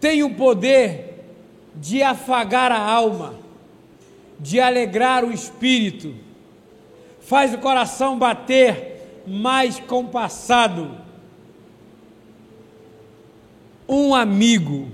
tem 0.00 0.22
o 0.22 0.34
poder 0.34 1.26
de 1.76 2.02
afagar 2.02 2.72
a 2.72 2.80
alma, 2.80 3.34
de 4.40 4.58
alegrar 4.58 5.24
o 5.24 5.30
espírito, 5.30 6.14
faz 7.20 7.52
o 7.52 7.58
coração 7.58 8.18
bater 8.18 8.91
mais 9.26 9.78
compassado. 9.80 10.90
Um 13.88 14.14
amigo. 14.14 14.88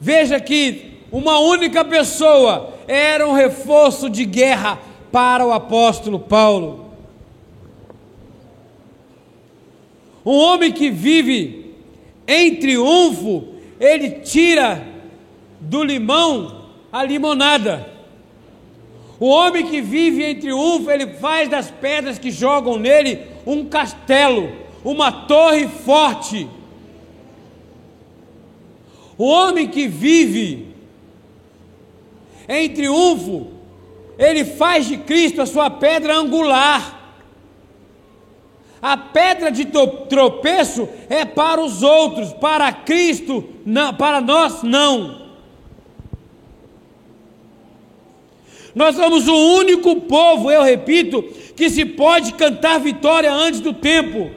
Veja 0.00 0.40
que 0.40 1.00
uma 1.10 1.38
única 1.38 1.84
pessoa 1.84 2.74
era 2.86 3.26
um 3.26 3.32
reforço 3.32 4.10
de 4.10 4.24
guerra 4.24 4.78
para 5.10 5.46
o 5.46 5.52
apóstolo 5.52 6.18
Paulo. 6.18 6.90
Um 10.24 10.36
homem 10.36 10.72
que 10.72 10.90
vive 10.90 11.74
em 12.26 12.56
triunfo, 12.56 13.54
ele 13.78 14.10
tira 14.22 14.84
do 15.60 15.84
limão 15.84 16.66
a 16.92 17.04
limonada. 17.04 17.95
O 19.18 19.28
homem 19.28 19.66
que 19.66 19.80
vive 19.80 20.24
em 20.24 20.34
triunfo, 20.34 20.90
ele 20.90 21.06
faz 21.14 21.48
das 21.48 21.70
pedras 21.70 22.18
que 22.18 22.30
jogam 22.30 22.78
nele 22.78 23.22
um 23.46 23.64
castelo, 23.64 24.52
uma 24.84 25.10
torre 25.10 25.66
forte. 25.66 26.48
O 29.16 29.26
homem 29.26 29.68
que 29.68 29.88
vive 29.88 30.74
em 32.46 32.68
triunfo, 32.68 33.48
ele 34.18 34.44
faz 34.44 34.86
de 34.86 34.98
Cristo 34.98 35.40
a 35.40 35.46
sua 35.46 35.70
pedra 35.70 36.14
angular. 36.16 36.94
A 38.82 38.96
pedra 38.96 39.50
de 39.50 39.64
tropeço 39.64 40.86
é 41.08 41.24
para 41.24 41.60
os 41.62 41.82
outros, 41.82 42.34
para 42.34 42.70
Cristo, 42.70 43.42
não, 43.64 43.94
para 43.94 44.20
nós 44.20 44.62
não. 44.62 45.25
Nós 48.76 48.94
somos 48.94 49.26
o 49.26 49.34
único 49.34 50.02
povo, 50.02 50.50
eu 50.50 50.62
repito, 50.62 51.22
que 51.56 51.70
se 51.70 51.86
pode 51.86 52.34
cantar 52.34 52.78
vitória 52.78 53.32
antes 53.32 53.58
do 53.58 53.72
tempo. 53.72 54.30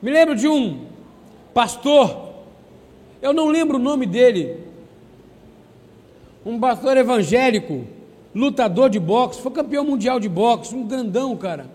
Me 0.00 0.12
lembro 0.12 0.36
de 0.36 0.46
um 0.46 0.86
pastor, 1.52 2.34
eu 3.20 3.32
não 3.32 3.48
lembro 3.48 3.78
o 3.78 3.82
nome 3.82 4.06
dele, 4.06 4.58
um 6.46 6.60
pastor 6.60 6.96
evangélico, 6.96 7.84
lutador 8.32 8.90
de 8.90 9.00
boxe, 9.00 9.40
foi 9.40 9.50
campeão 9.50 9.84
mundial 9.84 10.20
de 10.20 10.28
boxe, 10.28 10.72
um 10.72 10.86
grandão, 10.86 11.36
cara, 11.36 11.66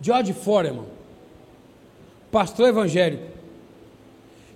George 0.00 0.32
Foreman, 0.32 0.86
pastor 2.32 2.70
evangélico, 2.70 3.33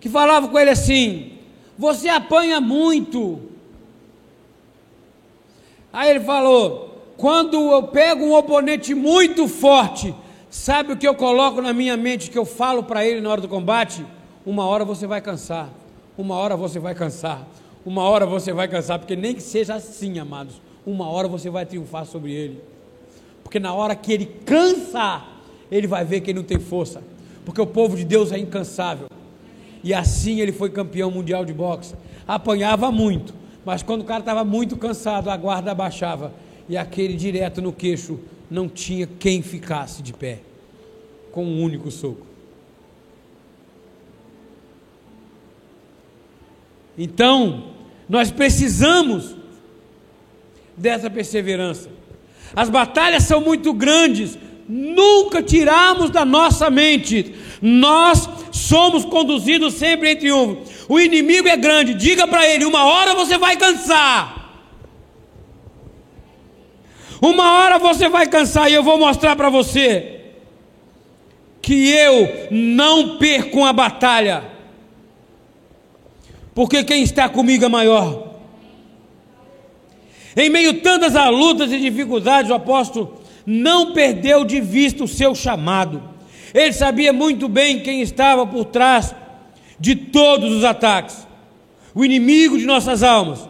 que 0.00 0.08
falava 0.08 0.48
com 0.48 0.58
ele 0.58 0.70
assim: 0.70 1.32
Você 1.78 2.08
apanha 2.08 2.60
muito. 2.60 3.40
Aí 5.92 6.10
ele 6.10 6.20
falou: 6.20 7.12
Quando 7.16 7.56
eu 7.72 7.84
pego 7.84 8.24
um 8.24 8.34
oponente 8.34 8.94
muito 8.94 9.48
forte, 9.48 10.14
Sabe 10.50 10.92
o 10.92 10.96
que 10.96 11.06
eu 11.06 11.14
coloco 11.14 11.60
na 11.60 11.72
minha 11.72 11.96
mente, 11.96 12.30
que 12.30 12.38
eu 12.38 12.44
falo 12.44 12.82
para 12.82 13.04
ele 13.04 13.20
na 13.20 13.28
hora 13.28 13.40
do 13.40 13.48
combate? 13.48 14.04
Uma 14.46 14.64
hora 14.64 14.84
você 14.84 15.06
vai 15.06 15.20
cansar, 15.20 15.68
uma 16.16 16.36
hora 16.36 16.56
você 16.56 16.78
vai 16.78 16.94
cansar, 16.94 17.46
uma 17.84 18.02
hora 18.04 18.24
você 18.24 18.52
vai 18.52 18.66
cansar, 18.66 18.98
porque 18.98 19.14
nem 19.14 19.34
que 19.34 19.42
seja 19.42 19.74
assim, 19.74 20.18
amados, 20.18 20.60
uma 20.86 21.06
hora 21.08 21.28
você 21.28 21.50
vai 21.50 21.66
triunfar 21.66 22.06
sobre 22.06 22.32
ele. 22.32 22.62
Porque 23.42 23.60
na 23.60 23.74
hora 23.74 23.94
que 23.94 24.10
ele 24.10 24.26
cansa, 24.46 25.22
ele 25.70 25.86
vai 25.86 26.02
ver 26.02 26.22
que 26.22 26.30
ele 26.30 26.38
não 26.38 26.46
tem 26.46 26.58
força, 26.58 27.02
porque 27.44 27.60
o 27.60 27.66
povo 27.66 27.94
de 27.94 28.04
Deus 28.04 28.32
é 28.32 28.38
incansável. 28.38 29.07
E 29.82 29.94
assim 29.94 30.40
ele 30.40 30.52
foi 30.52 30.70
campeão 30.70 31.10
mundial 31.10 31.44
de 31.44 31.52
boxe. 31.52 31.94
Apanhava 32.26 32.90
muito, 32.90 33.34
mas 33.64 33.82
quando 33.82 34.02
o 34.02 34.04
cara 34.04 34.20
estava 34.20 34.44
muito 34.44 34.76
cansado, 34.76 35.30
a 35.30 35.36
guarda 35.36 35.70
abaixava 35.70 36.34
e 36.68 36.76
aquele 36.76 37.14
direto 37.14 37.62
no 37.62 37.72
queixo 37.72 38.20
não 38.50 38.68
tinha 38.68 39.06
quem 39.06 39.42
ficasse 39.42 40.02
de 40.02 40.12
pé 40.12 40.40
com 41.32 41.44
um 41.44 41.62
único 41.62 41.90
soco. 41.90 42.26
Então, 46.96 47.64
nós 48.08 48.30
precisamos 48.30 49.36
dessa 50.76 51.08
perseverança. 51.08 51.90
As 52.56 52.68
batalhas 52.68 53.22
são 53.22 53.40
muito 53.40 53.72
grandes, 53.72 54.36
nunca 54.68 55.42
tiramos 55.42 56.10
da 56.10 56.24
nossa 56.24 56.70
mente. 56.70 57.34
Nós 57.62 58.28
somos 58.58 59.04
conduzidos 59.04 59.74
sempre 59.74 60.12
em 60.12 60.16
triunfo. 60.16 60.62
O 60.88 60.98
inimigo 60.98 61.48
é 61.48 61.56
grande, 61.56 61.94
diga 61.94 62.26
para 62.26 62.46
ele: 62.46 62.64
uma 62.64 62.84
hora 62.84 63.14
você 63.14 63.38
vai 63.38 63.56
cansar. 63.56 64.38
Uma 67.20 67.52
hora 67.54 67.78
você 67.78 68.08
vai 68.08 68.26
cansar 68.26 68.70
e 68.70 68.74
eu 68.74 68.82
vou 68.82 68.98
mostrar 68.98 69.34
para 69.34 69.50
você 69.50 70.20
que 71.60 71.90
eu 71.90 72.48
não 72.50 73.18
perco 73.18 73.64
a 73.64 73.72
batalha, 73.72 74.44
porque 76.54 76.84
quem 76.84 77.02
está 77.02 77.28
comigo 77.28 77.64
é 77.64 77.68
maior. 77.68 78.28
Em 80.36 80.48
meio 80.48 80.70
a 80.70 80.74
tantas 80.74 81.14
lutas 81.30 81.72
e 81.72 81.78
dificuldades, 81.78 82.50
o 82.50 82.54
apóstolo 82.54 83.20
não 83.44 83.92
perdeu 83.92 84.44
de 84.44 84.60
vista 84.60 85.02
o 85.02 85.08
seu 85.08 85.34
chamado. 85.34 86.17
Ele 86.58 86.72
sabia 86.72 87.12
muito 87.12 87.46
bem 87.48 87.78
quem 87.78 88.02
estava 88.02 88.44
por 88.44 88.64
trás 88.64 89.14
de 89.78 89.94
todos 89.94 90.52
os 90.52 90.64
ataques 90.64 91.28
o 91.94 92.04
inimigo 92.04 92.58
de 92.58 92.66
nossas 92.66 93.02
almas. 93.02 93.48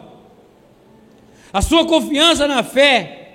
A 1.51 1.61
sua 1.61 1.85
confiança 1.85 2.47
na 2.47 2.63
fé 2.63 3.33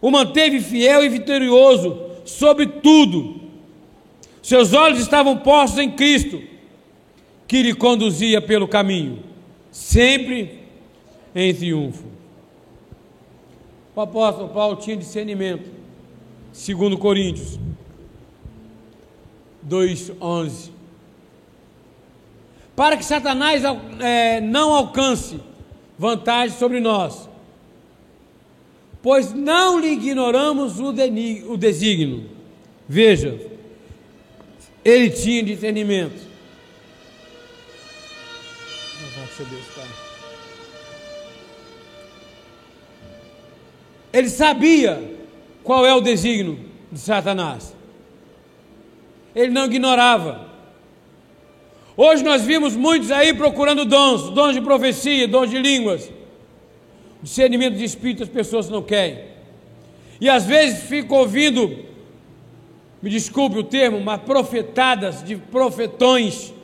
o 0.00 0.10
manteve 0.10 0.60
fiel 0.60 1.04
e 1.04 1.08
vitorioso 1.08 2.00
sobre 2.24 2.66
tudo. 2.66 3.40
Seus 4.42 4.72
olhos 4.72 5.00
estavam 5.00 5.36
postos 5.38 5.80
em 5.80 5.90
Cristo, 5.90 6.40
que 7.48 7.62
lhe 7.62 7.74
conduzia 7.74 8.40
pelo 8.40 8.68
caminho, 8.68 9.20
sempre 9.72 10.60
em 11.34 11.52
triunfo. 11.52 12.04
O 13.94 14.00
apóstolo 14.00 14.48
Paulo 14.50 14.76
tinha 14.76 14.96
discernimento, 14.96 15.68
segundo 16.52 16.96
Coríntios 16.96 17.58
2:11. 19.68 20.70
Para 22.74 22.96
que 22.96 23.04
Satanás 23.04 23.62
é, 24.00 24.40
não 24.40 24.72
alcance 24.72 25.40
vantagem 25.98 26.56
sobre 26.56 26.78
nós, 26.78 27.28
pois 29.02 29.32
não 29.32 29.78
lhe 29.78 29.88
ignoramos 29.88 30.78
o, 30.78 30.88
o 30.88 31.56
desígnio. 31.56 32.28
Veja, 32.88 33.40
ele 34.84 35.10
tinha 35.10 35.42
discernimento. 35.42 36.26
Ele 44.12 44.30
sabia 44.30 45.16
qual 45.62 45.84
é 45.84 45.94
o 45.94 46.00
desígnio 46.00 46.58
de 46.90 46.98
Satanás. 46.98 47.75
Ele 49.36 49.52
não 49.52 49.66
ignorava. 49.66 50.48
Hoje 51.94 52.24
nós 52.24 52.42
vimos 52.42 52.74
muitos 52.74 53.10
aí 53.10 53.34
procurando 53.34 53.84
dons, 53.84 54.30
dons 54.30 54.54
de 54.54 54.62
profecia, 54.62 55.28
dons 55.28 55.50
de 55.50 55.58
línguas. 55.58 56.10
Discernimento 57.22 57.76
de 57.76 57.84
espírito 57.84 58.22
as 58.22 58.28
pessoas 58.30 58.70
não 58.70 58.82
querem. 58.82 59.18
E 60.18 60.30
às 60.30 60.46
vezes 60.46 60.84
fico 60.84 61.14
ouvindo, 61.14 61.84
me 63.02 63.10
desculpe 63.10 63.58
o 63.58 63.62
termo, 63.62 64.00
mas 64.00 64.22
profetadas 64.22 65.22
de 65.22 65.36
profetões. 65.36 66.54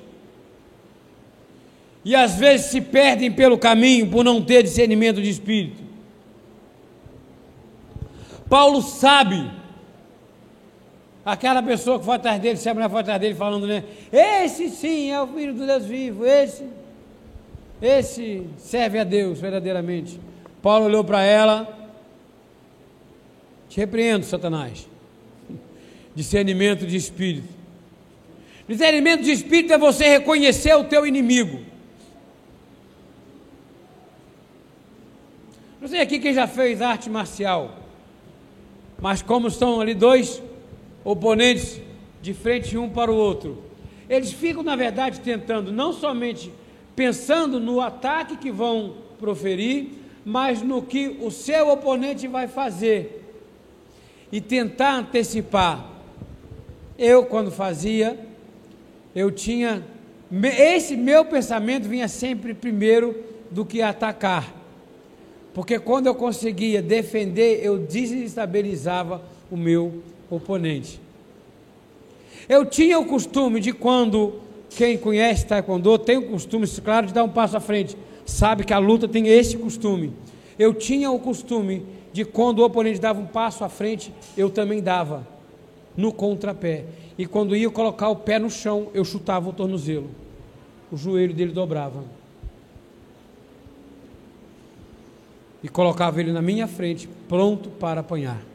E 2.03 2.17
às 2.17 2.37
vezes 2.37 2.67
se 2.67 2.81
perdem 2.81 3.31
pelo 3.31 3.59
caminho 3.59 4.09
por 4.09 4.25
não 4.25 4.41
ter 4.41 4.63
discernimento 4.63 5.21
de 5.21 5.29
espírito. 5.29 5.83
Paulo 8.49 8.81
sabe, 8.83 9.51
aquela 11.25 11.63
pessoa 11.63 11.99
que 11.99 12.05
foi 12.05 12.17
atrás 12.17 12.41
dele, 12.41 12.57
se 12.57 12.69
a 12.69 12.75
mulher 12.75 12.91
foi 12.91 13.01
atrás 13.01 13.21
dele 13.21 13.35
falando, 13.35 13.67
né? 13.67 13.85
Esse 14.13 14.69
sim 14.69 15.11
é 15.11 15.21
o 15.21 15.27
filho 15.29 15.55
do 15.55 15.67
Deus 15.67 15.85
vivo, 15.85 16.25
esse, 16.25 16.65
esse 17.81 18.47
serve 18.59 18.99
a 18.99 19.05
Deus 19.05 19.41
verdadeiramente. 19.41 20.21
Paulo 20.61 20.87
olhou 20.87 21.05
para 21.05 21.23
ela, 21.23 21.91
te 23.69 23.79
repreendo, 23.79 24.25
Satanás. 24.25 24.89
Discernimento 26.15 26.87
de 26.87 26.97
espírito. 26.97 27.49
Discernimento 28.69 29.23
de 29.23 29.33
espírito 29.33 29.73
é 29.73 29.79
você 29.79 30.09
reconhecer 30.09 30.75
o 30.75 30.85
teu 30.85 31.07
inimigo. 31.07 31.61
Não 35.81 35.89
sei 35.89 36.01
aqui 36.01 36.21
quem 36.21 36.33
já 36.33 36.47
fez 36.47 36.81
arte 36.81 37.11
marcial, 37.11 37.77
mas 39.01 39.21
como 39.21 39.49
estão 39.49 39.81
ali 39.81 39.95
dois 39.95 40.41
oponentes 41.05 41.81
de 42.21 42.33
frente 42.33 42.77
um 42.79 42.89
para 42.89 43.11
o 43.11 43.17
outro, 43.17 43.63
eles 44.09 44.33
ficam, 44.33 44.63
na 44.63 44.77
verdade, 44.77 45.21
tentando 45.21 45.73
não 45.73 45.93
somente 45.93 46.53
pensando 46.95 47.59
no 47.59 47.81
ataque 47.81 48.37
que 48.37 48.51
vão 48.51 48.95
proferir, 49.19 49.89
mas 50.25 50.63
no 50.63 50.83
que 50.83 51.17
o 51.21 51.31
seu 51.31 51.71
oponente 51.71 52.29
vai 52.29 52.47
fazer 52.47 53.25
e 54.31 54.41
tentar 54.41 54.97
antecipar. 54.97 55.91
Eu, 56.99 57.25
quando 57.25 57.51
fazia, 57.51 58.19
eu 59.15 59.31
tinha. 59.31 59.83
Esse 60.59 60.97
meu 60.97 61.25
pensamento 61.25 61.89
vinha 61.89 62.09
sempre 62.09 62.55
primeiro 62.55 63.17
do 63.51 63.65
que 63.65 63.83
atacar. 63.83 64.55
Porque 65.53 65.79
quando 65.79 66.07
eu 66.07 66.15
conseguia 66.15 66.81
defender, 66.81 67.61
eu 67.63 67.79
desestabilizava 67.79 69.23
o 69.51 69.57
meu 69.57 70.03
oponente. 70.37 71.01
Eu 72.49 72.67
tinha 72.67 72.99
o 72.99 73.07
costume 73.07 73.61
de 73.61 73.73
quando 73.73 74.41
quem 74.71 74.97
conhece 74.99 75.47
Taekwondo 75.47 75.99
tem 75.99 76.17
o 76.17 76.31
costume, 76.31 76.67
claro, 76.83 77.07
de 77.07 77.13
dar 77.13 77.25
um 77.25 77.29
passo 77.29 77.57
à 77.57 77.61
frente 77.61 77.97
sabe 78.25 78.65
que 78.65 78.73
a 78.73 78.79
luta 78.79 79.09
tem 79.09 79.29
esse 79.29 79.57
costume. 79.57 80.13
Eu 80.59 80.75
tinha 80.75 81.11
o 81.11 81.19
costume 81.19 81.85
de 82.13 82.25
quando 82.25 82.61
o 82.61 82.65
oponente 82.65 83.01
dava 83.01 83.21
um 83.21 83.27
passo 83.27 83.65
à 83.65 83.69
frente, 83.69 84.13
eu 84.37 84.51
também 84.51 84.83
dava 84.83 85.27
no 85.97 86.13
contrapé. 86.13 86.85
E 87.17 87.27
quando 87.27 87.57
ia 87.57 87.71
colocar 87.71 88.09
o 88.09 88.17
pé 88.17 88.39
no 88.39 88.51
chão, 88.51 88.89
eu 88.95 89.05
chutava 89.05 89.49
o 89.49 89.53
tornozelo. 89.53 90.11
o 90.91 90.97
joelho 90.97 91.33
dele 91.33 91.53
dobrava. 91.53 92.05
E 95.63 95.69
colocava 95.69 96.21
ele 96.21 96.33
na 96.33 96.43
minha 96.43 96.67
frente, 96.67 97.09
pronto 97.29 97.71
para 97.71 98.01
apanhar. 98.01 98.52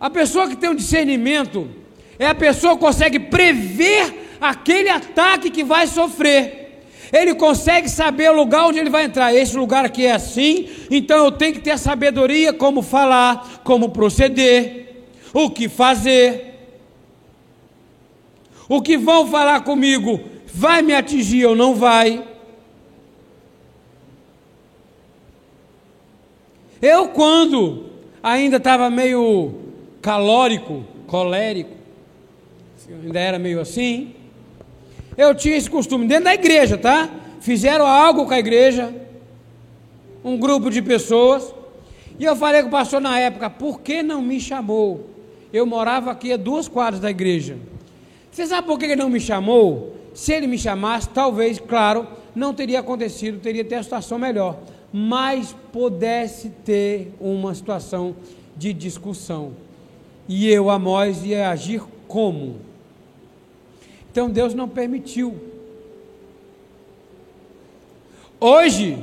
A 0.00 0.08
pessoa 0.08 0.48
que 0.48 0.56
tem 0.56 0.70
um 0.70 0.74
discernimento 0.74 1.68
é 2.18 2.26
a 2.26 2.34
pessoa 2.34 2.74
que 2.74 2.80
consegue 2.80 3.18
prever 3.18 4.36
aquele 4.40 4.88
ataque 4.88 5.50
que 5.50 5.64
vai 5.64 5.86
sofrer. 5.86 6.84
Ele 7.12 7.34
consegue 7.34 7.88
saber 7.88 8.30
o 8.30 8.36
lugar 8.36 8.66
onde 8.66 8.78
ele 8.78 8.90
vai 8.90 9.04
entrar. 9.04 9.34
Esse 9.34 9.56
lugar 9.56 9.84
aqui 9.84 10.06
é 10.06 10.12
assim, 10.12 10.68
então 10.90 11.24
eu 11.24 11.32
tenho 11.32 11.54
que 11.54 11.60
ter 11.60 11.78
sabedoria 11.78 12.52
como 12.52 12.82
falar, 12.82 13.62
como 13.64 13.88
proceder, 13.90 15.06
o 15.32 15.50
que 15.50 15.68
fazer. 15.68 16.46
O 18.68 18.82
que 18.82 18.98
vão 18.98 19.26
falar 19.26 19.62
comigo 19.62 20.20
vai 20.46 20.82
me 20.82 20.94
atingir 20.94 21.46
ou 21.46 21.56
não 21.56 21.74
vai? 21.74 22.22
Eu, 26.80 27.08
quando 27.08 27.86
ainda 28.22 28.58
estava 28.58 28.90
meio 28.90 29.67
calórico, 30.00 30.84
colérico, 31.06 31.70
ainda 33.04 33.18
era 33.18 33.38
meio 33.38 33.60
assim, 33.60 34.14
eu 35.16 35.34
tinha 35.34 35.56
esse 35.56 35.68
costume, 35.68 36.06
dentro 36.06 36.24
da 36.24 36.34
igreja, 36.34 36.78
tá? 36.78 37.10
Fizeram 37.40 37.86
algo 37.86 38.26
com 38.26 38.32
a 38.32 38.38
igreja, 38.38 38.94
um 40.24 40.36
grupo 40.36 40.70
de 40.70 40.80
pessoas, 40.80 41.52
e 42.18 42.24
eu 42.24 42.36
falei 42.36 42.62
com 42.62 42.68
o 42.68 42.70
pastor 42.70 43.00
na 43.00 43.18
época, 43.18 43.48
por 43.50 43.80
que 43.80 44.02
não 44.02 44.22
me 44.22 44.40
chamou? 44.40 45.10
Eu 45.52 45.64
morava 45.64 46.10
aqui 46.10 46.32
a 46.32 46.36
duas 46.36 46.68
quadras 46.68 47.00
da 47.00 47.10
igreja. 47.10 47.56
Você 48.30 48.46
sabe 48.46 48.66
por 48.66 48.78
que 48.78 48.84
ele 48.84 48.96
não 48.96 49.08
me 49.08 49.20
chamou? 49.20 49.96
Se 50.14 50.32
ele 50.32 50.46
me 50.46 50.58
chamasse, 50.58 51.08
talvez, 51.08 51.58
claro, 51.58 52.06
não 52.34 52.52
teria 52.52 52.80
acontecido, 52.80 53.40
teria 53.40 53.64
ter 53.64 53.76
a 53.76 53.82
situação 53.82 54.18
melhor. 54.18 54.58
Mas 54.92 55.54
pudesse 55.72 56.50
ter 56.64 57.12
uma 57.20 57.54
situação 57.54 58.16
de 58.56 58.72
discussão. 58.72 59.52
E 60.28 60.48
eu, 60.48 60.68
Amós, 60.68 61.24
ia 61.24 61.48
agir 61.48 61.82
como? 62.06 62.60
Então 64.10 64.28
Deus 64.28 64.52
não 64.52 64.68
permitiu. 64.68 65.34
Hoje, 68.38 69.02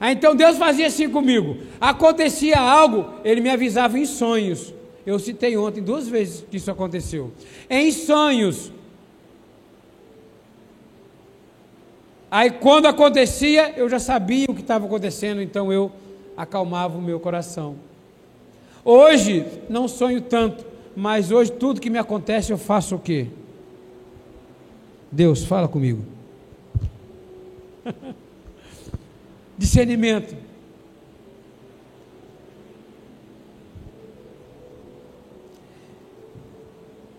ah, 0.00 0.10
então 0.10 0.34
Deus 0.34 0.58
fazia 0.58 0.88
assim 0.88 1.08
comigo. 1.08 1.58
Acontecia 1.80 2.58
algo, 2.58 3.08
ele 3.24 3.40
me 3.40 3.48
avisava 3.48 3.96
em 3.98 4.04
sonhos. 4.04 4.74
Eu 5.06 5.18
citei 5.18 5.56
ontem 5.56 5.80
duas 5.80 6.08
vezes 6.08 6.44
que 6.50 6.56
isso 6.56 6.70
aconteceu. 6.70 7.32
Em 7.70 7.92
sonhos. 7.92 8.72
Aí 12.28 12.50
quando 12.50 12.86
acontecia, 12.86 13.74
eu 13.76 13.88
já 13.88 13.98
sabia 13.98 14.46
o 14.48 14.54
que 14.54 14.62
estava 14.62 14.86
acontecendo, 14.86 15.40
então 15.40 15.72
eu 15.72 15.92
acalmava 16.36 16.98
o 16.98 17.02
meu 17.02 17.20
coração. 17.20 17.76
Hoje 18.84 19.46
não 19.68 19.86
sonho 19.86 20.20
tanto, 20.20 20.64
mas 20.96 21.30
hoje 21.30 21.52
tudo 21.52 21.80
que 21.80 21.90
me 21.90 21.98
acontece 21.98 22.52
eu 22.52 22.58
faço 22.58 22.96
o 22.96 22.98
quê? 22.98 23.28
Deus, 25.10 25.44
fala 25.44 25.68
comigo. 25.68 26.04
Discernimento. 29.56 30.34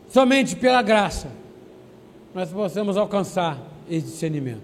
Somente 0.10 0.56
pela 0.56 0.82
graça 0.82 1.28
nós 2.36 2.50
possamos 2.52 2.98
alcançar 2.98 3.60
esse 3.90 4.08
discernimento. 4.08 4.62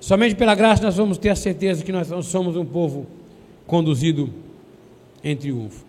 Somente 0.00 0.34
pela 0.34 0.54
graça 0.54 0.82
nós 0.82 0.96
vamos 0.96 1.18
ter 1.18 1.30
a 1.30 1.36
certeza 1.36 1.84
que 1.84 1.92
nós 1.92 2.08
somos 2.26 2.56
um 2.56 2.64
povo 2.64 3.06
conduzido 3.66 4.32
em 5.22 5.36
triunfo. 5.36 5.87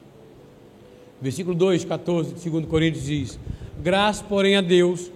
Versículo 1.21 1.55
2, 1.55 1.85
14 1.85 2.33
de 2.33 2.49
2 2.49 2.65
Coríntios 2.65 3.05
diz: 3.05 3.39
Graça, 3.81 4.23
porém, 4.23 4.55
a 4.55 4.61
Deus 4.61 5.11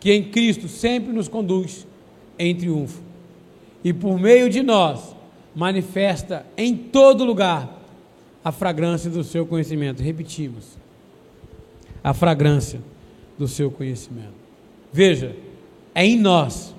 que 0.00 0.12
em 0.12 0.24
Cristo 0.24 0.68
sempre 0.68 1.12
nos 1.12 1.28
conduz 1.28 1.86
em 2.38 2.54
triunfo. 2.54 3.02
E 3.82 3.92
por 3.92 4.18
meio 4.18 4.48
de 4.48 4.62
nós 4.62 5.14
manifesta 5.54 6.46
em 6.56 6.76
todo 6.76 7.24
lugar 7.24 7.82
a 8.44 8.52
fragrância 8.52 9.10
do 9.10 9.24
seu 9.24 9.44
conhecimento. 9.44 10.02
Repetimos. 10.02 10.78
A 12.02 12.14
fragrância 12.14 12.80
do 13.36 13.48
seu 13.48 13.70
conhecimento. 13.70 14.34
Veja, 14.92 15.34
é 15.94 16.06
em 16.06 16.16
nós 16.16 16.74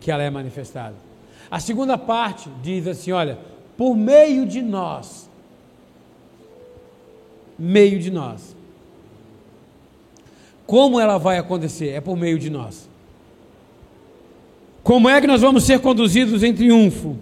que 0.00 0.10
ela 0.10 0.22
é 0.22 0.30
manifestada. 0.30 0.94
A 1.50 1.58
segunda 1.58 1.96
parte 1.96 2.50
diz 2.62 2.86
assim: 2.86 3.12
olha, 3.12 3.38
por 3.76 3.96
meio 3.96 4.46
de 4.46 4.60
nós. 4.60 5.27
Meio 7.58 7.98
de 7.98 8.10
nós. 8.10 8.56
Como 10.66 11.00
ela 11.00 11.18
vai 11.18 11.38
acontecer? 11.38 11.88
É 11.88 12.00
por 12.00 12.16
meio 12.16 12.38
de 12.38 12.50
nós. 12.50 12.88
Como 14.82 15.08
é 15.08 15.20
que 15.20 15.26
nós 15.26 15.40
vamos 15.40 15.64
ser 15.64 15.80
conduzidos 15.80 16.42
em 16.42 16.54
triunfo? 16.54 17.16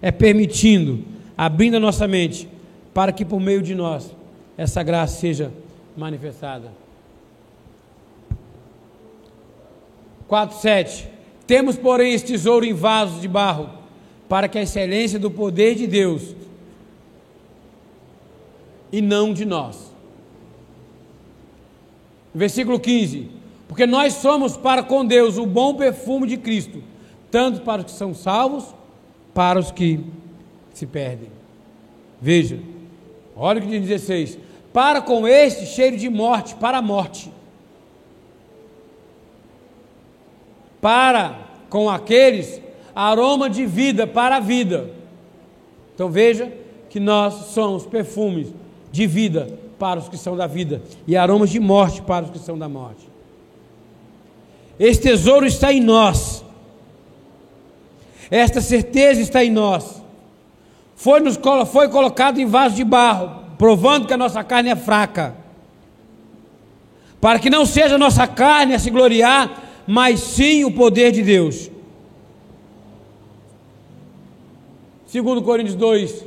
É 0.00 0.10
permitindo, 0.10 1.04
abrindo 1.36 1.76
a 1.76 1.80
nossa 1.80 2.06
mente, 2.06 2.48
para 2.94 3.12
que 3.12 3.24
por 3.24 3.40
meio 3.40 3.62
de 3.62 3.74
nós 3.74 4.14
essa 4.56 4.82
graça 4.82 5.18
seja 5.18 5.52
manifestada. 5.96 6.72
4:7 10.28 11.08
Temos, 11.46 11.76
porém, 11.76 12.12
esse 12.12 12.24
tesouro 12.24 12.64
em 12.64 12.72
vasos 12.72 13.20
de 13.20 13.28
barro, 13.28 13.70
para 14.28 14.48
que 14.48 14.58
a 14.58 14.62
excelência 14.62 15.18
do 15.18 15.30
poder 15.30 15.74
de 15.74 15.86
Deus 15.86 16.34
e 18.92 19.00
não 19.00 19.32
de 19.32 19.44
nós 19.44 19.96
Versículo 22.36 22.78
15: 22.78 23.30
Porque 23.66 23.86
nós 23.86 24.12
somos 24.12 24.58
para 24.58 24.82
com 24.82 25.06
Deus 25.06 25.38
o 25.38 25.46
bom 25.46 25.74
perfume 25.74 26.26
de 26.26 26.36
Cristo, 26.36 26.82
tanto 27.30 27.62
para 27.62 27.80
os 27.80 27.86
que 27.86 27.92
são 27.92 28.12
salvos, 28.12 28.74
para 29.32 29.58
os 29.58 29.70
que 29.70 30.04
se 30.74 30.86
perdem. 30.86 31.30
Veja, 32.20 32.60
olha 33.34 33.58
o 33.58 33.62
que 33.62 33.68
diz 33.68 33.88
16: 33.88 34.38
Para 34.70 35.00
com 35.00 35.26
este 35.26 35.64
cheiro 35.64 35.96
de 35.96 36.10
morte, 36.10 36.54
para 36.56 36.76
a 36.76 36.82
morte. 36.82 37.32
Para 40.78 41.38
com 41.70 41.88
aqueles 41.88 42.60
aroma 42.94 43.48
de 43.48 43.64
vida 43.64 44.06
para 44.06 44.36
a 44.36 44.40
vida. 44.40 44.90
Então 45.94 46.10
veja 46.10 46.52
que 46.90 47.00
nós 47.00 47.32
somos 47.46 47.86
perfumes 47.86 48.52
de 48.96 49.06
vida 49.06 49.48
para 49.78 50.00
os 50.00 50.08
que 50.08 50.16
são 50.16 50.36
da 50.36 50.46
vida, 50.46 50.82
e 51.06 51.16
aromas 51.16 51.50
de 51.50 51.60
morte 51.60 52.00
para 52.00 52.24
os 52.24 52.30
que 52.30 52.38
são 52.38 52.58
da 52.58 52.68
morte. 52.68 53.06
Esse 54.80 55.00
tesouro 55.00 55.46
está 55.46 55.72
em 55.72 55.80
nós. 55.80 56.44
Esta 58.30 58.60
certeza 58.60 59.20
está 59.20 59.44
em 59.44 59.50
nós. 59.50 60.02
Foi, 60.96 61.20
nos, 61.20 61.38
foi 61.70 61.88
colocado 61.88 62.40
em 62.40 62.46
vaso 62.46 62.74
de 62.74 62.84
barro, 62.84 63.44
provando 63.58 64.06
que 64.06 64.14
a 64.14 64.16
nossa 64.16 64.42
carne 64.42 64.70
é 64.70 64.76
fraca. 64.76 65.34
Para 67.20 67.38
que 67.38 67.50
não 67.50 67.66
seja 67.66 67.96
a 67.96 67.98
nossa 67.98 68.26
carne 68.26 68.74
a 68.74 68.78
se 68.78 68.90
gloriar, 68.90 69.62
mas 69.86 70.20
sim 70.20 70.64
o 70.64 70.70
poder 70.70 71.12
de 71.12 71.22
Deus. 71.22 71.70
Segundo 75.06 75.42
Coríntios 75.42 75.76
2, 75.76 76.24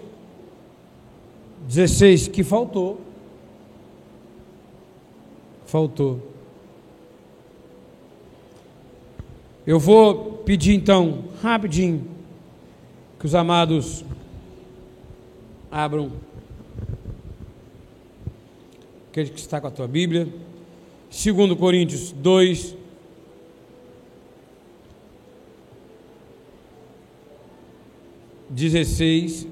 16, 1.69 2.29
que 2.29 2.43
faltou 2.43 2.99
faltou. 5.69 6.19
Eu 9.67 9.79
vou 9.79 10.39
pedir 10.43 10.73
então, 10.73 11.25
rapidinho, 11.43 12.07
que 13.19 13.25
os 13.27 13.35
amados 13.35 14.03
abram. 15.69 16.11
Aquele 19.11 19.29
que 19.29 19.39
está 19.39 19.61
com 19.61 19.67
a 19.67 19.71
tua 19.71 19.87
Bíblia. 19.87 20.27
2 21.11 21.53
Coríntios 21.53 22.11
2. 22.13 22.75
Dezesseis 28.49 29.45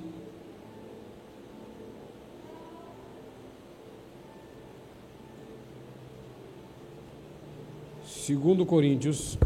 Segundo 8.27 8.65
Coríntios 8.65 9.37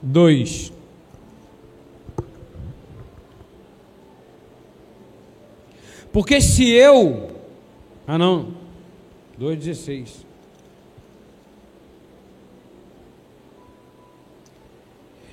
dois. 0.00 0.72
Porque 6.10 6.40
se 6.40 6.70
eu 6.70 7.28
Ah, 8.06 8.16
não. 8.16 8.54
2,16. 9.38 10.24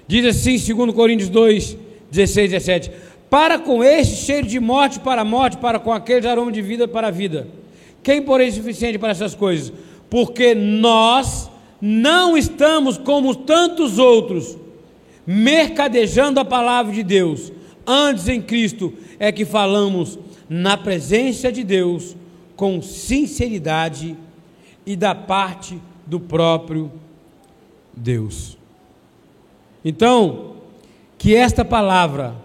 Diz 0.06 0.26
assim, 0.26 0.58
segundo 0.58 0.92
Coríntios 0.92 1.30
2, 1.30 1.78
16, 2.12 2.52
17. 2.52 2.92
Para 3.30 3.58
com 3.58 3.82
este 3.82 4.18
cheiro 4.18 4.46
de 4.46 4.60
morte 4.60 5.00
para 5.00 5.22
a 5.22 5.26
morte, 5.26 5.56
para 5.56 5.80
com 5.80 5.94
aqueles 5.94 6.26
aroma 6.26 6.52
de 6.52 6.62
vida 6.62 6.90
para 6.90 7.08
a 7.08 7.12
vida. 7.12 7.48
Quem, 8.06 8.22
porém, 8.22 8.50
é 8.50 8.52
suficiente 8.52 9.00
para 9.00 9.10
essas 9.10 9.34
coisas? 9.34 9.74
Porque 10.12 10.54
nós 10.54 11.50
não 11.82 12.38
estamos 12.38 13.00
como 13.00 13.34
tantos 13.34 13.98
outros, 13.98 14.56
mercadejando 15.26 16.40
a 16.40 16.46
palavra 16.46 16.94
de 16.94 17.02
Deus. 17.02 17.52
Antes 17.86 18.28
em 18.28 18.40
Cristo 18.40 18.94
é 19.18 19.32
que 19.32 19.44
falamos 19.44 20.20
na 20.48 20.78
presença 20.78 21.52
de 21.52 21.64
Deus 21.64 22.16
com 22.56 22.80
sinceridade 22.80 24.16
e 24.86 24.96
da 24.96 25.16
parte 25.16 25.82
do 26.06 26.20
próprio 26.20 26.92
Deus. 27.92 28.56
Então, 29.84 30.58
que 31.18 31.36
esta 31.36 31.66
palavra 31.66 32.36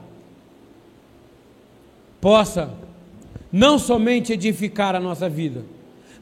possa 2.18 2.72
não 3.52 3.78
somente 3.78 4.32
edificar 4.32 4.94
a 4.94 5.00
nossa 5.00 5.28
vida, 5.28 5.64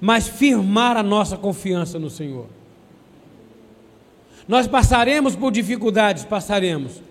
mas 0.01 0.29
firmar 0.29 0.97
a 0.97 1.03
nossa 1.03 1.37
confiança 1.37 1.99
no 1.99 2.09
Senhor. 2.09 2.47
Nós 4.47 4.67
passaremos 4.67 5.37
por 5.37 5.53
dificuldades, 5.53 6.25
passaremos. 6.25 7.03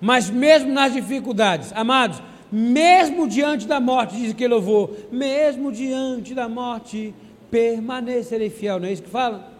Mas 0.00 0.30
mesmo 0.30 0.72
nas 0.72 0.92
dificuldades, 0.92 1.72
amados, 1.74 2.22
mesmo 2.50 3.26
diante 3.26 3.66
da 3.66 3.80
morte, 3.80 4.16
diz 4.16 4.32
que 4.32 4.46
louvor, 4.46 4.90
mesmo 5.10 5.72
diante 5.72 6.34
da 6.34 6.48
morte, 6.48 7.14
permanecerei 7.50 8.50
fiel, 8.50 8.78
não 8.78 8.88
é 8.88 8.92
isso 8.92 9.02
que 9.02 9.10
fala? 9.10 9.52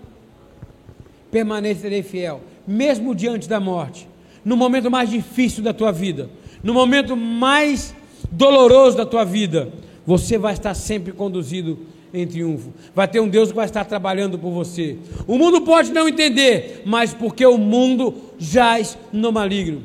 Permanecerei 1.31 2.03
fiel, 2.03 2.41
mesmo 2.67 3.15
diante 3.15 3.49
da 3.49 3.59
morte, 3.59 4.09
no 4.45 4.57
momento 4.57 4.91
mais 4.91 5.09
difícil 5.09 5.63
da 5.63 5.73
tua 5.73 5.91
vida, 5.91 6.29
no 6.63 6.75
momento 6.75 7.17
mais 7.17 7.95
doloroso 8.33 8.97
da 8.97 9.07
tua 9.07 9.25
vida, 9.25 9.71
você 10.07 10.37
vai 10.37 10.55
estar 10.55 10.75
sempre 10.75 11.13
conduzido 11.13 11.79
em 12.13 12.27
triunfo. 12.27 12.73
Vai 12.95 13.07
ter 13.07 13.21
um 13.21 13.29
Deus 13.29 13.51
que 13.51 13.57
vai 13.57 13.67
estar 13.67 13.85
trabalhando 13.85 14.39
por 14.39 14.51
você. 14.51 14.99
O 15.27 15.39
mundo 15.39 15.61
pode 15.63 15.93
não 15.93 16.09
entender, 16.09 16.83
mas 16.85 17.15
porque 17.15 17.45
o 17.47 17.59
mundo 17.59 18.15
jaz 18.39 18.99
no 19.13 19.31
maligno. 19.31 19.83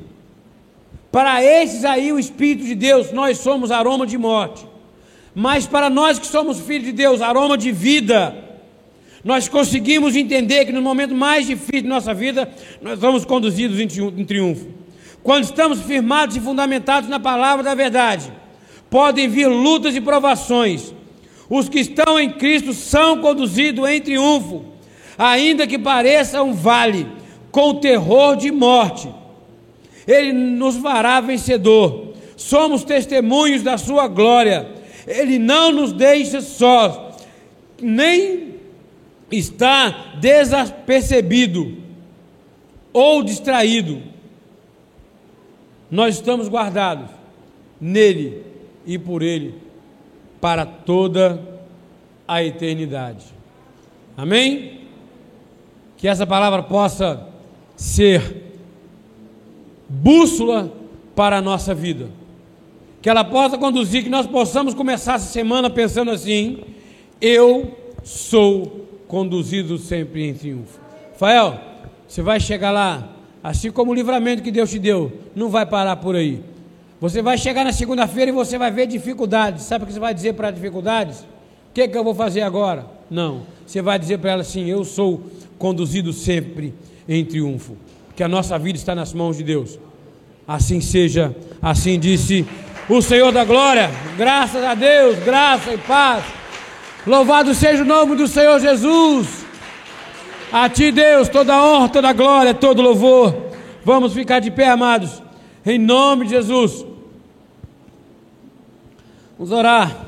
Para 1.11 1.43
esses 1.43 1.85
aí, 1.85 2.11
o 2.11 2.19
Espírito 2.19 2.65
de 2.65 2.75
Deus, 2.75 3.11
nós 3.11 3.37
somos 3.37 3.71
aroma 3.71 4.05
de 4.05 4.17
morte. 4.17 4.65
Mas 5.33 5.67
para 5.67 5.89
nós 5.89 6.19
que 6.19 6.27
somos 6.27 6.59
filhos 6.59 6.85
de 6.85 6.91
Deus, 6.91 7.21
aroma 7.21 7.57
de 7.57 7.71
vida. 7.71 8.35
Nós 9.23 9.47
conseguimos 9.47 10.15
entender 10.15 10.65
que 10.65 10.71
no 10.71 10.81
momento 10.81 11.13
mais 11.13 11.47
difícil 11.47 11.83
de 11.83 11.87
nossa 11.87 12.13
vida, 12.13 12.49
nós 12.81 12.99
somos 12.99 13.23
conduzidos 13.23 13.79
em 13.79 14.25
triunfo. 14.25 14.67
Quando 15.24 15.43
estamos 15.43 15.82
firmados 15.82 16.36
e 16.36 16.39
fundamentados 16.39 17.09
na 17.09 17.20
palavra 17.20 17.63
da 17.63 17.76
verdade, 17.76 18.32
podem 18.89 19.28
vir 19.28 19.47
lutas 19.47 19.95
e 19.95 20.01
provações. 20.01 20.93
Os 21.49 21.68
que 21.70 21.80
estão 21.80 22.20
em 22.20 22.32
Cristo 22.32 22.74
são 22.74 23.22
conduzidos 23.22 23.88
em 23.89 24.01
triunfo, 24.01 24.65
ainda 25.18 25.68
que 25.68 25.78
pareça 25.78 26.41
um 26.43 26.53
vale, 26.53 27.07
com 27.51 27.76
terror 27.76 28.36
de 28.36 28.51
morte 28.51 29.09
ele 30.07 30.32
nos 30.32 30.78
fará 30.78 31.20
vencedor. 31.20 32.13
Somos 32.38 32.84
testemunhos 32.86 33.61
da 33.61 33.78
Sua 33.78 34.07
glória. 34.07 34.70
Ele 35.05 35.38
não 35.38 35.72
nos 35.72 35.91
deixa 35.91 36.41
sós, 36.41 36.97
nem 37.82 38.55
está 39.30 40.13
desapercebido 40.20 41.78
ou 42.93 43.22
distraído. 43.22 44.01
Nós 45.89 46.15
estamos 46.15 46.47
guardados 46.47 47.09
nele 47.79 48.43
e 48.85 48.97
por 48.97 49.21
ele 49.21 49.55
para 50.41 50.65
toda 50.65 51.41
a 52.27 52.43
eternidade. 52.43 53.25
Amém? 54.15 54.81
Que 55.95 56.07
essa 56.07 56.27
palavra 56.27 56.63
possa 56.63 57.27
ser 57.75 58.43
bússola 59.88 60.71
para 61.15 61.38
a 61.38 61.41
nossa 61.41 61.73
vida. 61.73 62.09
Que 63.01 63.09
ela 63.09 63.23
possa 63.23 63.57
conduzir, 63.57 64.03
que 64.03 64.09
nós 64.09 64.27
possamos 64.27 64.73
começar 64.73 65.15
essa 65.15 65.31
semana 65.31 65.69
pensando 65.69 66.11
assim: 66.11 66.59
eu 67.21 67.77
sou 68.03 68.88
conduzido 69.07 69.77
sempre 69.77 70.27
em 70.27 70.33
triunfo. 70.33 70.79
Rafael, 71.11 71.59
você 72.07 72.21
vai 72.21 72.39
chegar 72.39 72.71
lá, 72.71 73.16
assim 73.47 73.71
como 73.71 73.91
o 73.91 73.95
livramento 73.95 74.43
que 74.43 74.51
Deus 74.51 74.69
te 74.69 74.77
deu, 74.77 75.09
não 75.33 75.47
vai 75.47 75.65
parar 75.65 75.95
por 75.95 76.17
aí. 76.17 76.43
Você 76.99 77.21
vai 77.21 77.37
chegar 77.37 77.63
na 77.63 77.71
segunda-feira 77.71 78.29
e 78.29 78.33
você 78.33 78.57
vai 78.57 78.69
ver 78.69 78.87
dificuldades. 78.87 79.63
Sabe 79.63 79.85
o 79.85 79.87
que 79.87 79.93
você 79.93 80.01
vai 80.01 80.13
dizer 80.13 80.33
para 80.33 80.49
as 80.49 80.55
dificuldades? 80.55 81.21
O 81.21 81.73
que, 81.73 81.87
que 81.87 81.97
eu 81.97 82.03
vou 82.03 82.13
fazer 82.13 82.41
agora? 82.41 82.85
Não. 83.09 83.43
Você 83.65 83.81
vai 83.81 83.97
dizer 83.97 84.17
para 84.17 84.31
ela 84.31 84.41
assim: 84.41 84.65
Eu 84.65 84.83
sou 84.83 85.23
conduzido 85.57 86.11
sempre 86.11 86.73
em 87.07 87.23
triunfo 87.23 87.77
que 88.17 88.21
a 88.21 88.27
nossa 88.27 88.59
vida 88.59 88.77
está 88.77 88.93
nas 88.93 89.13
mãos 89.13 89.37
de 89.37 89.45
Deus. 89.45 89.79
Assim 90.45 90.81
seja, 90.81 91.33
assim 91.61 91.97
disse 91.97 92.45
o 92.89 93.01
Senhor 93.01 93.31
da 93.31 93.45
glória. 93.45 93.89
Graças 94.17 94.61
a 94.61 94.75
Deus, 94.75 95.19
graça 95.19 95.73
e 95.73 95.77
paz. 95.77 96.25
Louvado 97.05 97.53
seja 97.53 97.83
o 97.83 97.85
nome 97.85 98.17
do 98.17 98.27
Senhor 98.27 98.59
Jesus. 98.59 99.46
A 100.51 100.69
ti, 100.69 100.91
Deus, 100.91 101.27
toda 101.27 101.61
honra, 101.61 101.89
toda 101.89 102.13
glória, 102.13 102.53
todo 102.53 102.81
louvor. 102.81 103.47
Vamos 103.83 104.13
ficar 104.13 104.39
de 104.39 104.49
pé, 104.49 104.67
amados, 104.67 105.21
em 105.65 105.77
nome 105.77 106.25
de 106.25 106.31
Jesus. 106.31 106.85
Vamos 109.37 109.51
orar, 109.51 110.05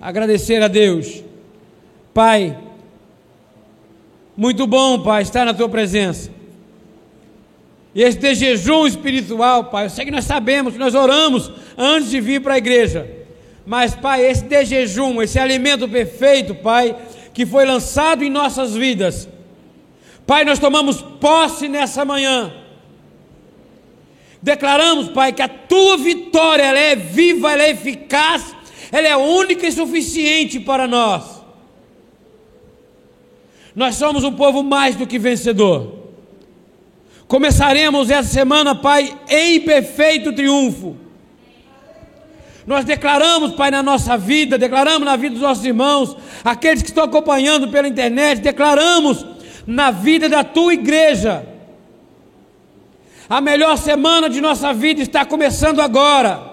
agradecer 0.00 0.62
a 0.62 0.68
Deus. 0.68 1.22
Pai, 2.12 2.56
muito 4.36 4.66
bom, 4.66 5.00
Pai, 5.00 5.22
estar 5.22 5.44
na 5.44 5.52
tua 5.52 5.68
presença. 5.68 6.30
E 7.94 8.02
esse 8.02 8.34
jejum 8.34 8.86
espiritual, 8.86 9.64
Pai, 9.64 9.86
eu 9.86 9.90
sei 9.90 10.04
que 10.04 10.10
nós 10.10 10.24
sabemos, 10.24 10.76
nós 10.76 10.94
oramos 10.94 11.50
antes 11.76 12.10
de 12.10 12.20
vir 12.20 12.40
para 12.40 12.54
a 12.54 12.58
igreja. 12.58 13.08
Mas, 13.66 13.94
Pai, 13.94 14.24
esse 14.24 14.64
jejum, 14.64 15.22
esse 15.22 15.38
alimento 15.38 15.88
perfeito, 15.88 16.54
Pai, 16.54 16.96
que 17.34 17.44
foi 17.44 17.66
lançado 17.66 18.22
em 18.24 18.30
nossas 18.30 18.74
vidas. 18.74 19.28
Pai, 20.24 20.44
nós 20.44 20.58
tomamos 20.58 21.02
posse 21.02 21.68
nessa 21.68 22.04
manhã. 22.04 22.54
Declaramos, 24.40 25.08
Pai, 25.08 25.32
que 25.32 25.42
a 25.42 25.48
tua 25.48 25.96
vitória 25.96 26.62
ela 26.62 26.78
é 26.78 26.94
viva, 26.94 27.52
ela 27.52 27.64
é 27.64 27.70
eficaz, 27.70 28.54
ela 28.92 29.08
é 29.08 29.16
única 29.16 29.66
e 29.66 29.72
suficiente 29.72 30.60
para 30.60 30.86
nós. 30.86 31.42
Nós 33.74 33.96
somos 33.96 34.22
um 34.22 34.32
povo 34.32 34.62
mais 34.62 34.94
do 34.94 35.06
que 35.06 35.18
vencedor. 35.18 36.04
Começaremos 37.26 38.10
essa 38.10 38.28
semana, 38.28 38.74
Pai, 38.74 39.18
em 39.28 39.60
perfeito 39.60 40.32
triunfo. 40.32 41.03
Nós 42.66 42.84
declaramos, 42.84 43.52
Pai, 43.52 43.70
na 43.70 43.82
nossa 43.82 44.16
vida, 44.16 44.56
declaramos 44.56 45.04
na 45.04 45.16
vida 45.16 45.34
dos 45.34 45.42
nossos 45.42 45.64
irmãos, 45.64 46.16
aqueles 46.44 46.82
que 46.82 46.88
estão 46.88 47.04
acompanhando 47.04 47.68
pela 47.68 47.86
internet, 47.86 48.40
declaramos 48.40 49.24
na 49.66 49.90
vida 49.90 50.28
da 50.28 50.42
tua 50.42 50.74
igreja. 50.74 51.46
A 53.28 53.40
melhor 53.40 53.76
semana 53.76 54.28
de 54.28 54.40
nossa 54.40 54.72
vida 54.72 55.02
está 55.02 55.24
começando 55.24 55.80
agora. 55.80 56.52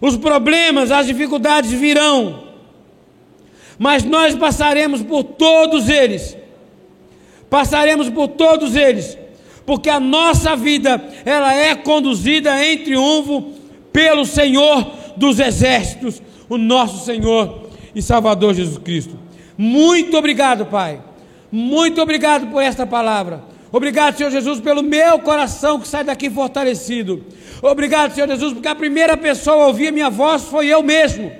Os 0.00 0.16
problemas, 0.16 0.90
as 0.90 1.06
dificuldades 1.06 1.70
virão, 1.70 2.44
mas 3.78 4.04
nós 4.04 4.34
passaremos 4.34 5.02
por 5.02 5.24
todos 5.24 5.88
eles 5.88 6.36
Passaremos 7.48 8.10
por 8.10 8.28
todos 8.28 8.74
eles, 8.74 9.16
porque 9.64 9.88
a 9.88 10.00
nossa 10.00 10.56
vida 10.56 11.02
ela 11.24 11.54
é 11.54 11.74
conduzida 11.74 12.64
em 12.64 12.78
triunfo 12.78 13.52
pelo 13.96 14.26
Senhor 14.26 14.92
dos 15.16 15.40
exércitos, 15.40 16.20
o 16.50 16.58
nosso 16.58 17.02
Senhor 17.02 17.70
e 17.94 18.02
Salvador 18.02 18.52
Jesus 18.52 18.76
Cristo. 18.76 19.18
Muito 19.56 20.18
obrigado, 20.18 20.66
Pai. 20.66 21.00
Muito 21.50 22.02
obrigado 22.02 22.48
por 22.48 22.62
esta 22.62 22.86
palavra. 22.86 23.42
Obrigado, 23.72 24.18
Senhor 24.18 24.30
Jesus, 24.30 24.60
pelo 24.60 24.82
meu 24.82 25.18
coração 25.20 25.80
que 25.80 25.88
sai 25.88 26.04
daqui 26.04 26.28
fortalecido. 26.28 27.24
Obrigado, 27.62 28.14
Senhor 28.14 28.28
Jesus, 28.28 28.52
porque 28.52 28.68
a 28.68 28.74
primeira 28.74 29.16
pessoa 29.16 29.64
a 29.64 29.66
ouvir 29.68 29.88
a 29.88 29.92
minha 29.92 30.10
voz 30.10 30.42
foi 30.42 30.66
eu 30.66 30.82
mesmo. 30.82 31.32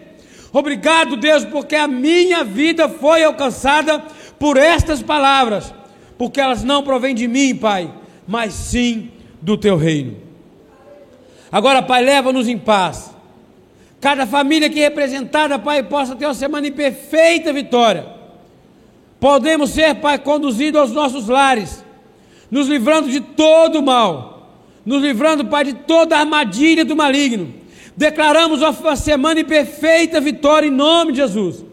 Obrigado, 0.50 1.14
Deus, 1.14 1.44
porque 1.44 1.76
a 1.76 1.86
minha 1.86 2.42
vida 2.42 2.88
foi 2.88 3.22
alcançada 3.22 4.02
por 4.38 4.57
estas 4.57 5.02
palavras 5.02 5.74
porque 6.16 6.40
elas 6.40 6.64
não 6.64 6.82
provêm 6.82 7.14
de 7.14 7.28
mim, 7.28 7.54
Pai, 7.54 7.92
mas 8.26 8.54
sim 8.54 9.11
do 9.42 9.59
teu 9.59 9.76
reino. 9.76 10.25
Agora, 11.51 11.82
Pai, 11.82 12.05
leva-nos 12.05 12.49
em 12.49 12.59
paz. 12.59 13.14
Cada 14.01 14.26
família 14.26 14.68
aqui 14.68 14.78
representada, 14.78 15.59
Pai, 15.59 15.82
possa 15.82 16.14
ter 16.14 16.26
uma 16.26 16.34
semana 16.34 16.66
em 16.66 16.72
perfeita 16.72 17.53
vitória. 17.53 18.07
Podemos 19.18 19.70
ser, 19.70 19.94
Pai, 19.97 20.18
conduzidos 20.18 20.80
aos 20.80 20.92
nossos 20.92 21.28
lares, 21.28 21.84
nos 22.51 22.68
livrando 22.68 23.09
de 23.09 23.20
todo 23.20 23.80
o 23.80 23.82
mal, 23.82 24.53
nos 24.84 25.03
livrando, 25.03 25.44
Pai, 25.47 25.64
de 25.64 25.72
toda 25.72 26.16
a 26.16 26.20
armadilha 26.20 26.84
do 26.84 26.94
maligno. 26.94 27.55
Declaramos 27.97 28.61
uma 28.61 28.94
semana 28.94 29.40
em 29.40 29.44
perfeita 29.44 30.20
vitória 30.20 30.66
em 30.68 30.70
nome 30.70 31.12
de 31.12 31.18
Jesus. 31.18 31.64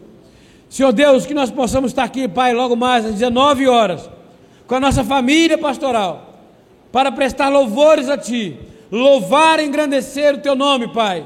Senhor 0.70 0.92
Deus, 0.92 1.26
que 1.26 1.34
nós 1.34 1.50
possamos 1.50 1.90
estar 1.90 2.02
aqui, 2.02 2.26
Pai, 2.26 2.52
logo 2.52 2.74
mais 2.74 3.04
às 3.04 3.12
19 3.12 3.68
horas, 3.68 4.08
com 4.66 4.74
a 4.74 4.80
nossa 4.80 5.04
família 5.04 5.58
pastoral, 5.58 6.40
para 6.90 7.12
prestar 7.12 7.48
louvores 7.50 8.08
a 8.08 8.16
Ti, 8.16 8.58
louvar 8.96 9.58
e 9.58 9.64
engrandecer 9.64 10.34
o 10.34 10.38
Teu 10.38 10.54
nome, 10.54 10.88
Pai 10.92 11.24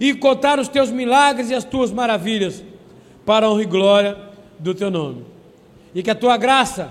e 0.00 0.14
contar 0.14 0.58
os 0.58 0.68
teus 0.68 0.90
milagres 0.90 1.50
e 1.50 1.54
as 1.54 1.64
tuas 1.64 1.90
maravilhas, 1.90 2.62
para 3.24 3.46
a 3.46 3.50
honra 3.50 3.62
e 3.62 3.66
glória 3.66 4.16
do 4.58 4.74
teu 4.74 4.90
nome. 4.90 5.24
E 5.94 6.02
que 6.02 6.10
a 6.10 6.14
tua 6.14 6.36
graça, 6.36 6.90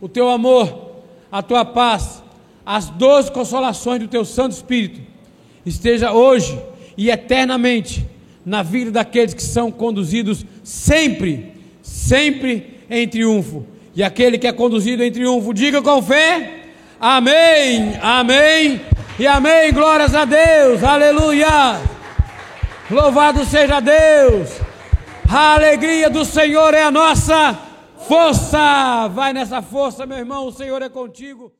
o 0.00 0.08
teu 0.08 0.28
amor, 0.28 1.02
a 1.30 1.42
tua 1.42 1.64
paz, 1.64 2.22
as 2.64 2.88
doze 2.88 3.30
consolações 3.30 4.00
do 4.00 4.08
teu 4.08 4.24
Santo 4.24 4.52
Espírito 4.52 5.00
esteja 5.64 6.12
hoje 6.12 6.58
e 6.96 7.10
eternamente 7.10 8.04
na 8.44 8.62
vida 8.62 8.90
daqueles 8.90 9.34
que 9.34 9.42
são 9.42 9.70
conduzidos 9.70 10.44
sempre, 10.64 11.52
sempre 11.82 12.80
em 12.88 13.06
triunfo. 13.06 13.66
E 13.94 14.02
aquele 14.02 14.38
que 14.38 14.46
é 14.46 14.52
conduzido 14.52 15.02
em 15.02 15.12
triunfo, 15.12 15.54
diga 15.54 15.82
com 15.82 16.02
fé: 16.02 16.64
Amém, 17.00 17.96
Amém 18.00 18.80
e 19.18 19.26
Amém. 19.26 19.72
Glórias 19.72 20.14
a 20.14 20.24
Deus, 20.24 20.82
Aleluia. 20.84 21.80
Louvado 22.90 23.44
seja 23.44 23.80
Deus! 23.80 24.60
A 25.28 25.54
alegria 25.54 26.08
do 26.08 26.24
Senhor 26.24 26.72
é 26.74 26.82
a 26.82 26.90
nossa 26.90 27.58
força. 28.06 29.08
Vai 29.08 29.32
nessa 29.32 29.60
força, 29.60 30.06
meu 30.06 30.18
irmão, 30.18 30.46
o 30.46 30.52
Senhor 30.52 30.80
é 30.82 30.88
contigo. 30.88 31.50